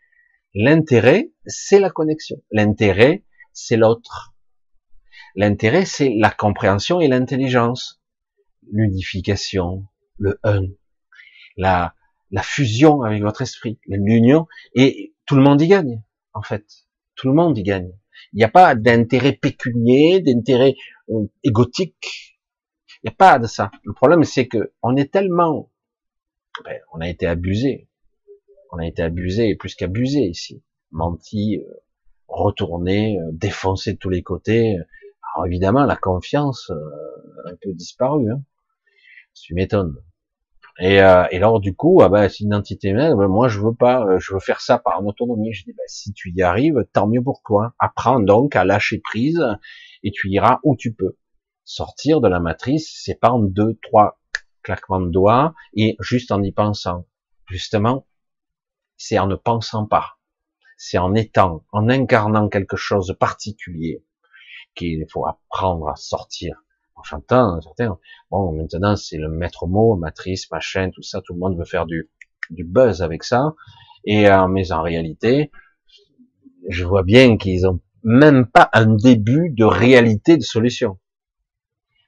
[0.54, 2.42] L'intérêt, c'est la connexion.
[2.52, 3.24] L'intérêt,
[3.54, 4.34] c'est l'autre.
[5.36, 8.02] L'intérêt, c'est la compréhension et l'intelligence.
[8.72, 9.86] L'unification,
[10.18, 10.64] le un,
[11.58, 11.96] la,
[12.32, 16.66] la fusion avec votre esprit, l'union, et tout le monde y gagne, en fait.
[17.16, 17.92] Tout le monde y gagne.
[18.34, 20.76] Il n'y a pas d'intérêt pécunier, d'intérêt
[21.10, 22.39] euh, égotique.
[23.04, 23.72] Il n'y a pas de ça.
[23.84, 25.70] Le problème, c'est que on est tellement,
[26.66, 27.88] ben, on a été abusé.
[28.72, 30.64] On a été abusé, plus qu'abusé ici.
[30.92, 31.74] Menti, euh,
[32.28, 34.78] retourné, euh, défoncé de tous les côtés.
[35.36, 38.32] Alors évidemment, la confiance a un peu disparu.
[38.32, 38.42] Hein.
[39.34, 39.96] Tu m'étonnes.
[40.80, 43.16] Et, euh, alors du coup, ah bah, c'est une entité humaine.
[43.16, 45.52] Bah, moi, je veux pas, euh, je veux faire ça par autonomie.
[45.54, 47.74] Je dis, bah, si tu y arrives, tant mieux pour toi.
[47.80, 49.44] Apprends donc à lâcher prise
[50.04, 51.18] et tu iras où tu peux.
[51.72, 54.20] Sortir de la matrice, c'est pas en deux, trois
[54.64, 57.06] claquements de doigts et juste en y pensant.
[57.48, 58.08] Justement,
[58.98, 60.18] c'est en ne pensant pas.
[60.78, 64.04] C'est en étant, en incarnant quelque chose de particulier
[64.76, 66.64] qu'il faut apprendre à sortir
[67.04, 67.98] j'entends certains,
[68.32, 71.86] bon, maintenant c'est le maître mot, matrice, machin, tout ça, tout le monde veut faire
[71.86, 72.10] du,
[72.50, 73.56] du buzz avec ça.
[74.06, 75.52] Et euh, mais en réalité,
[76.68, 81.00] je vois bien qu'ils ont même pas un début de réalité de solution,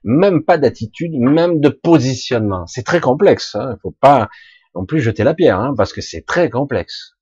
[0.03, 2.65] même pas d'attitude, même de positionnement.
[2.67, 3.55] C'est très complexe.
[3.55, 3.75] Hein.
[3.77, 4.29] Il faut pas
[4.75, 7.13] non plus jeter la pierre, hein, parce que c'est très complexe.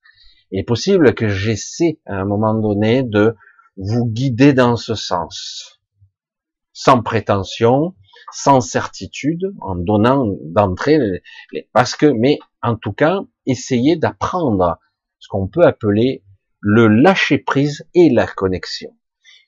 [0.51, 3.35] Il est possible que j'essaie à un moment donné de
[3.77, 5.79] vous guider dans ce sens
[6.73, 7.93] sans prétention,
[8.31, 10.97] sans certitude, en donnant d'entrée,
[11.73, 14.79] parce que, mais en tout cas, essayer d'apprendre
[15.19, 16.23] ce qu'on peut appeler
[16.61, 18.95] le lâcher prise et la connexion.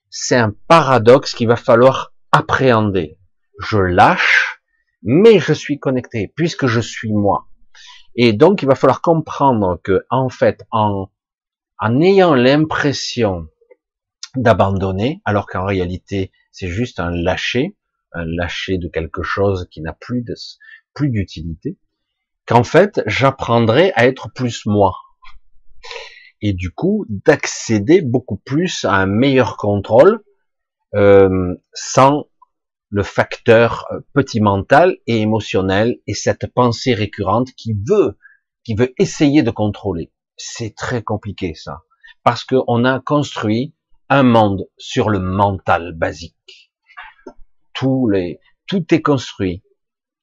[0.09, 3.17] C'est un paradoxe qu'il va falloir appréhender.
[3.61, 4.61] Je lâche,
[5.03, 7.47] mais je suis connecté, puisque je suis moi.
[8.15, 11.09] Et donc, il va falloir comprendre que, en fait, en,
[11.79, 13.47] en ayant l'impression
[14.35, 17.77] d'abandonner, alors qu'en réalité, c'est juste un lâcher,
[18.13, 20.33] un lâcher de quelque chose qui n'a plus de,
[20.93, 21.77] plus d'utilité,
[22.45, 24.95] qu'en fait, j'apprendrai à être plus moi.
[26.41, 30.23] Et du coup, d'accéder beaucoup plus à un meilleur contrôle,
[30.95, 32.27] euh, sans
[32.91, 38.17] le facteur euh, petit mental et émotionnel et cette pensée récurrente qui veut,
[38.63, 40.11] qui veut essayer de contrôler.
[40.37, 41.83] C'est très compliqué ça,
[42.23, 43.73] parce qu'on a construit
[44.09, 46.71] un monde sur le mental basique.
[47.73, 49.63] Tout, les, tout est construit.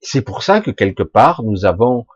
[0.00, 2.06] C'est pour ça que quelque part, nous avons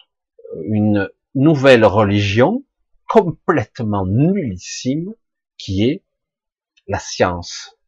[0.65, 2.63] une nouvelle religion
[3.09, 5.15] complètement nullissime
[5.57, 6.03] qui est
[6.87, 7.79] la science.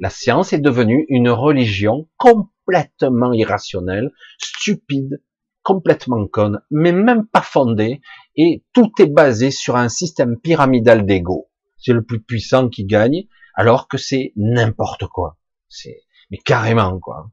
[0.00, 5.22] La science est devenue une religion complètement irrationnelle, stupide,
[5.62, 8.00] complètement conne, mais même pas fondée,
[8.34, 13.24] et tout est basé sur un système pyramidal d'ego c'est le plus puissant qui gagne,
[13.54, 15.38] alors que c'est n'importe quoi.
[15.68, 17.30] C'est mais carrément quoi.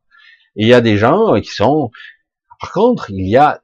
[0.56, 1.92] Il y a des gens qui sont.
[2.60, 3.62] Par contre, il y a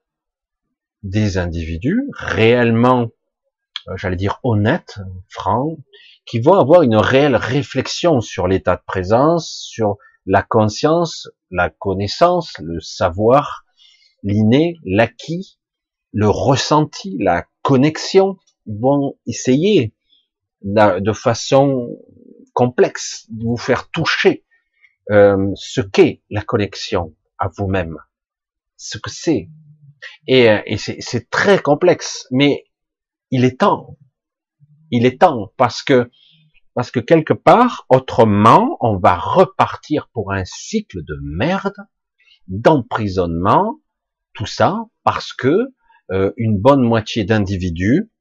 [1.01, 3.07] des individus réellement, euh,
[3.95, 5.77] j'allais dire honnêtes, francs,
[6.25, 12.53] qui vont avoir une réelle réflexion sur l'état de présence, sur la conscience, la connaissance,
[12.59, 13.65] le savoir,
[14.23, 15.59] l'inné, l'acquis,
[16.13, 19.93] le ressenti, la connexion, vont essayer
[20.61, 21.97] de façon
[22.53, 24.45] complexe, de vous faire toucher
[25.11, 27.97] euh, ce qu'est la connexion à vous-même,
[28.77, 29.49] ce que c'est.
[30.27, 32.63] Et, euh, et c'est très complexe, mais
[33.34, 33.97] il est temps.
[34.91, 36.11] Il est temps parce que
[36.75, 41.75] parce que quelque part, autrement, on va repartir pour un cycle de merde,
[42.47, 43.79] d'emprisonnement,
[44.34, 45.73] tout ça parce que
[46.11, 48.11] euh, une bonne moitié d'individus,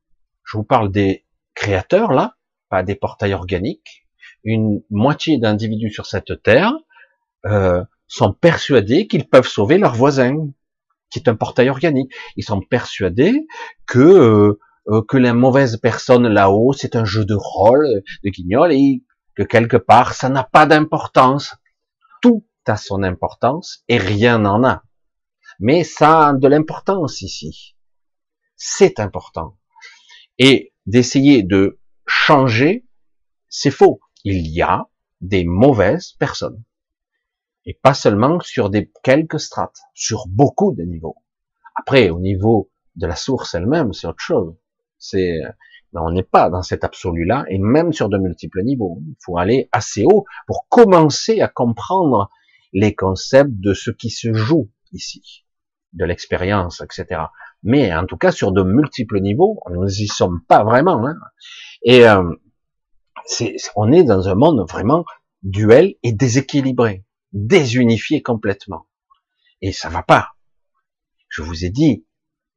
[0.45, 2.37] je vous parle des créateurs là,
[2.71, 4.07] pas des portails organiques,
[4.45, 6.73] une moitié d'individus sur cette terre
[7.45, 10.49] euh, sont persuadés qu'ils peuvent sauver leur voisin,
[11.11, 12.13] qui est un portail organique.
[12.37, 13.47] Ils sont persuadés
[13.87, 14.59] que euh,
[15.09, 19.05] que la mauvaise personne là-haut, c'est un jeu de rôle, de guignol, et
[19.35, 21.57] que quelque part, ça n'a pas d'importance.
[22.21, 24.83] Tout a son importance et rien n'en a.
[25.59, 27.77] Mais ça a de l'importance ici.
[28.57, 29.59] C'est important.
[30.39, 32.87] Et d'essayer de changer,
[33.49, 34.01] c'est faux.
[34.25, 34.89] Il y a
[35.21, 36.63] des mauvaises personnes.
[37.65, 41.17] Et pas seulement sur des quelques strates, sur beaucoup de niveaux.
[41.77, 44.55] Après, au niveau de la source elle-même, c'est autre chose.
[45.03, 45.41] C'est,
[45.93, 49.03] on n'est pas dans cet absolu-là, et même sur de multiples niveaux.
[49.07, 52.31] Il faut aller assez haut pour commencer à comprendre
[52.73, 55.45] les concepts de ce qui se joue ici,
[55.93, 57.23] de l'expérience, etc.
[57.63, 61.07] Mais en tout cas, sur de multiples niveaux, nous y sommes pas vraiment.
[61.07, 61.17] Hein.
[61.83, 62.33] Et euh,
[63.77, 65.05] on est dans un monde vraiment
[65.43, 68.87] duel et déséquilibré, désunifié complètement.
[69.61, 70.31] Et ça va pas.
[71.29, 72.07] Je vous ai dit,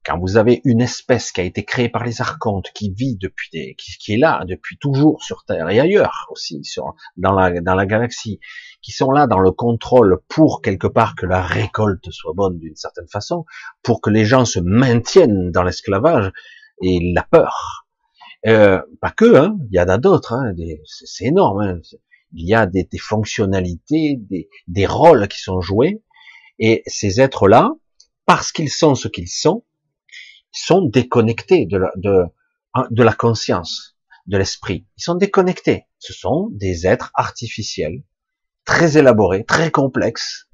[0.06, 3.49] quand vous avez une espèce qui a été créée par les archontes, qui vit depuis
[3.51, 7.74] des, qui, est là depuis toujours sur Terre et ailleurs aussi, sur, dans la, dans
[7.74, 8.39] la galaxie,
[8.82, 12.76] qui sont là dans le contrôle pour quelque part que la récolte soit bonne d'une
[12.76, 13.45] certaine façon,
[13.82, 16.32] pour que les gens se maintiennent dans l'esclavage
[16.84, 17.88] et la peur.
[18.45, 20.53] Euh, pas que, hein, il y en a d'autres, hein,
[20.86, 21.62] c'est énorme.
[21.62, 21.80] Hein,
[22.34, 26.03] il y a des, des fonctionnalités, des, des rôles qui sont joués,
[26.60, 27.72] et ces êtres-là,
[28.28, 29.64] parce qu'ils sont ce qu'ils sont,
[30.56, 32.24] sont déconnectés de la, de,
[32.89, 33.97] de la conscience,
[34.28, 34.86] de l'esprit.
[34.97, 35.86] Ils sont déconnectés.
[35.99, 38.03] Ce sont des êtres artificiels,
[38.64, 40.47] très élaborés, très complexes,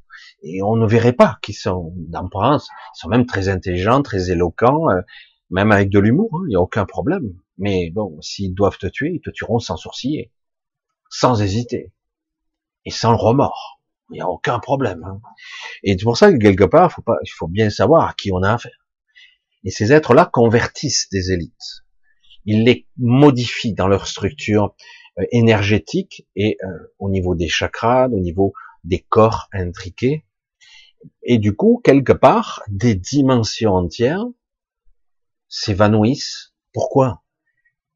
[0.43, 2.69] et on ne verrait pas qu'ils sont d'apparence.
[2.95, 5.01] Ils sont même très intelligents, très éloquents, euh,
[5.49, 6.29] même avec de l'humour.
[6.33, 7.33] Hein, il n'y a aucun problème.
[7.57, 10.31] Mais bon, s'ils doivent te tuer, ils te tueront sans sourciller,
[11.09, 11.93] sans hésiter,
[12.85, 13.79] et sans remords.
[14.09, 15.03] Il n'y a aucun problème.
[15.03, 15.21] Hein.
[15.83, 18.41] Et c'est pour ça que quelque part, faut il faut bien savoir à qui on
[18.41, 18.80] a affaire.
[19.63, 21.83] Et ces êtres-là convertissent des élites.
[22.45, 24.75] Ils les modifient dans leur structure
[25.19, 26.67] euh, énergétique et euh,
[26.99, 28.53] au niveau des chakras, au niveau
[28.83, 30.25] des corps intriqués.
[31.23, 34.25] Et du coup, quelque part, des dimensions entières
[35.47, 36.53] s'évanouissent.
[36.73, 37.23] Pourquoi?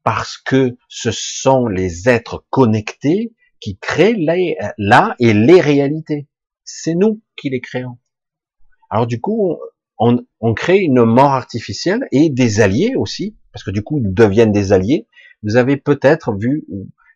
[0.02, 4.16] Parce que ce sont les êtres connectés qui créent
[4.78, 6.28] là et les réalités.
[6.64, 7.98] C'est nous qui les créons.
[8.90, 9.58] Alors du coup,
[9.98, 14.12] on, on, crée une mort artificielle et des alliés aussi, parce que du coup, ils
[14.12, 15.06] deviennent des alliés.
[15.42, 16.66] Vous avez peut-être vu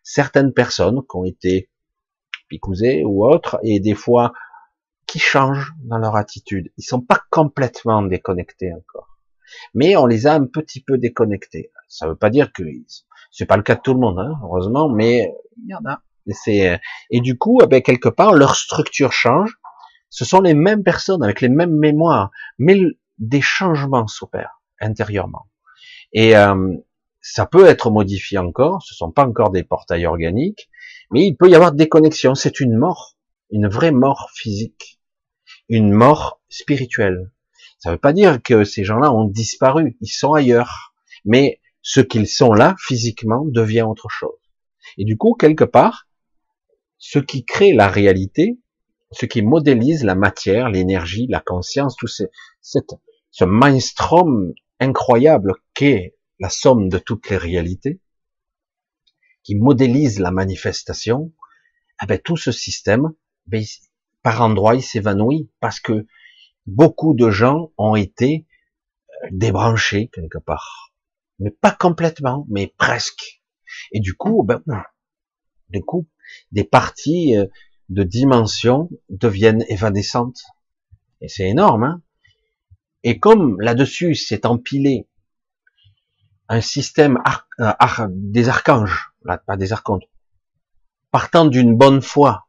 [0.03, 1.69] certaines personnes qui ont été
[2.47, 4.33] picousées ou autres, et des fois
[5.05, 6.71] qui changent dans leur attitude.
[6.77, 9.17] Ils sont pas complètement déconnectés encore,
[9.73, 11.71] mais on les a un petit peu déconnectés.
[11.87, 12.63] Ça veut pas dire que
[13.31, 16.01] c'est pas le cas de tout le monde, hein, heureusement, mais il y en a.
[16.47, 16.77] Et,
[17.09, 19.57] et du coup, eh ben, quelque part, leur structure change
[20.11, 22.79] ce sont les mêmes personnes avec les mêmes mémoires, mais
[23.17, 25.47] des changements s'opèrent intérieurement.
[26.11, 26.75] Et euh,
[27.21, 30.69] ça peut être modifié encore, ce sont pas encore des portails organiques,
[31.11, 32.35] mais il peut y avoir des connexions.
[32.35, 33.15] C'est une mort,
[33.51, 34.99] une vraie mort physique,
[35.69, 37.31] une mort spirituelle.
[37.79, 40.93] Ça ne veut pas dire que ces gens-là ont disparu, ils sont ailleurs,
[41.23, 44.37] mais ce qu'ils sont là physiquement devient autre chose.
[44.97, 46.07] Et du coup, quelque part,
[46.97, 48.59] ce qui crée la réalité,
[49.11, 52.23] ce qui modélise la matière, l'énergie, la conscience, tout ce,
[52.61, 58.01] ce mainstrom incroyable qu'est la somme de toutes les réalités,
[59.43, 61.31] qui modélise la manifestation,
[62.01, 63.11] eh ben, tout ce système,
[63.47, 63.63] ben,
[64.23, 66.05] par endroits, il s'évanouit parce que
[66.65, 68.47] beaucoup de gens ont été
[69.23, 70.93] euh, débranchés quelque part,
[71.39, 73.41] mais pas complètement, mais presque.
[73.91, 74.61] Et du coup, ben,
[75.69, 76.07] du coup,
[76.51, 77.45] des parties euh,
[77.91, 80.41] de dimensions deviennent évanescentes.
[81.21, 81.83] Et c'est énorme.
[81.83, 82.01] Hein
[83.03, 85.07] et comme là-dessus s'est empilé
[86.49, 87.17] un système
[87.59, 87.71] euh,
[88.09, 90.03] des archanges, pas des archontes,
[91.09, 92.47] partant d'une bonne foi,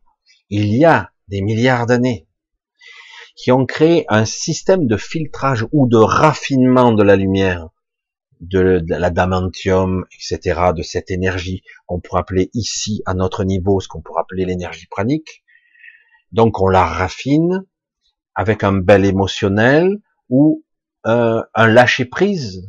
[0.50, 2.26] il y a des milliards d'années,
[3.36, 7.68] qui ont créé un système de filtrage ou de raffinement de la lumière,
[8.42, 13.88] de, de l'adamantium, etc., de cette énergie qu'on pourrait appeler ici, à notre niveau, ce
[13.88, 15.44] qu'on pourrait appeler l'énergie pranique.
[16.32, 17.64] Donc on la raffine
[18.34, 20.64] avec un bel émotionnel ou
[21.06, 22.68] euh, un lâcher-prise,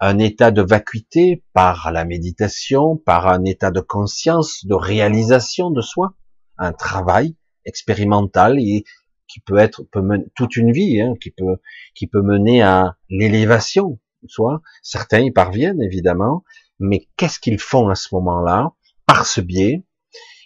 [0.00, 5.82] un état de vacuité par la méditation, par un état de conscience, de réalisation de
[5.82, 6.14] soi,
[6.58, 8.84] un travail expérimental et
[9.28, 11.56] qui peut être peut mener toute une vie, hein, qui peut
[11.94, 16.44] qui peut mener à l'élévation, soit certains y parviennent évidemment,
[16.78, 18.72] mais qu'est-ce qu'ils font à ce moment-là?
[19.06, 19.84] Par ce biais,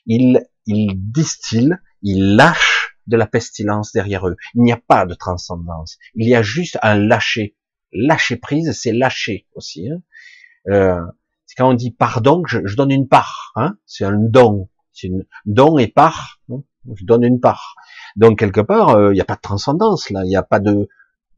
[0.07, 4.37] ils, ils distillent, ils lâchent de la pestilence derrière eux.
[4.55, 5.99] Il n'y a pas de transcendance.
[6.15, 7.57] Il y a juste un lâcher.
[7.93, 9.89] Lâcher prise, c'est lâcher aussi.
[9.89, 10.03] Hein.
[10.69, 11.01] Euh,
[11.57, 13.53] quand on dit pardon, je, je donne une part.
[13.57, 13.77] Hein.
[13.87, 14.69] C'est un don.
[14.93, 16.41] C'est une don et part.
[16.51, 16.63] Hein.
[16.95, 17.75] Je donne une part.
[18.17, 20.23] Donc quelque part, euh, il n'y a pas de transcendance là.
[20.25, 20.89] Il n'y a pas de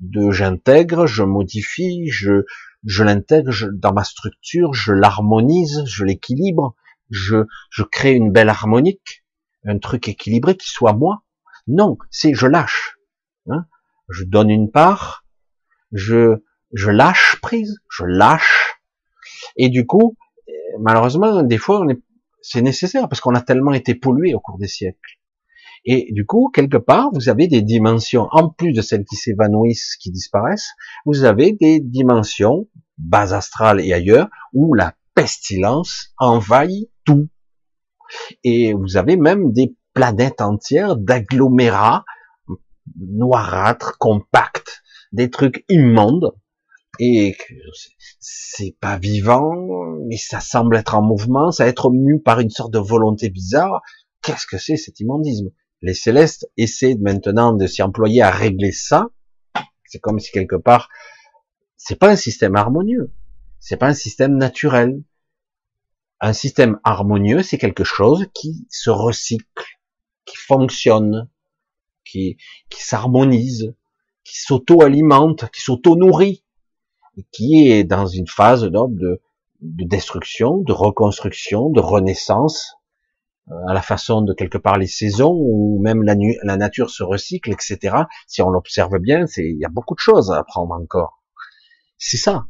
[0.01, 2.45] de j'intègre, je modifie, je,
[2.85, 6.75] je l'intègre dans ma structure, je l'harmonise, je l'équilibre,
[7.11, 9.25] je, je crée une belle harmonique,
[9.65, 11.25] un truc équilibré qui soit moi.
[11.67, 12.97] Non, c'est je lâche.
[13.49, 13.67] Hein
[14.09, 15.25] je donne une part,
[15.93, 16.43] je,
[16.73, 18.81] je lâche prise, je lâche.
[19.57, 20.17] Et du coup,
[20.81, 21.85] malheureusement, des fois,
[22.43, 25.19] c'est nécessaire parce qu'on a tellement été pollué au cours des siècles.
[25.85, 29.97] Et du coup, quelque part, vous avez des dimensions, en plus de celles qui s'évanouissent,
[29.97, 30.71] qui disparaissent,
[31.07, 32.69] vous avez des dimensions,
[32.99, 37.29] base astrale et ailleurs, où la pestilence envahit tout.
[38.45, 42.05] Et vous avez même des planètes entières d'agglomérats
[42.97, 46.33] noirâtres, compacts, des trucs immondes,
[46.99, 47.37] et
[48.19, 49.55] c'est pas vivant,
[50.07, 53.83] mais ça semble être en mouvement, ça être mu par une sorte de volonté bizarre.
[54.23, 55.51] Qu'est-ce que c'est cet immondisme
[55.83, 59.09] Les célestes essaient maintenant de s'y employer à régler ça.
[59.85, 60.89] C'est comme si quelque part,
[61.77, 63.13] c'est pas un système harmonieux,
[63.61, 65.03] c'est pas un système naturel.
[66.21, 69.79] Un système harmonieux, c'est quelque chose qui se recycle,
[70.25, 71.29] qui fonctionne,
[72.05, 72.37] qui,
[72.71, 73.75] s'harmonise,
[74.25, 76.43] qui s'auto-alimente, qui s'auto-nourrit
[77.33, 79.21] qui est dans une phase de,
[79.61, 82.78] de destruction, de reconstruction, de renaissance,
[83.69, 87.51] à la façon de quelque part les saisons ou même la, la nature se recycle,
[87.51, 87.97] etc.
[88.27, 91.23] Si on l'observe bien, c'est il y a beaucoup de choses à apprendre encore.
[91.97, 92.47] C'est ça.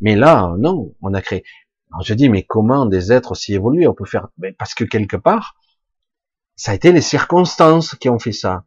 [0.00, 1.44] Mais là, non, on a créé.
[1.92, 4.28] Alors je dis, mais comment des êtres aussi évolués on peut faire
[4.58, 5.54] Parce que quelque part,
[6.56, 8.64] ça a été les circonstances qui ont fait ça.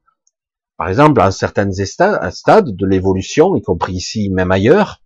[0.77, 5.01] Par exemple, à certains stades de l'évolution, y compris ici, même ailleurs,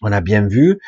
[0.00, 0.78] on a bien vu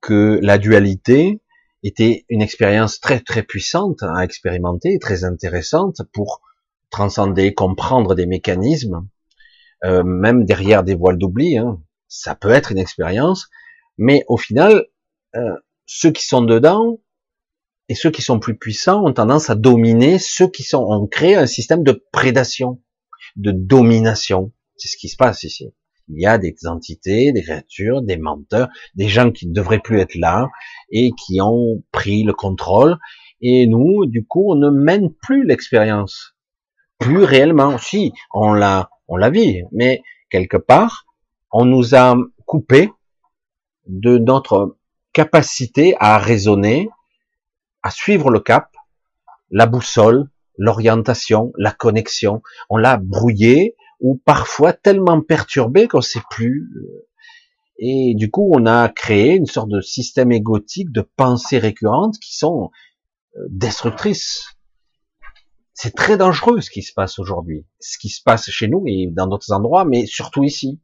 [0.00, 1.42] que la dualité
[1.82, 6.42] était une expérience très très puissante à expérimenter, très intéressante pour
[6.90, 9.06] transcender, comprendre des mécanismes,
[9.84, 11.56] euh, même derrière des voiles d'oubli.
[11.56, 11.80] Hein.
[12.08, 13.48] Ça peut être une expérience,
[13.96, 14.86] mais au final,
[15.36, 15.54] euh,
[15.86, 16.98] ceux qui sont dedans
[17.88, 20.84] et ceux qui sont plus puissants ont tendance à dominer ceux qui sont.
[20.88, 22.82] On crée un système de prédation,
[23.36, 24.52] de domination.
[24.76, 25.72] C'est ce qui se passe ici
[26.08, 30.00] il y a des entités, des créatures, des menteurs, des gens qui ne devraient plus
[30.00, 30.48] être là
[30.90, 32.98] et qui ont pris le contrôle.
[33.40, 36.34] Et nous, du coup, on ne mène plus l'expérience,
[36.98, 37.78] plus réellement.
[37.78, 41.06] Si, on l'a, on la vit, mais quelque part,
[41.52, 42.90] on nous a coupé
[43.86, 44.76] de notre
[45.12, 46.88] capacité à raisonner,
[47.82, 48.70] à suivre le cap,
[49.50, 52.42] la boussole, l'orientation, la connexion.
[52.68, 56.70] On l'a brouillé, ou parfois tellement perturbé qu'on sait plus.
[56.76, 57.06] Euh,
[57.78, 62.36] et du coup, on a créé une sorte de système égotique de pensées récurrentes qui
[62.36, 62.70] sont
[63.36, 64.56] euh, destructrices.
[65.72, 69.08] C'est très dangereux ce qui se passe aujourd'hui, ce qui se passe chez nous et
[69.10, 70.80] dans d'autres endroits, mais surtout ici.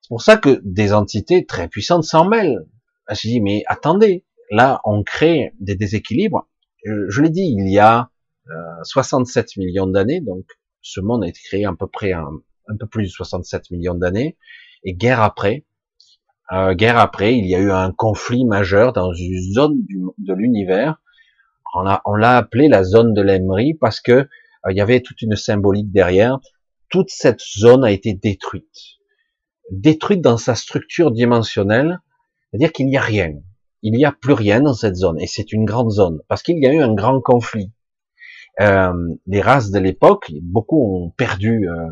[0.00, 2.66] C'est pour ça que des entités très puissantes s'en mêlent.
[3.10, 6.48] Je dis, mais attendez, là, on crée des déséquilibres.
[6.86, 8.08] Euh, je l'ai dit, il y a
[8.82, 10.44] 67 millions d'années, donc
[10.82, 12.30] ce monde a été créé à peu près un,
[12.68, 14.36] un peu plus de 67 millions d'années,
[14.84, 15.64] et guerre après,
[16.52, 19.86] euh, guerre après, il y a eu un conflit majeur dans une zone
[20.18, 21.00] de l'univers.
[21.74, 24.26] On l'a appelé la zone de l'Emery parce que euh,
[24.70, 26.38] il y avait toute une symbolique derrière.
[26.90, 28.98] Toute cette zone a été détruite,
[29.70, 32.00] détruite dans sa structure dimensionnelle,
[32.50, 33.32] c'est-à-dire qu'il n'y a rien.
[33.80, 36.58] Il n'y a plus rien dans cette zone, et c'est une grande zone parce qu'il
[36.58, 37.72] y a eu un grand conflit
[38.60, 38.92] euh,
[39.26, 41.88] les races de l'époque, beaucoup ont perdu, euh,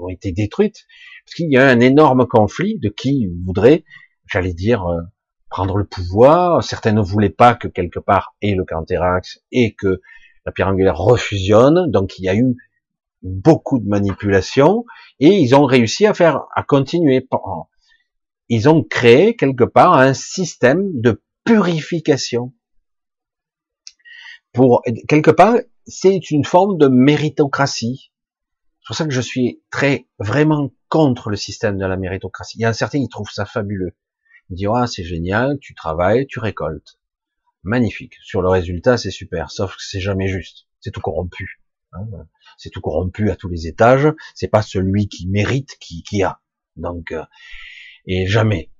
[0.00, 0.86] ont été détruites,
[1.24, 3.84] parce qu'il y a un énorme conflit de qui voudrait,
[4.26, 5.00] j'allais dire, euh,
[5.48, 6.64] prendre le pouvoir.
[6.64, 10.00] Certains ne voulaient pas que quelque part et le Canterax et que
[10.46, 12.56] la pierre angulaire refusionne, donc il y a eu
[13.22, 14.86] beaucoup de manipulations
[15.18, 17.28] et ils ont réussi à faire, à continuer.
[18.48, 22.52] Ils ont créé quelque part un système de purification
[24.52, 25.56] pour quelque part
[25.86, 28.12] c'est une forme de méritocratie.
[28.80, 32.58] C'est pour ça que je suis très, vraiment contre le système de la méritocratie.
[32.58, 33.96] Il y a un certain qui trouve ça fabuleux.
[34.50, 36.98] Il dit, ah, c'est génial, tu travailles, tu récoltes.
[37.62, 38.14] Magnifique.
[38.22, 39.50] Sur le résultat, c'est super.
[39.50, 40.66] Sauf que c'est jamais juste.
[40.80, 41.60] C'est tout corrompu.
[41.92, 42.06] Hein.
[42.56, 44.08] c'est tout corrompu à tous les étages.
[44.34, 46.40] C'est pas celui qui mérite qui, qui a.
[46.76, 47.24] Donc, euh,
[48.06, 48.70] et jamais.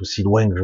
[0.00, 0.60] Aussi loin que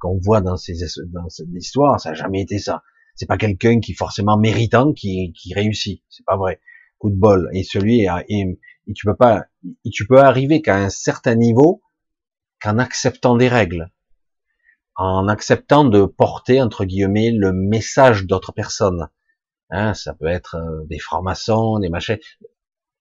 [0.00, 0.74] qu'on voit dans ces,
[1.06, 2.82] dans cette histoire, ça n'a jamais été ça
[3.18, 6.02] c'est pas quelqu'un qui forcément méritant qui, qui réussit.
[6.08, 6.60] C'est pas vrai.
[6.98, 7.50] Coup de bol.
[7.52, 9.44] Et celui, et, et tu peux pas,
[9.84, 11.82] et tu peux arriver qu'à un certain niveau
[12.62, 13.90] qu'en acceptant des règles,
[14.94, 19.08] en acceptant de porter entre guillemets le message d'autres personnes.
[19.70, 22.18] Hein, ça peut être euh, des francs-maçons, des machins.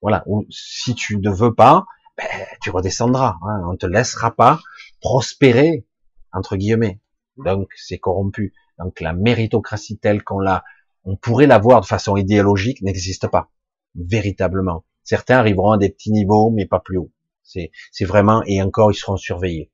[0.02, 0.24] Voilà.
[0.26, 1.86] Ou si tu ne veux pas,
[2.18, 2.26] ben,
[2.62, 3.38] tu redescendras.
[3.44, 4.60] Hein, on te laissera pas
[5.00, 5.88] prospérer
[6.34, 7.00] entre guillemets.
[7.38, 8.54] Donc c'est corrompu.
[8.80, 10.64] Donc la méritocratie telle qu'on l'a,
[11.04, 13.50] on pourrait la voir de façon idéologique, n'existe pas
[13.96, 14.86] véritablement.
[15.04, 17.12] Certains arriveront à des petits niveaux, mais pas plus haut.
[17.44, 17.72] C'est,
[18.02, 19.72] vraiment et encore ils seront surveillés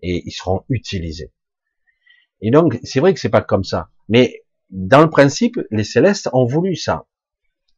[0.00, 1.32] et ils seront utilisés.
[2.40, 6.28] Et donc c'est vrai que c'est pas comme ça, mais dans le principe, les célestes
[6.32, 7.06] ont voulu ça.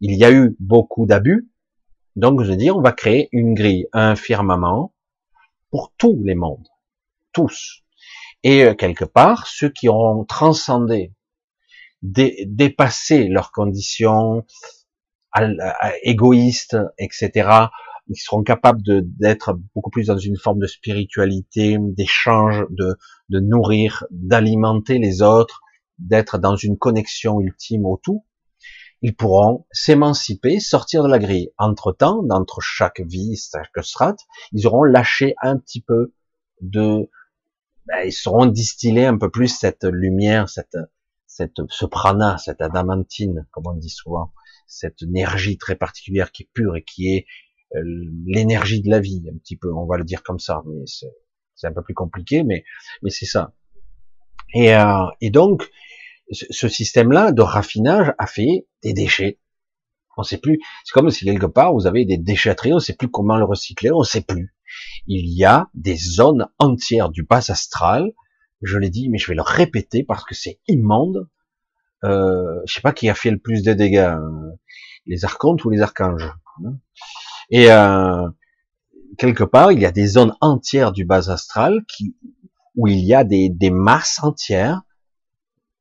[0.01, 1.49] il y a eu beaucoup d'abus,
[2.17, 4.95] donc je dis, on va créer une grille, un firmament
[5.71, 6.69] pour tous les mondes,
[7.33, 7.86] tous.
[8.43, 11.13] Et euh, quelque part, ceux qui auront transcendé,
[12.03, 14.45] dépassé leurs conditions
[16.03, 17.69] égoïstes, etc.,
[18.09, 22.97] ils seront capables d'être beaucoup plus dans une forme de spiritualité, d'échange, de,
[23.31, 25.61] de nourrir, d'alimenter les autres,
[25.99, 28.25] d'être dans une connexion ultime au tout,
[29.03, 31.51] ils pourront s'émanciper, sortir de la grille.
[31.59, 34.21] Entre-temps, entre chaque vie, chaque strate,
[34.53, 36.13] ils auront lâché un petit peu
[36.61, 37.09] de...
[37.87, 40.77] Ben, ils seront distillés un peu plus cette lumière, cette,
[41.27, 44.33] cette, ce prana, cette adamantine, comme on dit souvent,
[44.67, 47.27] cette énergie très particulière qui est pure et qui est
[47.77, 47.83] euh,
[48.27, 50.85] l'énergie de la vie, un petit peu, on va le dire comme ça, mais
[51.55, 52.65] c'est un peu plus compliqué, mais,
[53.03, 53.55] mais c'est ça.
[54.55, 55.71] Et, euh, et donc,
[56.33, 59.39] ce système-là de raffinage a fait des déchets.
[60.17, 60.59] On sait plus.
[60.85, 63.91] C'est comme si quelque part vous avez des déchetteries, on sait plus comment le recycler,
[63.93, 64.56] on sait plus.
[65.07, 68.13] Il y a des zones entières du bas astral.
[68.63, 71.29] Je l'ai dit, mais je vais le répéter parce que c'est immonde.
[72.05, 74.53] Euh, je sais pas qui a fait le plus de dégâts, hein.
[75.07, 76.33] les archontes ou les archanges.
[76.65, 76.79] Hein.
[77.51, 78.29] Et euh,
[79.19, 82.17] quelque part, il y a des zones entières du bas astral qui,
[82.75, 84.83] où il y a des, des masses entières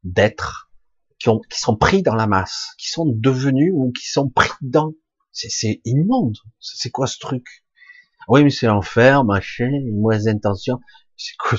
[0.03, 0.69] d'êtres
[1.19, 4.93] qui, qui sont pris dans la masse, qui sont devenus ou qui sont pris dans.
[5.31, 6.37] C'est immonde.
[6.59, 7.64] C'est quoi ce truc?
[8.27, 10.79] Oui, mais c'est l'enfer, machin, une mauvaise intention.
[11.17, 11.57] C'est quoi,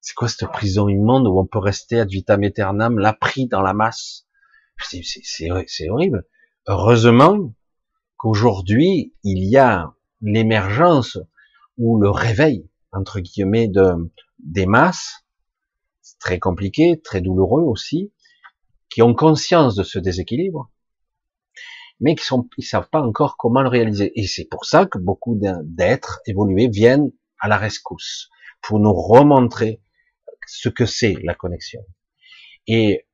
[0.00, 3.62] c'est quoi cette prison immonde où on peut rester ad vitam aeternam, là pris dans
[3.62, 4.26] la masse?
[4.80, 6.24] C'est horrible.
[6.66, 7.52] Heureusement
[8.16, 9.92] qu'aujourd'hui il y a
[10.22, 11.18] l'émergence
[11.76, 15.24] ou le réveil entre guillemets de des masses
[16.20, 18.12] très compliqués, très douloureux aussi,
[18.88, 20.70] qui ont conscience de ce déséquilibre,
[22.00, 24.12] mais qui sont, ils savent pas encore comment le réaliser.
[24.18, 28.30] Et c'est pour ça que beaucoup d'êtres évolués viennent à la rescousse
[28.62, 29.80] pour nous remontrer
[30.46, 31.80] ce que c'est la connexion.
[32.66, 33.06] Et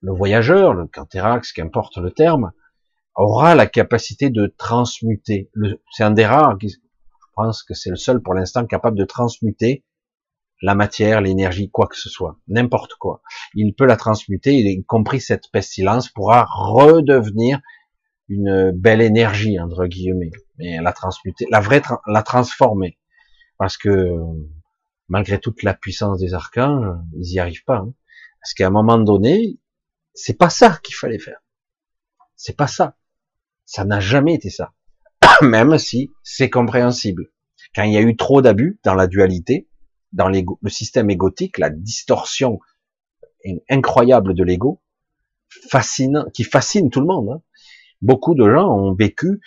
[0.00, 2.52] le voyageur, le canthérax, qu'importe le terme,
[3.14, 5.50] aura la capacité de transmuter.
[5.92, 6.68] C'est un des rares, je
[7.34, 9.84] pense que c'est le seul pour l'instant capable de transmuter
[10.62, 13.22] la matière, l'énergie, quoi que ce soit, n'importe quoi.
[13.54, 17.60] Il peut la transmuter, y compris cette pestilence pourra redevenir
[18.30, 22.96] une belle énergie entre guillemets, mais la transmuter, la vraie, la transformer,
[23.58, 24.16] parce que
[25.08, 27.92] malgré toute la puissance des archanges, ils y arrivent pas, hein.
[28.40, 29.58] parce qu'à un moment donné,
[30.14, 31.42] c'est pas ça qu'il fallait faire,
[32.36, 32.96] c'est pas ça,
[33.64, 34.72] ça n'a jamais été ça,
[35.42, 37.30] même si c'est compréhensible.
[37.74, 39.68] Quand il y a eu trop d'abus dans la dualité,
[40.12, 42.60] dans le système égotique, la distorsion
[43.68, 44.80] incroyable de l'ego,
[45.68, 47.28] fascine, qui fascine tout le monde.
[47.30, 47.42] Hein.
[48.02, 49.40] Beaucoup de gens ont vécu,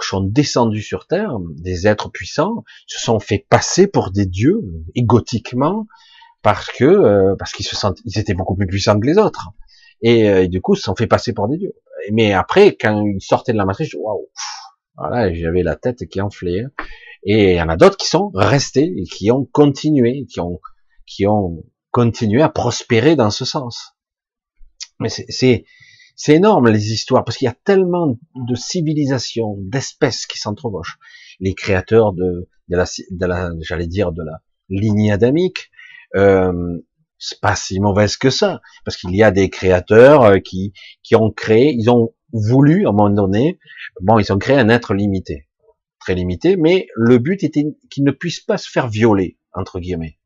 [0.00, 4.60] sont descendus sur Terre, des êtres puissants, se sont fait passer pour des dieux,
[4.94, 5.86] égotiquement,
[6.42, 9.50] parce que euh, parce qu'ils se sentent, ils étaient beaucoup plus puissants que les autres,
[10.02, 11.74] et, euh, du coup, se sont fait passer pour des dieux.
[12.12, 14.28] Mais après, quand ils sortaient de la matrice, waouh,
[14.96, 16.62] voilà, j'avais la tête qui enflait.
[16.62, 16.70] Hein.
[17.24, 20.60] Et il y en a d'autres qui sont restés qui ont continué, qui ont,
[21.06, 23.94] qui ont continué à prospérer dans ce sens.
[25.00, 25.64] Mais c'est,
[26.18, 30.98] c'est énorme les histoires parce qu'il y a tellement de civilisations, d'espèces qui s'entrevauchent.
[31.40, 35.70] Les créateurs de, de la, de la j'allais dire de la lignée adamique,
[36.16, 36.78] euh,
[37.18, 41.14] c'est pas si mauvaise que ça parce qu'il y a des créateurs euh, qui qui
[41.14, 43.58] ont créé, ils ont voulu à un moment donné,
[44.02, 45.48] bon, ils ont créé un être limité
[46.00, 50.18] très limité, mais le but était qu'il ne puisse pas se faire violer, entre guillemets.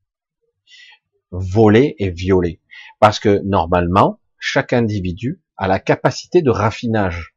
[1.30, 2.60] Voler et violer.
[3.00, 7.36] Parce que normalement, chaque individu a la capacité de raffinage,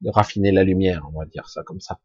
[0.00, 2.00] de raffiner la lumière, on va dire ça comme ça.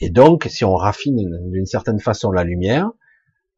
[0.00, 2.90] Et donc, si on raffine d'une certaine façon la lumière,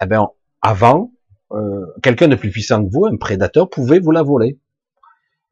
[0.00, 0.28] eh ben,
[0.62, 1.12] avant,
[1.50, 4.60] euh, quelqu'un de plus puissant que vous, un prédateur, pouvait vous la voler.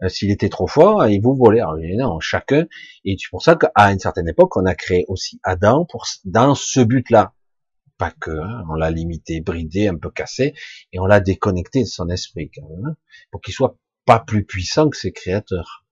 [0.05, 1.59] Euh, s'il était trop fort, il vous volait.
[1.59, 2.67] Alors, non, chacun.
[3.05, 6.55] Et c'est pour ça qu'à une certaine époque, on a créé aussi Adam pour dans
[6.55, 7.35] ce but-là.
[7.99, 10.55] Pas que, hein, on l'a limité, bridé, un peu cassé,
[10.93, 12.97] et on l'a déconnecté de son esprit quand même, hein,
[13.33, 15.85] pour qu'il soit pas plus puissant que ses créateurs.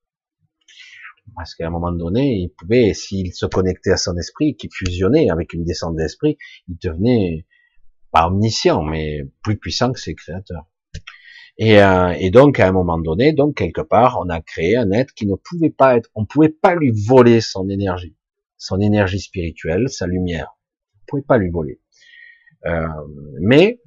[1.36, 5.30] Parce qu'à un moment donné, il pouvait, s'il se connectait à son esprit, qu'il fusionnait
[5.30, 6.36] avec une descente d'esprit,
[6.68, 7.46] il devenait
[8.10, 10.66] pas omniscient, mais plus puissant que ses créateurs.
[11.58, 14.90] Et, euh, et, donc, à un moment donné, donc quelque part, on a créé un
[14.90, 18.16] être qui ne pouvait pas être, on pouvait pas lui voler son énergie,
[18.56, 20.56] son énergie spirituelle, sa lumière.
[20.96, 21.80] On pouvait pas lui voler.
[22.66, 22.86] Euh,
[23.40, 23.80] mais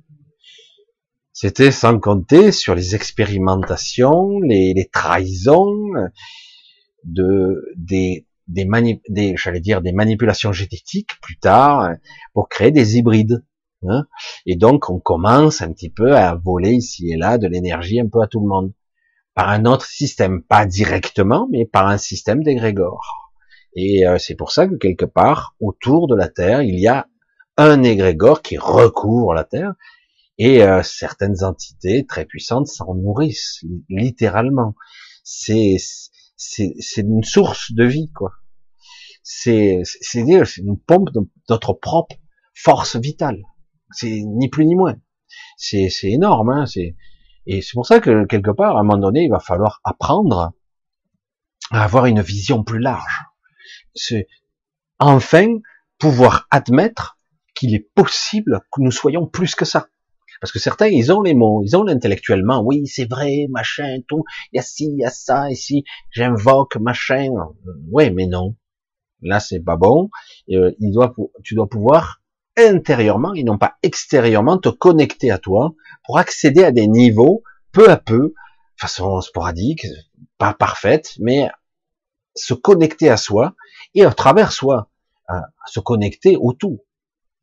[1.35, 5.91] c'était sans compter sur les expérimentations, les, les trahisons,
[7.03, 8.25] de des
[9.35, 11.97] j'allais dire des manipulations génétiques plus tard hein,
[12.33, 13.43] pour créer des hybrides.
[13.85, 14.05] Hein.
[14.45, 18.07] Et donc on commence un petit peu à voler ici et là de l'énergie un
[18.07, 18.71] peu à tout le monde
[19.33, 23.33] par un autre système, pas directement, mais par un système d'égrégore.
[23.75, 27.07] Et euh, c'est pour ça que quelque part autour de la Terre il y a
[27.57, 29.73] un égrégore qui recouvre la Terre
[30.37, 34.75] et euh, certaines entités très puissantes s'en nourrissent littéralement.
[35.23, 35.77] C'est
[36.37, 38.33] c'est une source de vie quoi.
[39.23, 42.15] C'est c'est une pompe de notre propre
[42.53, 43.41] force vitale.
[43.91, 44.95] C'est ni plus ni moins.
[45.57, 46.49] C'est c'est énorme.
[46.49, 46.95] Hein, c'est
[47.47, 50.53] et c'est pour ça que quelque part à un moment donné il va falloir apprendre
[51.71, 53.23] à avoir une vision plus large.
[53.93, 54.27] C'est
[54.99, 55.47] enfin
[55.97, 57.17] pouvoir admettre
[57.55, 59.87] qu'il est possible que nous soyons plus que ça.
[60.41, 64.23] Parce que certains, ils ont les mots, ils ont l'intellectuellement, oui, c'est vrai, machin, tout,
[64.51, 67.31] il y a ci, il y a ça, ici, j'invoque, machin.
[67.91, 68.55] Oui, mais non.
[69.21, 70.09] Là, c'est pas bon.
[70.51, 72.21] Euh, il doit, tu dois pouvoir
[72.57, 75.73] intérieurement et non pas extérieurement te connecter à toi
[76.05, 78.33] pour accéder à des niveaux peu à peu,
[78.77, 79.85] façon sporadique,
[80.37, 81.49] pas parfaite, mais
[82.35, 83.55] se connecter à soi
[83.93, 84.89] et à travers soi,
[85.65, 86.79] se connecter au tout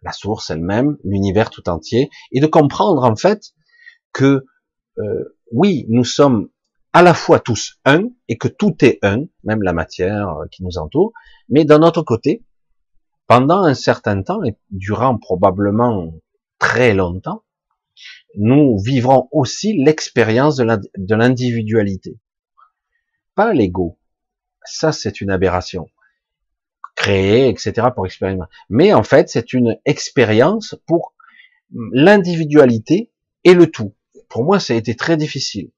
[0.03, 3.53] la source elle-même, l'univers tout entier, et de comprendre en fait
[4.13, 4.45] que
[4.99, 6.49] euh, oui, nous sommes
[6.93, 10.63] à la fois tous un, et que tout est un, même la matière euh, qui
[10.63, 11.13] nous entoure,
[11.49, 12.45] mais d'un autre côté,
[13.27, 16.13] pendant un certain temps, et durant probablement
[16.59, 17.45] très longtemps,
[18.37, 22.19] nous vivrons aussi l'expérience de l'individualité.
[23.35, 23.99] Pas l'ego.
[24.65, 25.89] Ça, c'est une aberration
[26.95, 27.88] créer, etc.
[27.95, 28.51] pour expérimenter.
[28.68, 31.14] Mais en fait, c'est une expérience pour
[31.93, 33.11] l'individualité
[33.45, 33.95] et le tout.
[34.28, 35.70] Pour moi, ça a été très difficile.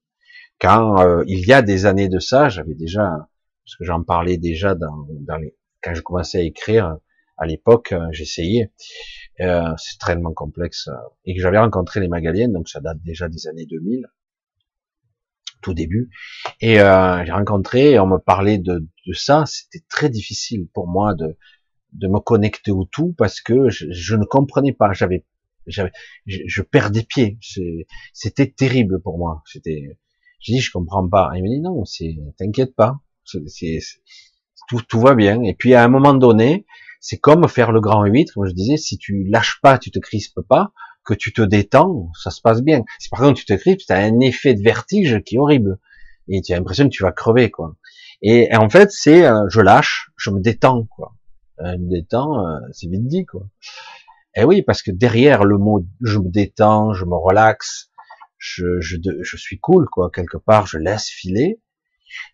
[0.59, 3.27] Quand euh, il y a des années de ça, j'avais déjà,
[3.65, 6.97] parce que j'en parlais déjà dans, dans les, quand je commençais à écrire
[7.37, 8.71] à l'époque, euh, j'essayais.
[9.41, 10.89] Euh, c'est tellement complexe
[11.25, 14.05] et que j'avais rencontré les Magaliennes, donc ça date déjà des années 2000
[15.65, 16.09] tout début.
[16.61, 21.15] Et euh, j'ai rencontré, on me parlait de, de ça, c'était très difficile pour moi
[21.15, 21.37] de,
[21.93, 25.25] de me connecter au tout parce que je, je ne comprenais pas, j'avais,
[25.65, 25.91] j'avais,
[26.27, 27.39] je, je perdais pied,
[28.13, 29.41] c'était terrible pour moi.
[29.47, 29.97] C'était,
[30.39, 31.31] je dis, je comprends pas.
[31.35, 33.79] il me dit non, c'est, t'inquiète pas, c'est,
[34.67, 35.41] tout, tout va bien.
[35.41, 36.67] Et puis à un moment donné,
[36.99, 39.97] c'est comme faire le grand 8, comme je disais, si tu lâches pas, tu te
[39.97, 40.73] crispes pas,
[41.05, 42.83] que tu te détends, ça se passe bien.
[42.99, 45.79] Si par contre tu te tu as un effet de vertige qui est horrible.
[46.27, 47.75] Et tu as l'impression que tu vas crever, quoi.
[48.21, 51.13] Et, en fait, c'est euh, je lâche, je me détends, quoi.
[51.59, 53.43] Euh, me détends, euh, c'est vite dit, quoi.
[54.35, 57.91] Et oui, parce que derrière le mot je me détends, je me relaxe,
[58.37, 60.09] je, je, je suis cool, quoi.
[60.11, 61.61] Quelque part, je laisse filer.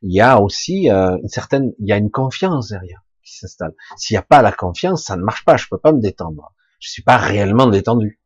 [0.02, 3.74] Il y a aussi une certaine, il y a une confiance derrière qui s'installe.
[3.98, 5.58] S'il n'y a pas la confiance, ça ne marche pas.
[5.58, 6.54] Je peux pas me détendre.
[6.80, 8.21] Je suis pas réellement détendu.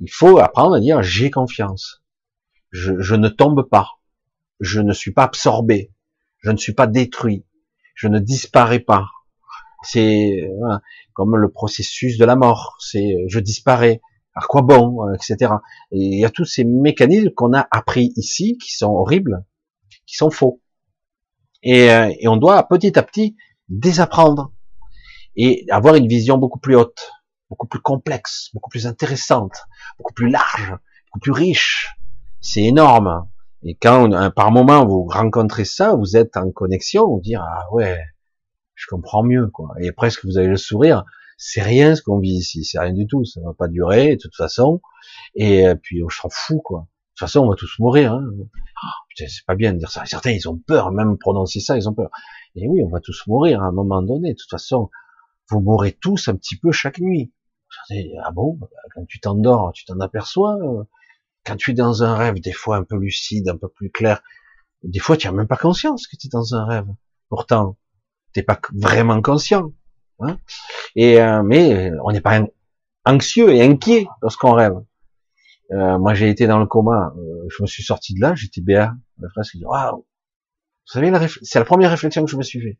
[0.00, 2.02] Il faut apprendre à dire j'ai confiance.
[2.70, 3.98] Je, ne tombe pas.
[4.60, 5.92] Je ne suis pas absorbé.
[6.38, 7.44] Je ne suis pas détruit.
[7.94, 9.06] Je ne disparais pas.
[9.82, 10.48] C'est
[11.12, 12.76] comme le processus de la mort.
[12.80, 14.00] C'est je disparais.
[14.34, 15.52] À quoi bon, etc.
[15.90, 19.44] Et il y a tous ces mécanismes qu'on a appris ici qui sont horribles,
[20.06, 20.62] qui sont faux.
[21.64, 23.36] Et, euh, et on doit petit à petit
[23.68, 24.52] désapprendre
[25.34, 27.10] et avoir une vision beaucoup plus haute
[27.50, 29.66] beaucoup plus complexe, beaucoup plus intéressante,
[29.98, 31.96] beaucoup plus large, beaucoup plus riche.
[32.40, 33.28] C'est énorme.
[33.62, 37.98] Et quand par moment vous rencontrez ça, vous êtes en connexion, vous dire ah ouais,
[38.74, 39.74] je comprends mieux quoi.
[39.80, 41.04] Et presque vous avez le sourire.
[41.42, 43.24] C'est rien ce qu'on vit ici, c'est rien du tout.
[43.24, 44.80] Ça va pas durer de toute façon.
[45.34, 46.80] Et euh, puis on s'en fout quoi.
[46.80, 48.14] De toute façon, on va tous mourir.
[48.14, 48.24] Hein.
[48.38, 50.06] Oh, c'est pas bien de dire ça.
[50.06, 52.08] Certains, ils ont peur, même prononcer ça, ils ont peur.
[52.54, 54.32] Et oui, on va tous mourir à un moment donné.
[54.32, 54.90] De toute façon,
[55.50, 57.32] vous mourrez tous un petit peu chaque nuit
[58.22, 60.56] ah bon, bah, quand tu t'endors, tu t'en aperçois.
[60.56, 60.84] Euh,
[61.44, 64.22] quand tu es dans un rêve, des fois un peu lucide, un peu plus clair,
[64.82, 66.86] des fois tu n'as même pas conscience que tu es dans un rêve.
[67.28, 67.76] Pourtant,
[68.32, 69.72] t'es pas vraiment conscient.
[70.20, 70.38] Hein
[70.96, 72.40] et euh, mais on n'est pas
[73.06, 74.74] anxieux et inquiet lorsqu'on rêve.
[75.72, 77.14] Euh, moi, j'ai été dans le coma.
[77.48, 78.94] je me suis sorti de là, j'étais béat.
[79.18, 79.98] Le frère dit waouh.
[79.98, 81.12] Vous savez,
[81.42, 82.78] c'est la première réflexion que je me suis fait.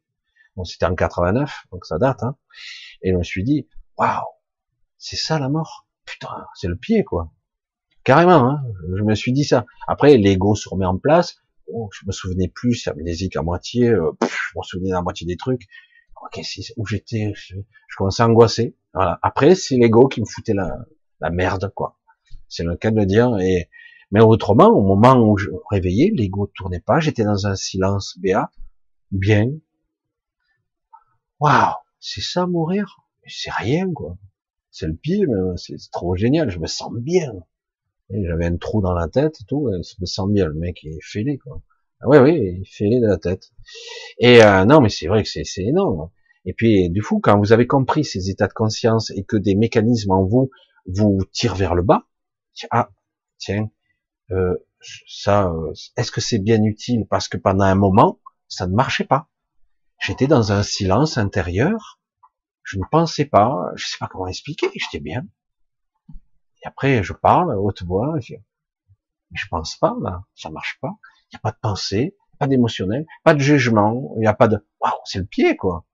[0.56, 2.22] Bon, c'était en 89, donc ça date.
[2.24, 2.36] Hein,
[3.02, 4.24] et je me suis dit waouh
[5.00, 5.88] c'est ça la mort.
[6.04, 7.32] Putain, c'est le pied, quoi.
[8.04, 8.62] Carrément, hein.
[8.96, 9.66] je me suis dit ça.
[9.88, 11.38] Après, l'ego se remet en place.
[11.66, 13.88] Oh, je me souvenais plus, c'est amnésique à moitié.
[13.88, 15.62] Euh, je me souvenais à moitié des trucs.
[16.22, 16.40] Ok,
[16.76, 17.56] où j'étais, je,
[17.96, 18.76] commençais à angoisser.
[18.94, 19.18] Voilà.
[19.22, 20.76] Après, c'est l'ego qui me foutait la,
[21.20, 21.98] la merde, quoi.
[22.48, 23.36] C'est le cas de le dire.
[23.38, 23.68] Et
[24.10, 27.00] mais autrement, au moment où je me réveillais, l'ego tournait pas.
[27.00, 28.50] J'étais dans un silence béat,
[29.12, 29.50] bien,
[31.38, 32.98] waouh, c'est ça mourir?
[33.26, 34.16] C'est rien, quoi.
[34.70, 37.32] C'est le pire, c'est trop génial, je me sens bien.
[38.10, 40.98] J'avais un trou dans la tête et tout, je me sens bien, le mec est
[41.02, 41.62] fêlé, quoi.
[42.02, 43.52] Ah oui, oui, fêlé de la tête.
[44.18, 46.10] Et euh, non, mais c'est vrai que c'est énorme.
[46.46, 49.54] Et puis, du coup, quand vous avez compris ces états de conscience et que des
[49.54, 50.50] mécanismes en vous
[50.86, 52.06] vous tirent vers le bas,
[52.70, 52.90] ah,
[53.38, 53.70] tiens,
[54.30, 54.56] euh,
[55.06, 57.06] ça, euh, est-ce que c'est bien utile?
[57.08, 58.18] Parce que pendant un moment,
[58.48, 59.28] ça ne marchait pas.
[59.98, 61.99] J'étais dans un silence intérieur.
[62.62, 65.26] Je ne pensais pas, je sais pas comment expliquer, j'étais bien.
[66.62, 68.34] Et après, je parle à haute voix, je,
[69.32, 70.98] je pense pas, là, ça marche pas.
[71.24, 74.48] Il n'y a pas de pensée, pas d'émotionnel, pas de jugement, il n'y a pas
[74.48, 75.86] de, waouh, c'est le pied, quoi.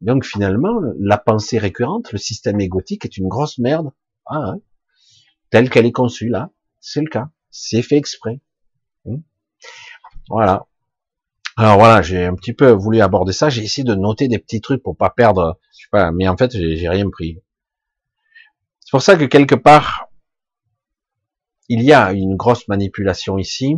[0.00, 3.92] Donc finalement, la pensée récurrente, le système égotique est une grosse merde,
[4.26, 4.60] ah, hein,
[5.50, 6.50] telle qu'elle est conçue là,
[6.80, 8.40] c'est le cas, c'est fait exprès.
[9.04, 9.20] Hmm.
[10.28, 10.66] Voilà.
[11.58, 13.48] Alors voilà, j'ai un petit peu voulu aborder ça.
[13.48, 16.36] J'ai essayé de noter des petits trucs pour pas perdre, je sais pas, mais en
[16.36, 17.42] fait, j'ai rien pris.
[18.80, 20.08] C'est pour ça que quelque part,
[21.68, 23.74] il y a une grosse manipulation ici.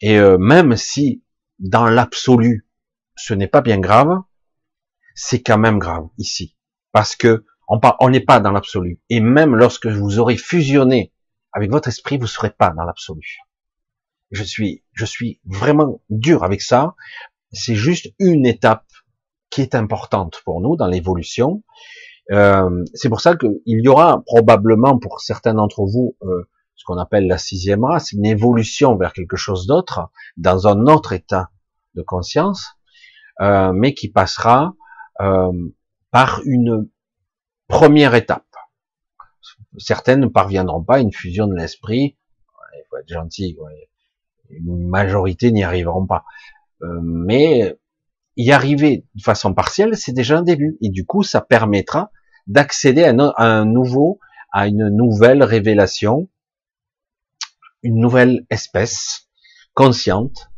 [0.00, 1.22] Et euh, même si
[1.58, 2.66] dans l'absolu,
[3.16, 4.22] ce n'est pas bien grave,
[5.14, 6.56] c'est quand même grave ici,
[6.90, 9.00] parce que on n'est pas dans l'absolu.
[9.10, 11.12] Et même lorsque vous aurez fusionné
[11.52, 13.38] avec votre esprit, vous ne serez pas dans l'absolu
[14.32, 16.94] je suis, je suis vraiment dur avec ça.
[17.52, 18.86] C'est juste une étape
[19.50, 21.62] qui est importante pour nous dans l'évolution.
[22.30, 26.96] Euh, c'est pour ça qu'il y aura probablement pour certains d'entre vous euh, ce qu'on
[26.96, 31.50] appelle la sixième race, une évolution vers quelque chose d'autre, dans un autre état
[31.94, 32.70] de conscience,
[33.40, 34.74] euh, mais qui passera
[35.20, 35.52] euh,
[36.10, 36.88] par une
[37.68, 38.46] première étape.
[39.76, 42.16] Certaines ne parviendront pas à une fusion de l'esprit.
[42.74, 43.56] Il faut être gentil.
[43.60, 43.91] Ouais
[44.52, 46.24] une majorité n'y arriveront pas.
[46.82, 47.76] Euh, mais
[48.36, 50.76] y arriver de façon partielle, c'est déjà un début.
[50.80, 52.10] Et du coup, ça permettra
[52.46, 54.18] d'accéder à, un nouveau,
[54.52, 56.28] à une nouvelle révélation,
[57.82, 59.28] une nouvelle espèce
[59.74, 60.50] consciente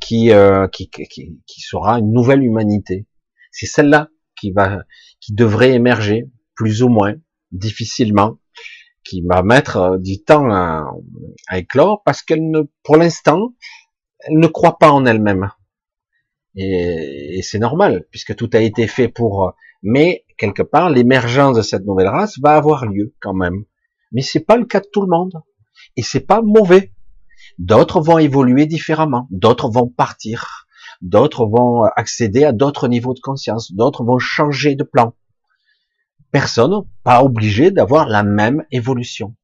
[0.00, 3.06] qui, euh, qui, qui, qui, sera une nouvelle humanité.
[3.50, 4.08] C'est celle-là
[4.38, 4.82] qui va,
[5.20, 7.14] qui devrait émerger, plus ou moins,
[7.52, 8.38] difficilement,
[9.04, 10.90] qui va mettre euh, du temps à,
[11.52, 13.54] éclore parce qu'elle ne, pour l'instant,
[14.20, 15.50] elle ne croit pas en elle-même.
[16.54, 19.48] Et, c'est normal puisque tout a été fait pour.
[19.48, 19.50] Euh,
[19.82, 23.64] mais quelque part, l'émergence de cette nouvelle race va avoir lieu quand même.
[24.12, 25.42] Mais c'est pas le cas de tout le monde.
[25.96, 26.92] Et c'est pas mauvais.
[27.58, 29.26] D'autres vont évoluer différemment.
[29.30, 30.66] D'autres vont partir.
[31.00, 33.72] D'autres vont accéder à d'autres niveaux de conscience.
[33.72, 35.14] D'autres vont changer de plan
[36.32, 39.36] personne pas obligé d'avoir la même évolution.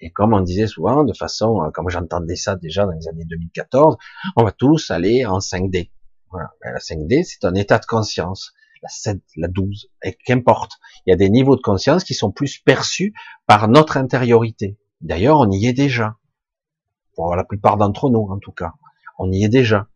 [0.00, 3.26] Et comme on disait souvent, de façon, euh, comme j'entendais ça déjà dans les années
[3.26, 3.96] 2014,
[4.36, 5.90] on va tous aller en 5D.
[6.30, 6.48] Voilà.
[6.62, 8.52] Ben, la 5D, c'est un état de conscience.
[8.82, 10.72] La 7, la 12, et qu'importe.
[11.04, 13.12] Il y a des niveaux de conscience qui sont plus perçus
[13.46, 14.78] par notre intériorité.
[15.02, 16.16] D'ailleurs, on y est déjà.
[17.14, 18.72] Pour la plupart d'entre nous, en tout cas.
[19.18, 19.88] On y est déjà.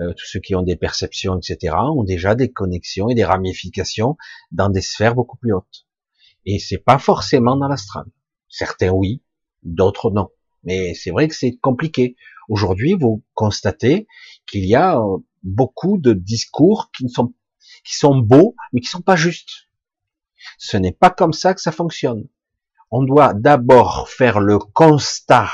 [0.00, 4.16] Euh, tous ceux qui ont des perceptions, etc., ont déjà des connexions et des ramifications
[4.50, 5.86] dans des sphères beaucoup plus hautes.
[6.46, 8.04] Et c'est pas forcément dans l'astral.
[8.48, 9.22] Certains oui,
[9.62, 10.30] d'autres non.
[10.64, 12.16] Mais c'est vrai que c'est compliqué.
[12.48, 14.06] Aujourd'hui, vous constatez
[14.46, 17.32] qu'il y a euh, beaucoup de discours qui sont
[17.84, 19.68] qui sont beaux, mais qui sont pas justes.
[20.58, 22.28] Ce n'est pas comme ça que ça fonctionne.
[22.90, 25.50] On doit d'abord faire le constat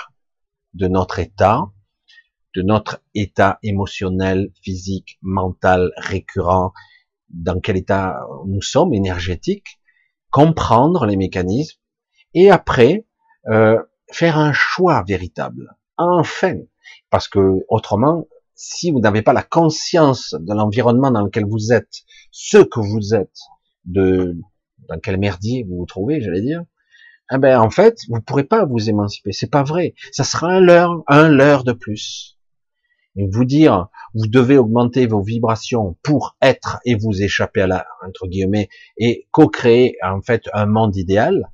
[0.75, 1.71] de notre état,
[2.55, 6.73] de notre état émotionnel, physique, mental récurrent,
[7.29, 9.81] dans quel état nous sommes, énergétique,
[10.31, 11.79] comprendre les mécanismes,
[12.35, 13.07] et après
[13.49, 13.79] euh,
[14.11, 15.77] faire un choix véritable.
[15.97, 16.57] Enfin,
[17.11, 22.03] parce que autrement, si vous n'avez pas la conscience de l'environnement dans lequel vous êtes,
[22.31, 23.39] ce que vous êtes,
[23.85, 24.37] de
[24.89, 26.65] dans quel merdier vous vous trouvez, j'allais dire,
[27.33, 29.33] eh ben en fait, vous pourrez pas vous émanciper.
[29.33, 29.95] C'est pas vrai.
[30.11, 32.40] Ça sera un leurre, un leurre de plus
[33.16, 38.27] vous dire vous devez augmenter vos vibrations pour être et vous échapper à la entre
[38.27, 41.51] guillemets et co-créer en fait un monde idéal,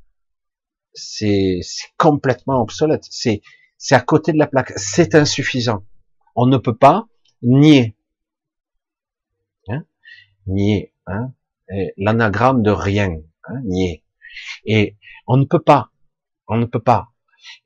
[0.95, 1.61] c'est
[1.97, 3.05] complètement obsolète.
[3.11, 3.43] C'est
[3.79, 4.73] c'est à côté de la plaque.
[4.77, 5.85] C'est insuffisant.
[6.35, 7.07] On ne peut pas
[7.43, 7.97] nier,
[9.69, 9.85] hein,
[10.47, 11.33] nier, hein,
[11.97, 14.03] l'anagramme de rien, hein, nier.
[14.65, 14.97] Et
[15.27, 15.91] on ne peut pas,
[16.49, 17.13] on ne peut pas.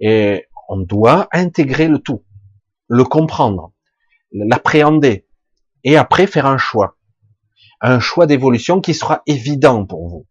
[0.01, 2.25] Et on doit intégrer le tout,
[2.89, 3.73] le comprendre
[4.33, 5.27] l'appréhender
[5.85, 6.97] et après faire un choix.
[7.81, 10.27] Un choix d'évolution qui sera évident pour vous.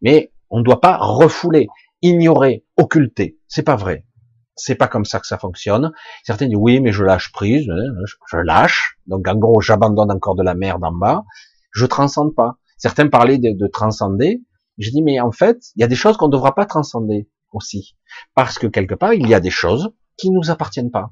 [0.00, 1.66] Mais on ne doit pas refouler,
[2.02, 3.38] ignorer, occulter.
[3.48, 4.06] C'est pas vrai.
[4.54, 5.92] C'est pas comme ça que ça fonctionne.
[6.24, 8.98] Certains disent oui, mais je lâche prise, je lâche.
[9.06, 11.24] Donc en gros, j'abandonne encore de la merde en bas.
[11.72, 12.58] Je transcende pas.
[12.78, 14.42] Certains parlaient de, de transcender.
[14.78, 17.28] Je dis, mais en fait, il y a des choses qu'on ne devra pas transcender
[17.52, 17.96] aussi.
[18.34, 21.10] Parce que quelque part, il y a des choses qui nous appartiennent pas.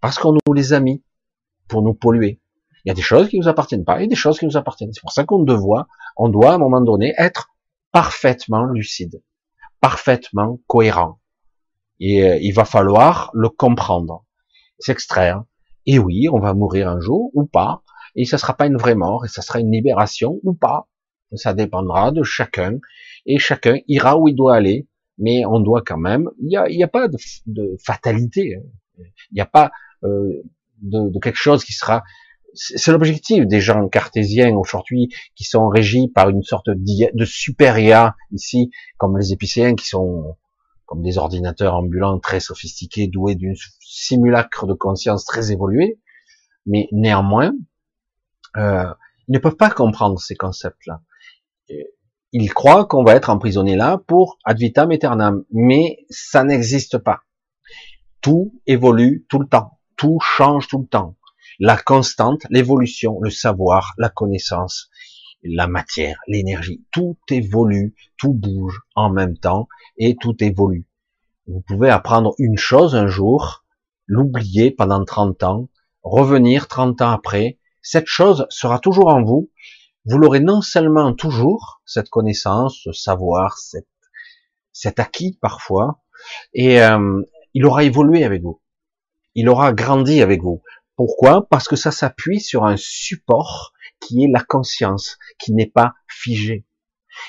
[0.00, 1.02] Parce qu'on nous les a mis
[1.68, 2.40] pour nous polluer.
[2.84, 4.92] Il y a des choses qui nous appartiennent pas et des choses qui nous appartiennent.
[4.92, 5.86] C'est pour ça qu'on doit,
[6.16, 7.48] on doit à un moment donné être
[7.92, 9.22] parfaitement lucide,
[9.80, 11.20] parfaitement cohérent.
[12.00, 14.24] Et euh, il va falloir le comprendre,
[14.78, 15.44] s'extraire.
[15.86, 17.82] Et oui, on va mourir un jour ou pas,
[18.16, 20.88] et ça sera pas une vraie mort, et ça sera une libération ou pas.
[21.34, 22.78] Ça dépendra de chacun,
[23.26, 24.88] et chacun ira où il doit aller,
[25.18, 26.30] mais on doit quand même.
[26.40, 27.16] Il n'y a, y a, pas de,
[27.46, 28.56] de fatalité.
[28.56, 29.02] Hein.
[29.30, 29.72] Il n'y a pas
[30.04, 30.42] euh,
[30.82, 32.02] de, de, quelque chose qui sera.
[32.54, 38.14] C'est l'objectif des gens cartésiens aujourd'hui qui sont régis par une sorte de super IA
[38.30, 40.36] ici, comme les épicéens qui sont
[40.86, 45.98] comme des ordinateurs ambulants très sophistiqués, doués d'une simulacre de conscience très évoluée,
[46.66, 47.52] mais néanmoins,
[48.56, 48.92] euh,
[49.26, 51.00] ils ne peuvent pas comprendre ces concepts-là
[52.34, 57.20] il croit qu'on va être emprisonné là pour ad vitam aeternam, mais ça n'existe pas.
[58.20, 61.16] Tout évolue tout le temps, tout change tout le temps.
[61.60, 64.90] La constante, l'évolution, le savoir, la connaissance,
[65.44, 69.68] la matière, l'énergie, tout évolue, tout bouge en même temps
[69.98, 70.86] et tout évolue.
[71.46, 73.64] Vous pouvez apprendre une chose un jour,
[74.06, 75.68] l'oublier pendant 30 ans,
[76.02, 79.50] revenir 30 ans après, cette chose sera toujours en vous,
[80.06, 83.58] vous l'aurez non seulement toujours, cette connaissance, ce savoir,
[84.72, 86.02] cet, acquis parfois,
[86.52, 87.22] et euh,
[87.52, 88.60] il aura évolué avec vous.
[89.34, 90.62] Il aura grandi avec vous.
[90.96, 91.48] Pourquoi?
[91.48, 96.64] Parce que ça s'appuie sur un support qui est la conscience, qui n'est pas figé.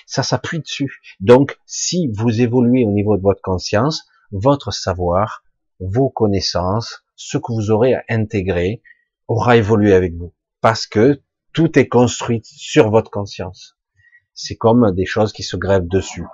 [0.05, 0.99] Ça s'appuie dessus.
[1.19, 5.43] Donc, si vous évoluez au niveau de votre conscience, votre savoir,
[5.79, 8.81] vos connaissances, ce que vous aurez à intégrer,
[9.27, 10.33] aura évolué avec vous.
[10.61, 11.21] Parce que
[11.53, 13.77] tout est construit sur votre conscience.
[14.33, 16.25] C'est comme des choses qui se grèvent dessus,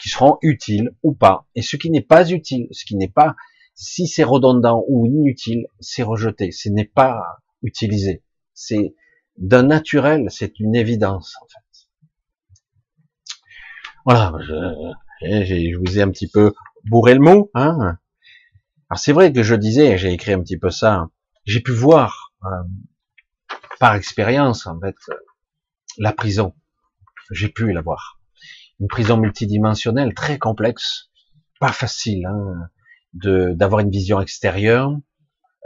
[0.00, 1.46] qui seront utiles ou pas.
[1.54, 3.36] Et ce qui n'est pas utile, ce qui n'est pas,
[3.74, 6.52] si c'est redondant ou inutile, c'est rejeté.
[6.52, 7.22] Ce n'est pas
[7.62, 8.22] utilisé.
[8.52, 8.94] C'est
[9.36, 11.60] d'un naturel, c'est une évidence, en fait.
[14.06, 14.54] Voilà, je,
[15.22, 17.98] je, vous ai un petit peu bourré le mot, hein.
[18.90, 21.08] Alors c'est vrai que je disais, j'ai écrit un petit peu ça,
[21.46, 22.48] j'ai pu voir euh,
[23.80, 24.96] par expérience, en fait,
[25.98, 26.54] la prison.
[27.30, 28.20] J'ai pu la voir.
[28.78, 31.10] Une prison multidimensionnelle, très complexe,
[31.58, 32.68] pas facile hein,
[33.14, 34.96] d'avoir une vision extérieure.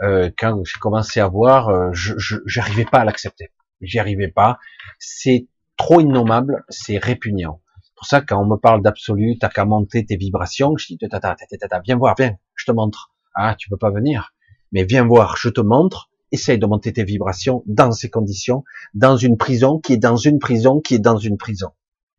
[0.01, 2.13] Euh, quand j'ai commencé à voir, euh, je
[2.45, 3.49] j'arrivais pas à l'accepter.
[3.81, 4.59] J'y arrivais pas.
[4.97, 5.47] C'est
[5.77, 7.61] trop innommable, c'est répugnant.
[7.81, 10.77] C'est pour ça quand on me parle d'absolu, t'as qu'à monter tes vibrations.
[10.77, 13.11] Je dis tata, tata, tata, viens voir, viens, je te montre.
[13.35, 14.33] Ah, tu peux pas venir,
[14.71, 18.63] mais viens voir, je te montre essaye de monter tes vibrations dans ces conditions,
[18.93, 21.69] dans une prison qui est dans une prison qui est dans une prison.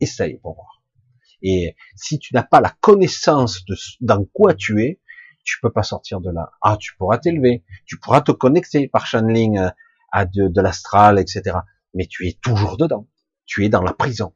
[0.01, 0.83] Essaye pour voir.
[1.43, 5.00] Et si tu n'as pas la connaissance de dans quoi tu es,
[5.45, 6.51] tu peux pas sortir de là.
[6.63, 9.71] Ah, tu pourras t'élever, tu pourras te connecter par channeling euh,
[10.13, 11.59] à de, de l'astral, etc.
[11.95, 13.09] Mais tu es toujours dedans.
[13.47, 14.33] Tu es dans la prison.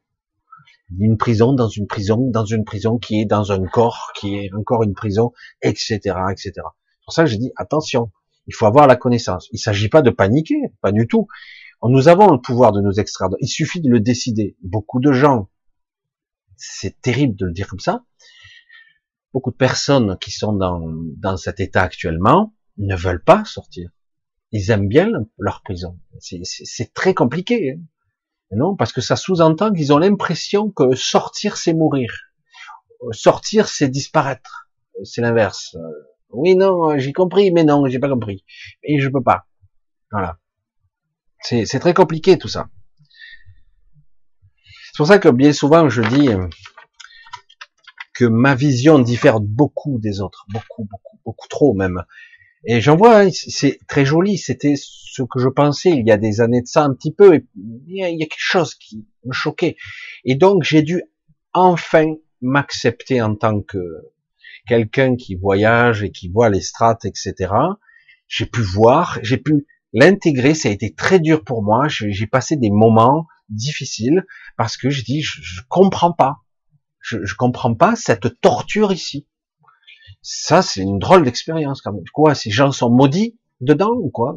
[0.99, 4.53] Une prison dans une prison dans une prison qui est dans un corps qui est
[4.53, 5.97] encore une prison, etc.,
[6.29, 6.51] etc.
[6.53, 8.11] C'est pour ça que j'ai dit attention.
[8.47, 9.47] Il faut avoir la connaissance.
[9.51, 11.27] Il s'agit pas de paniquer, pas du tout.
[11.83, 13.29] Nous avons le pouvoir de nous extraire.
[13.39, 14.55] Il suffit de le décider.
[14.61, 15.49] Beaucoup de gens,
[16.55, 18.03] c'est terrible de le dire comme ça,
[19.35, 20.79] beaucoup de personnes qui sont dans,
[21.17, 23.89] dans cet état actuellement ne veulent pas sortir.
[24.53, 25.99] Ils aiment bien leur prison.
[26.21, 27.73] C'est très compliqué.
[27.73, 27.81] Hein.
[28.51, 32.13] non, parce que ça sous-entend qu'ils ont l'impression que sortir, c'est mourir.
[33.11, 34.69] Sortir, c'est disparaître.
[35.03, 35.75] C'est l'inverse.
[36.29, 38.45] Oui, non, j'ai compris, mais non, j'ai pas compris.
[38.83, 39.47] Et je peux pas.
[40.11, 40.39] Voilà.
[41.41, 42.69] C'est très compliqué tout ça.
[44.85, 46.29] C'est pour ça que bien souvent je dis
[48.15, 52.03] que ma vision diffère beaucoup des autres, beaucoup, beaucoup, beaucoup trop même.
[52.65, 56.17] Et j'en vois, hein, c'est très joli, c'était ce que je pensais il y a
[56.17, 59.33] des années de ça un petit peu, et il y a quelque chose qui me
[59.33, 59.75] choquait.
[60.23, 61.03] Et donc j'ai dû
[61.53, 63.77] enfin m'accepter en tant que
[64.67, 67.53] quelqu'un qui voyage et qui voit les strates, etc.
[68.27, 70.53] J'ai pu voir, j'ai pu l'intégrer.
[70.53, 71.87] Ça a été très dur pour moi.
[71.87, 74.25] J'ai passé des moments difficiles
[74.57, 76.44] parce que je dis, je, je comprends pas.
[77.05, 79.27] Je, je comprends pas cette torture ici.
[80.23, 82.03] Ça, c'est une drôle d'expérience quand même.
[82.11, 84.35] Quoi, ces gens sont maudits dedans ou quoi?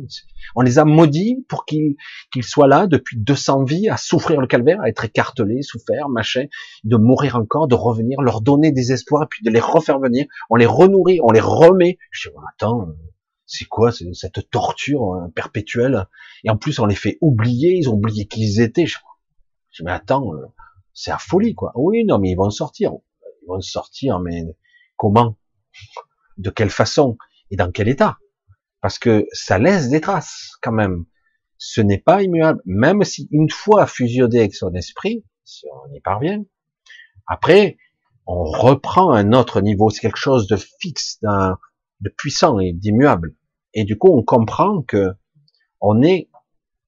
[0.55, 1.97] On les a maudits pour qu'ils
[2.43, 6.45] soient là depuis 200 vies à souffrir le calvaire, à être écartelés, souffrir, machin,
[6.85, 10.27] de mourir encore, de revenir, leur donner des espoirs, puis de les refaire venir.
[10.51, 11.99] On les renourrit, on les remet.
[12.11, 12.89] Je dis, attends,
[13.47, 16.07] c'est quoi cette torture hein, perpétuelle?
[16.45, 18.85] Et en plus, on les fait oublier, ils ont oublié qui ils étaient.
[18.85, 18.99] Je
[19.75, 20.45] dis, mais attends, euh,
[20.99, 21.71] c'est à folie, quoi.
[21.77, 22.91] Oui, non, mais ils vont sortir.
[23.43, 24.43] Ils vont sortir, mais
[24.97, 25.37] comment?
[26.39, 27.17] De quelle façon?
[27.53, 28.19] Et dans quel état?
[28.81, 31.05] Parce que ça laisse des traces, quand même.
[31.57, 32.61] Ce n'est pas immuable.
[32.65, 36.43] Même si une fois fusionné avec son esprit, si on y parvient,
[37.29, 37.77] après,
[38.27, 39.91] on reprend un autre niveau.
[39.91, 43.37] C'est quelque chose de fixe, de puissant et d'immuable.
[43.73, 45.13] Et du coup, on comprend que
[45.81, 46.29] on est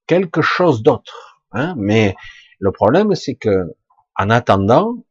[0.08, 1.44] quelque chose d'autre.
[1.52, 2.16] Hein Mais
[2.58, 3.76] le problème, c'est que
[4.20, 5.06] en attendant,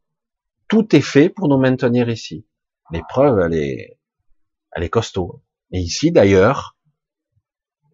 [0.68, 2.45] tout est fait pour nous maintenir ici.
[2.91, 3.99] L'épreuve, elle est,
[4.72, 5.41] elle est costaud.
[5.72, 6.77] Et ici, d'ailleurs,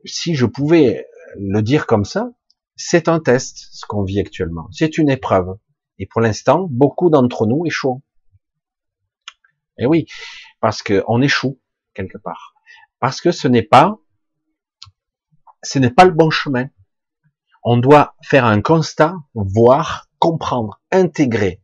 [0.04, 2.32] si je pouvais le dire comme ça,
[2.76, 4.68] c'est un test, ce qu'on vit actuellement.
[4.74, 5.58] C'est une épreuve.
[6.00, 8.04] Et pour l'instant, beaucoup d'entre nous échouent.
[9.78, 10.08] Et oui,
[10.60, 11.62] parce qu'on échoue
[11.94, 12.56] quelque part.
[13.00, 13.98] Parce que ce n'est pas,
[15.64, 16.68] ce n'est pas le bon chemin.
[17.64, 21.62] On doit faire un constat, voir, comprendre, intégrer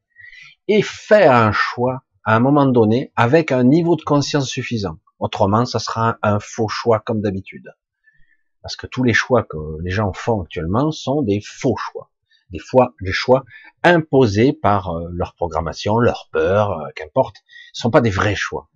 [0.67, 4.99] et faire un choix à un moment donné avec un niveau de conscience suffisant.
[5.19, 7.69] Autrement, ça sera un, faux choix comme d'habitude.
[8.61, 12.11] Parce que tous les choix que les gens font actuellement sont des faux choix.
[12.49, 13.43] Des fois, des choix
[13.83, 17.37] imposés par euh, leur programmation, leur peur, euh, qu'importe.
[17.73, 18.69] Ce sont pas des vrais choix.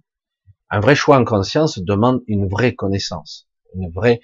[0.69, 4.21] Un vrai choix en conscience demande une vraie connaissance, une vraie,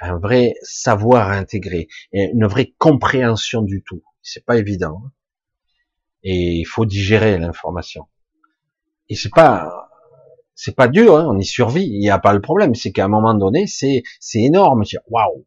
[0.00, 4.02] un vrai savoir intégrer, et une vraie compréhension du tout.
[4.30, 5.02] C'est pas évident.
[6.22, 8.06] Et il faut digérer l'information.
[9.08, 9.88] Et c'est pas,
[10.54, 11.86] c'est pas dur, hein, on y survit.
[11.86, 14.82] Il n'y a pas le problème, c'est qu'à un moment donné, c'est, c'est énorme.
[15.08, 15.46] Waouh,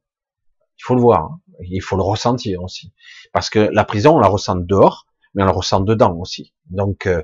[0.77, 1.41] il faut le voir, hein.
[1.59, 2.91] il faut le ressentir aussi,
[3.33, 5.05] parce que la prison, on la ressent dehors,
[5.35, 6.53] mais on la ressent dedans aussi.
[6.69, 7.21] Donc, euh,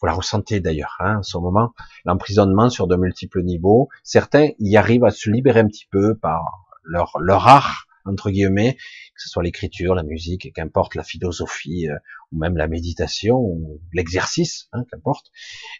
[0.00, 1.74] vous la ressentez d'ailleurs, hein, en ce moment,
[2.06, 3.90] l'emprisonnement sur de multiples niveaux.
[4.02, 6.40] Certains y arrivent à se libérer un petit peu par
[6.84, 11.96] leur art entre guillemets, que ce soit l'écriture, la musique, qu'importe la philosophie, euh,
[12.32, 15.26] ou même la méditation, ou l'exercice, hein, qu'importe.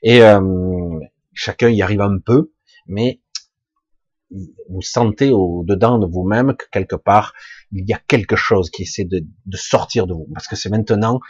[0.03, 0.41] Et euh,
[1.33, 2.53] chacun y arrive un peu,
[2.87, 3.21] mais
[4.69, 7.35] vous sentez au dedans de vous-même que quelque part
[7.73, 10.71] il y a quelque chose qui essaie de, de sortir de vous, parce que c'est
[10.71, 11.21] maintenant,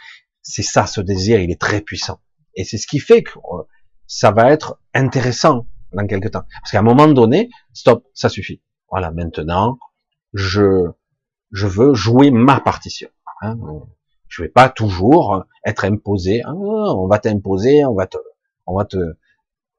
[0.41, 2.19] c'est ça, ce désir, il est très puissant,
[2.55, 3.63] et c'est ce qui fait que euh,
[4.07, 8.61] ça va être intéressant dans quelque temps, parce qu'à un moment donné, stop, ça suffit.
[8.89, 9.79] Voilà, maintenant,
[10.33, 10.87] je,
[11.51, 13.09] je veux jouer ma partition.
[13.41, 13.57] Hein.
[14.27, 16.41] Je vais pas toujours être imposé.
[16.45, 18.17] Ah, on va t'imposer, on va te,
[18.65, 19.17] on va te,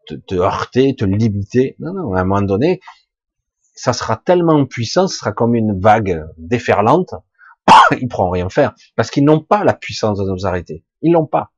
[0.07, 1.77] te, heurter, te limiter.
[1.79, 2.15] Non, non.
[2.15, 2.81] À un moment donné,
[3.75, 7.15] ça sera tellement puissant, ce sera comme une vague déferlante.
[8.01, 10.85] Ils pourront rien faire parce qu'ils n'ont pas la puissance de nous arrêter.
[11.01, 11.53] Ils l'ont pas.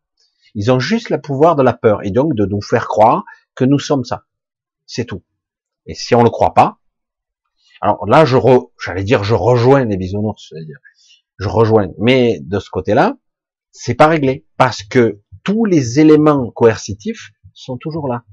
[0.54, 3.64] Ils ont juste le pouvoir de la peur et donc de nous faire croire que
[3.64, 4.24] nous sommes ça.
[4.86, 5.22] C'est tout.
[5.86, 6.78] Et si on le croit pas,
[7.84, 8.38] alors là, je
[8.82, 10.78] j'allais dire, je rejoins les bisounours, c'est-à-dire,
[11.38, 11.88] je rejoins.
[11.98, 13.18] Mais de ce côté-là,
[13.72, 18.24] c'est pas réglé parce que tous les éléments coercitifs sont toujours là,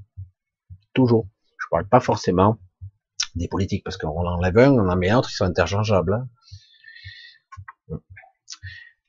[0.94, 1.28] toujours.
[1.58, 2.56] Je parle pas forcément
[3.34, 6.14] des politiques parce qu'on enlève un, on en met un autre, ils sont interchangeables.
[7.90, 7.98] Hein.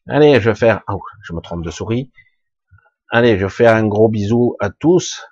[0.10, 2.12] Allez, je vais faire, oh, je me trompe de souris.
[3.10, 5.26] Allez, je vais faire un gros bisou à tous.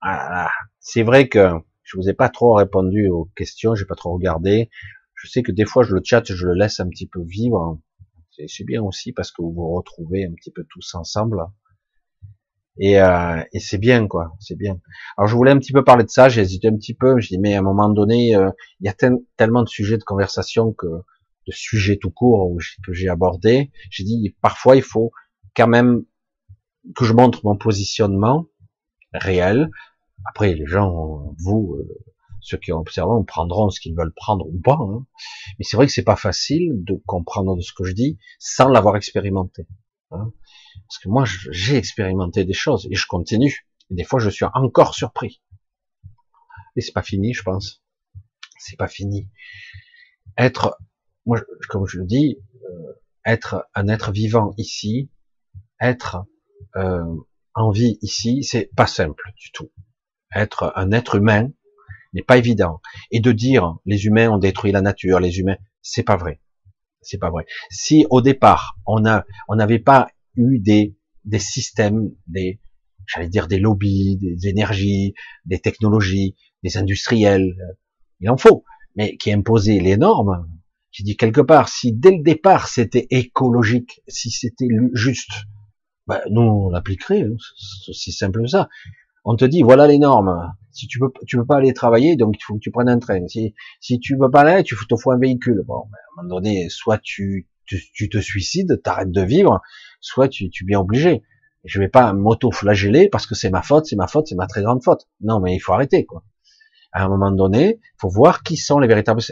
[0.00, 1.50] Ah, c'est vrai que
[1.92, 4.70] je vous ai pas trop répondu aux questions, j'ai pas trop regardé.
[5.14, 7.78] Je sais que des fois, je le chat, je le laisse un petit peu vivre.
[8.46, 11.44] C'est bien aussi parce que vous vous retrouvez un petit peu tous ensemble.
[12.78, 14.32] Et, euh, et c'est bien, quoi.
[14.40, 14.80] C'est bien.
[15.18, 16.30] Alors, je voulais un petit peu parler de ça.
[16.30, 17.20] J'ai hésité un petit peu.
[17.20, 18.50] Je dis, mais à un moment donné, euh,
[18.80, 18.94] il y a
[19.36, 22.56] tellement de sujets de conversation que de sujets tout court
[22.86, 23.70] que j'ai abordé.
[23.90, 25.12] J'ai dit, parfois, il faut
[25.54, 26.04] quand même
[26.96, 28.46] que je montre mon positionnement
[29.12, 29.68] réel,
[30.28, 32.04] après, les gens, vous, euh,
[32.40, 34.78] ceux qui ont observé, prendront ce qu'ils veulent prendre ou pas.
[34.80, 35.06] Hein.
[35.58, 38.96] Mais c'est vrai que c'est pas facile de comprendre ce que je dis sans l'avoir
[38.96, 39.66] expérimenté.
[40.10, 40.32] Hein.
[40.88, 43.66] Parce que moi, j'ai expérimenté des choses et je continue.
[43.90, 45.42] Et des fois, je suis encore surpris.
[46.76, 47.82] Et c'est pas fini, je pense.
[48.58, 49.28] C'est pas fini.
[50.38, 50.78] Être,
[51.26, 52.92] moi, comme je le dis, euh,
[53.24, 55.10] être un être vivant ici,
[55.80, 56.24] être
[56.76, 57.04] euh,
[57.54, 59.70] en vie ici, c'est pas simple du tout
[60.34, 61.50] être un être humain
[62.12, 62.80] n'est pas évident.
[63.10, 66.40] Et de dire les humains ont détruit la nature, les humains, c'est pas vrai.
[67.00, 67.46] C'est pas vrai.
[67.70, 72.60] Si au départ on a, on n'avait pas eu des, des systèmes, des,
[73.06, 75.14] j'allais dire des lobbies, des énergies,
[75.44, 77.56] des technologies, des industriels,
[78.20, 78.64] il en faut,
[78.96, 80.48] mais qui imposaient les normes.
[80.90, 85.32] J'ai dit quelque part, si dès le départ c'était écologique, si c'était juste,
[86.06, 87.36] ben, nous on l'appliquerait, hein.
[87.92, 88.68] c'est simple que ça
[89.24, 90.52] on te dit voilà les normes.
[90.72, 92.98] Si tu peux, tu peux pas aller travailler, donc il faut que tu prennes un
[92.98, 93.26] train.
[93.28, 95.62] Si, si tu peux pas aller, tu te faut un véhicule.
[95.66, 99.60] Bon, à un moment donné, soit tu tu, te suicides, t'arrêtes de vivre,
[100.00, 101.22] soit tu, tu es bien obligé.
[101.64, 104.62] Je vais pas m'auto-flageller parce que c'est ma faute, c'est ma faute, c'est ma très
[104.62, 105.08] grande faute.
[105.20, 106.24] Non, mais il faut arrêter, quoi.
[106.92, 109.22] À un moment donné, faut voir qui sont les véritables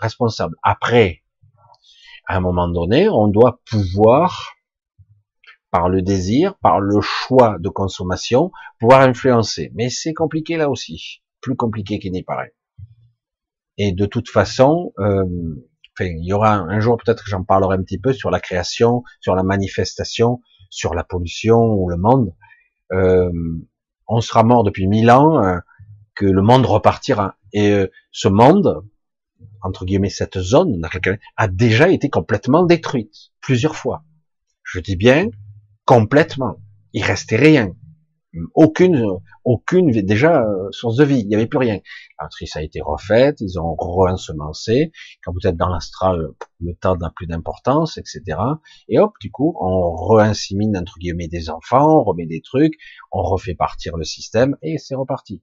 [0.00, 0.56] responsables.
[0.62, 1.22] Après,
[2.26, 4.54] à un moment donné, on doit pouvoir,
[5.74, 9.72] par le désir, par le choix de consommation, pouvoir influencer.
[9.74, 12.54] Mais c'est compliqué là aussi, plus compliqué qu'il n'y paraît.
[13.76, 15.24] Et de toute façon, euh,
[15.92, 18.38] enfin, il y aura un jour peut-être que j'en parlerai un petit peu sur la
[18.38, 20.40] création, sur la manifestation,
[20.70, 22.32] sur la pollution ou le monde.
[22.92, 23.32] Euh,
[24.06, 25.58] on sera mort depuis mille ans, euh,
[26.14, 27.36] que le monde repartira.
[27.52, 28.84] Et euh, ce monde,
[29.60, 30.80] entre guillemets, cette zone
[31.36, 34.04] a déjà été complètement détruite plusieurs fois.
[34.62, 35.30] Je dis bien
[35.84, 36.56] complètement.
[36.92, 37.74] Il restait rien
[38.54, 39.04] aucune,
[39.44, 41.20] aucune déjà euh, source de vie.
[41.20, 41.80] Il n'y avait plus rien.
[42.18, 44.92] La matrice a été refaite, ils ont re-ensemencé.
[45.22, 46.28] Quand vous êtes dans l'astral,
[46.60, 48.22] le temps n'a plus d'importance, etc.
[48.88, 52.74] Et hop, du coup, on re-insémine entre guillemets des enfants, on remet des trucs,
[53.12, 55.42] on refait partir le système et c'est reparti.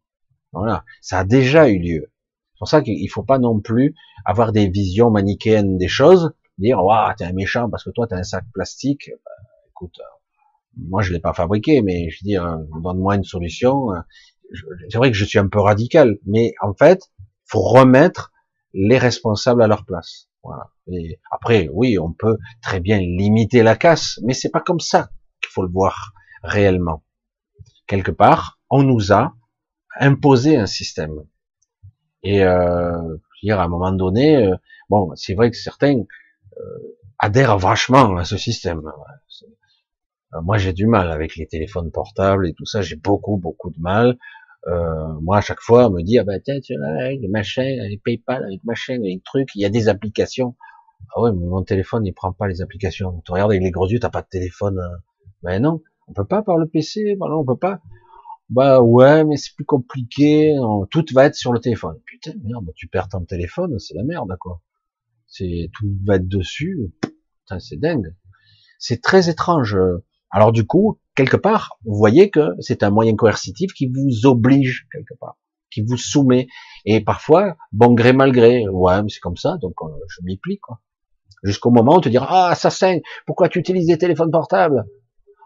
[0.53, 2.11] Voilà, ça a déjà eu lieu.
[2.53, 3.95] C'est pour ça qu'il faut pas non plus
[4.26, 8.18] avoir des visions manichéennes des choses, dire waouh t'es un méchant parce que toi t'as
[8.18, 9.09] un sac plastique.
[9.26, 9.31] Bah,
[9.69, 9.97] écoute,
[10.77, 13.91] moi je l'ai pas fabriqué, mais je veux dire, euh, donne-moi une solution.
[13.91, 13.99] Euh,
[14.89, 17.11] c'est vrai que je suis un peu radical, mais en fait,
[17.45, 18.31] faut remettre
[18.73, 20.27] les responsables à leur place.
[20.43, 20.72] Voilà.
[20.88, 25.10] Et après, oui, on peut très bien limiter la casse, mais c'est pas comme ça
[25.41, 27.03] qu'il faut le voir réellement.
[27.88, 29.34] Quelque part, on nous a
[29.99, 31.23] imposé un système.
[32.23, 34.56] Et euh, dire à un moment donné, euh,
[34.89, 38.81] bon, c'est vrai que certains euh, adhèrent vachement à ce système.
[40.34, 42.82] Euh, moi, j'ai du mal avec les téléphones portables et tout ça.
[42.82, 44.18] J'ai beaucoup, beaucoup de mal.
[44.68, 47.28] Euh, moi, à chaque fois, on me dit, ah ben, tiens, tu vois, avec les
[47.28, 50.56] machins, avec PayPal, avec machin, avec les trucs, il y a des applications.
[51.16, 53.22] Ah ouais, mais mon téléphone, il prend pas les applications.
[53.26, 54.80] Tu regardes avec les gros yeux, t'as pas de téléphone.
[54.80, 54.98] Euh.
[55.44, 57.16] Ben non, on peut pas par le PC.
[57.20, 57.82] Ben non, on peut pas.
[58.49, 60.56] Bah ouais, mais c'est plus compliqué.
[60.91, 61.98] Tout va être sur le téléphone.
[62.06, 64.62] Putain, merde, tu perds ton téléphone, c'est la merde, quoi.
[65.26, 66.91] C'est tout va être dessus.
[67.02, 68.14] Putain, c'est dingue.
[68.78, 69.78] C'est très étrange.
[70.32, 74.88] Alors du coup, quelque part, vous voyez que c'est un moyen coercitif qui vous oblige
[74.91, 75.38] quelque part,
[75.70, 76.48] qui vous soumet.
[76.86, 80.38] Et parfois, bon gré mal gré, ouais, mais c'est comme ça, donc euh, je m'y
[80.38, 80.80] plie quoi.
[81.44, 84.86] Jusqu'au moment où on te dira, ah assassin, pourquoi tu utilises des téléphones portables?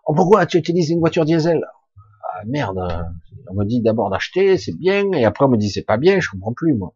[0.05, 1.65] Oh, Pourquoi tu utilises une voiture diesel?
[2.23, 2.79] Ah merde,
[3.49, 6.19] on me dit d'abord d'acheter, c'est bien, et après on me dit c'est pas bien,
[6.19, 6.93] je comprends plus moi.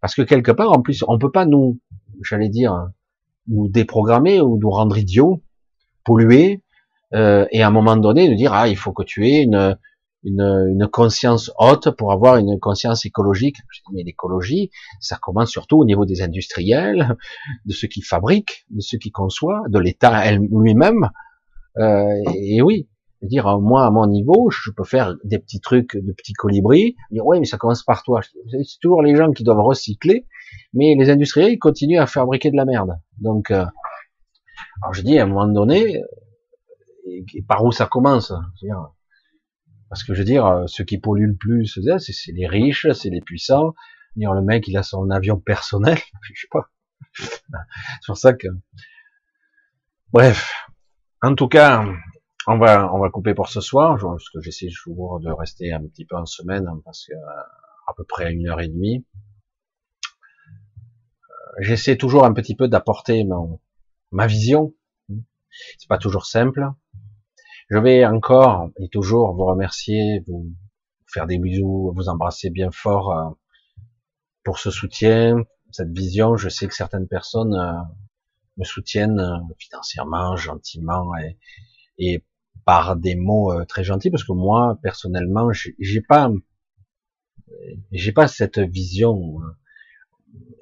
[0.00, 1.78] Parce que quelque part, en plus, on peut pas nous,
[2.22, 2.88] j'allais dire,
[3.46, 5.42] nous déprogrammer ou nous rendre idiots,
[6.04, 6.62] polluer,
[7.14, 9.76] euh, et à un moment donné de dire ah il faut que tu aies une,
[10.24, 13.56] une, une conscience haute pour avoir une conscience écologique.
[13.92, 14.70] Mais l'écologie,
[15.00, 17.16] ça commence surtout au niveau des industriels,
[17.66, 21.10] de ceux qui fabriquent, de ceux qui conçoivent, de l'État lui-même.
[21.78, 22.88] Euh, et oui,
[23.22, 26.96] dire moi à mon niveau, je peux faire des petits trucs de petits colibris.
[27.10, 28.20] Ouais, mais ça commence par toi.
[28.50, 30.26] C'est toujours les gens qui doivent recycler,
[30.74, 32.98] mais les industriels ils continuent à fabriquer de la merde.
[33.18, 33.64] Donc, euh,
[34.82, 36.02] alors je dis à un moment donné,
[37.06, 38.32] et, par où ça commence
[39.88, 43.10] Parce que je veux dire, euh, ceux qui polluent le plus, c'est les riches, c'est
[43.10, 43.74] les puissants.
[44.16, 46.70] Le mec, il a son avion personnel, je sais pas.
[47.14, 48.48] c'est pour ça que.
[50.12, 50.52] Bref.
[51.22, 51.84] En tout cas,
[52.46, 55.80] on va, on va couper pour ce soir, parce que j'essaie toujours de rester un
[55.80, 57.12] petit peu en semaine, hein, parce que
[57.90, 59.04] à peu près une heure et demie.
[60.04, 63.26] Euh, j'essaie toujours un petit peu d'apporter
[64.12, 64.74] ma vision.
[65.78, 66.64] C'est pas toujours simple.
[67.70, 70.52] Je vais encore et toujours vous remercier, vous
[71.06, 73.30] faire des bisous, vous embrasser bien fort euh,
[74.42, 76.36] pour ce soutien, cette vision.
[76.36, 77.80] Je sais que certaines personnes euh,
[78.56, 81.38] me soutiennent euh, financièrement, gentiment et,
[81.98, 82.24] et
[82.64, 86.30] par des mots très gentils, parce que moi personnellement, j'ai pas,
[87.92, 89.40] j'ai pas cette vision.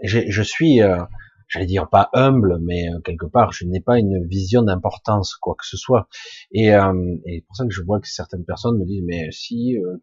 [0.02, 0.80] Je suis
[1.48, 5.54] j'allais dire pas humble, mais euh, quelque part, je n'ai pas une vision d'importance, quoi
[5.58, 6.08] que ce soit.
[6.52, 9.76] Et, euh, et pour ça que je vois que certaines personnes me disent, mais si,
[9.78, 9.96] euh,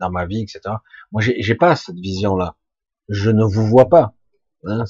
[0.00, 0.60] dans ma vie, etc.
[1.12, 2.56] Moi, j'ai pas cette vision-là.
[3.08, 4.14] Je ne vous vois pas.
[4.64, 4.84] Hein,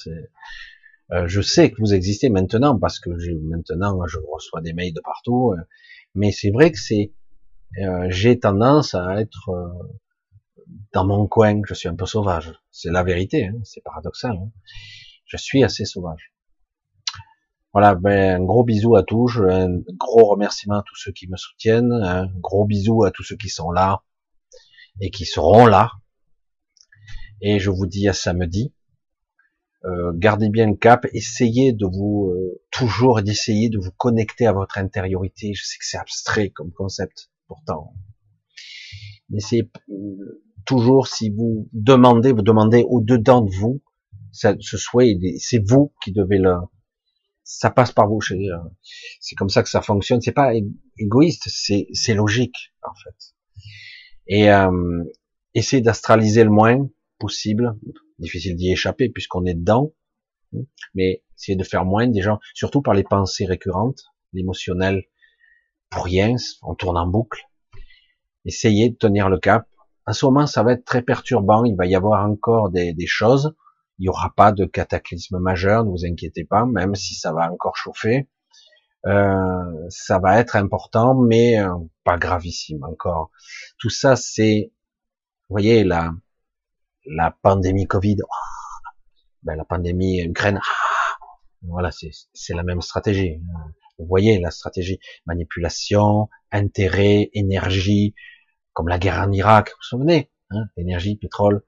[1.13, 3.11] euh, je sais que vous existez maintenant parce que
[3.43, 5.55] maintenant, je reçois des mails de partout.
[6.15, 7.13] mais c'est vrai que c'est,
[8.09, 9.51] j'ai tendance à être
[10.93, 11.61] dans mon coin.
[11.69, 12.53] Je suis un peu sauvage.
[12.73, 13.47] C'est la vérité.
[13.47, 14.33] Hein, c'est paradoxal.
[14.33, 14.51] Hein
[15.27, 16.33] je suis assez sauvage.
[17.73, 21.37] Voilà, ben, un gros bisou à tous, un gros remerciement à tous ceux qui me
[21.37, 24.03] soutiennent, un gros bisou à tous ceux qui sont là
[25.01, 25.93] et qui seront là.
[27.43, 28.73] Et je vous dis à samedi.
[29.85, 34.53] euh, gardez bien le cap, essayez de vous euh, toujours d'essayer de vous connecter à
[34.53, 35.53] votre intériorité.
[35.55, 37.93] Je sais que c'est abstrait comme concept, pourtant.
[39.35, 43.83] Essayez euh, toujours, si vous demandez, vous demandez au dedans de vous,
[44.37, 46.55] ce souhait, c'est vous qui devez le,
[47.47, 48.21] ça passe par vous.
[49.21, 50.21] C'est comme ça que ça fonctionne.
[50.21, 50.53] C'est pas
[50.99, 53.35] égoïste, c'est c'est logique en fait.
[54.27, 55.05] Et euh,
[55.55, 56.89] essayez d'astraliser le moins
[57.19, 57.79] possible.
[58.19, 59.95] Difficile d'y échapper puisqu'on est dedans.
[60.95, 64.03] Mais essayez de faire moins gens, surtout par les pensées récurrentes,
[64.33, 65.05] l'émotionnel
[65.91, 67.43] pour rien, on tourne en boucle.
[68.45, 69.69] Essayez de tenir le cap.
[70.05, 71.65] À ce moment, ça va être très perturbant.
[71.65, 73.55] Il va y avoir encore des, des choses
[73.99, 77.51] il n'y aura pas de cataclysme majeur, ne vous inquiétez pas, même si ça va
[77.51, 78.29] encore chauffer.
[79.07, 81.75] Euh, ça va être important, mais euh,
[82.05, 83.31] pas gravissime encore.
[83.79, 84.73] Tout ça, c'est,
[85.49, 86.13] vous voyez, la,
[87.07, 88.91] la pandémie Covid, ah,
[89.43, 91.17] ben, la pandémie Ukraine, ah,
[91.63, 93.41] voilà, c'est la même stratégie.
[93.99, 98.15] Vous voyez la stratégie manipulation, intérêt, énergie,
[98.73, 100.31] comme la guerre en Irak, vous vous souvenez?
[100.51, 101.63] Hein, énergie, pétrole,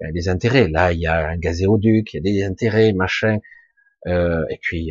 [0.00, 0.68] il y a des intérêts.
[0.68, 3.38] Là, il y a un gazéoduc, il y a des intérêts, machin.
[4.06, 4.86] Euh, et puis, il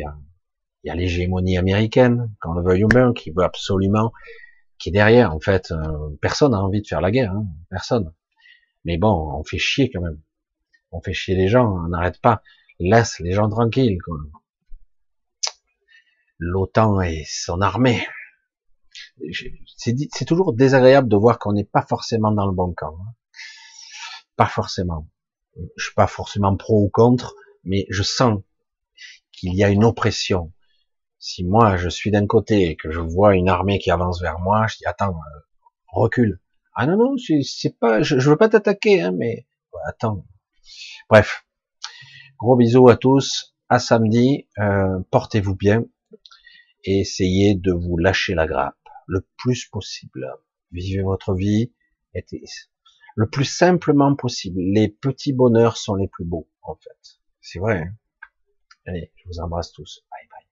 [0.84, 4.12] y a, a l'hégémonie américaine, quand le veuille ou qui veut absolument,
[4.78, 5.34] qui est derrière.
[5.34, 8.12] En fait, euh, personne n'a envie de faire la guerre, hein, personne.
[8.84, 10.20] Mais bon, on fait chier quand même.
[10.92, 12.42] On fait chier les gens, on n'arrête pas.
[12.78, 13.98] Laisse les gens tranquilles.
[16.38, 18.06] L'OTAN et son armée.
[19.76, 22.96] C'est toujours désagréable de voir qu'on n'est pas forcément dans le bon camp.
[23.00, 23.14] Hein.
[24.36, 25.08] Pas forcément.
[25.76, 27.34] Je suis pas forcément pro ou contre,
[27.64, 28.40] mais je sens
[29.32, 30.52] qu'il y a une oppression.
[31.18, 34.38] Si moi je suis d'un côté et que je vois une armée qui avance vers
[34.38, 35.40] moi, je dis attends, euh,
[35.88, 36.40] recule.
[36.74, 39.46] Ah non non, c'est pas, je, veux pas t'attaquer, hein, mais
[39.86, 40.26] attends.
[41.08, 41.46] Bref,
[42.38, 43.54] gros bisous à tous.
[43.68, 45.84] À samedi, euh, portez-vous bien
[46.84, 48.76] et essayez de vous lâcher la grappe
[49.06, 50.26] le plus possible.
[50.72, 51.72] Vivez votre vie,
[53.16, 54.60] le plus simplement possible.
[54.60, 57.20] Les petits bonheurs sont les plus beaux, en fait.
[57.40, 57.82] C'est vrai.
[57.82, 57.94] Hein.
[58.86, 60.04] Allez, je vous embrasse tous.
[60.10, 60.45] Bye bye.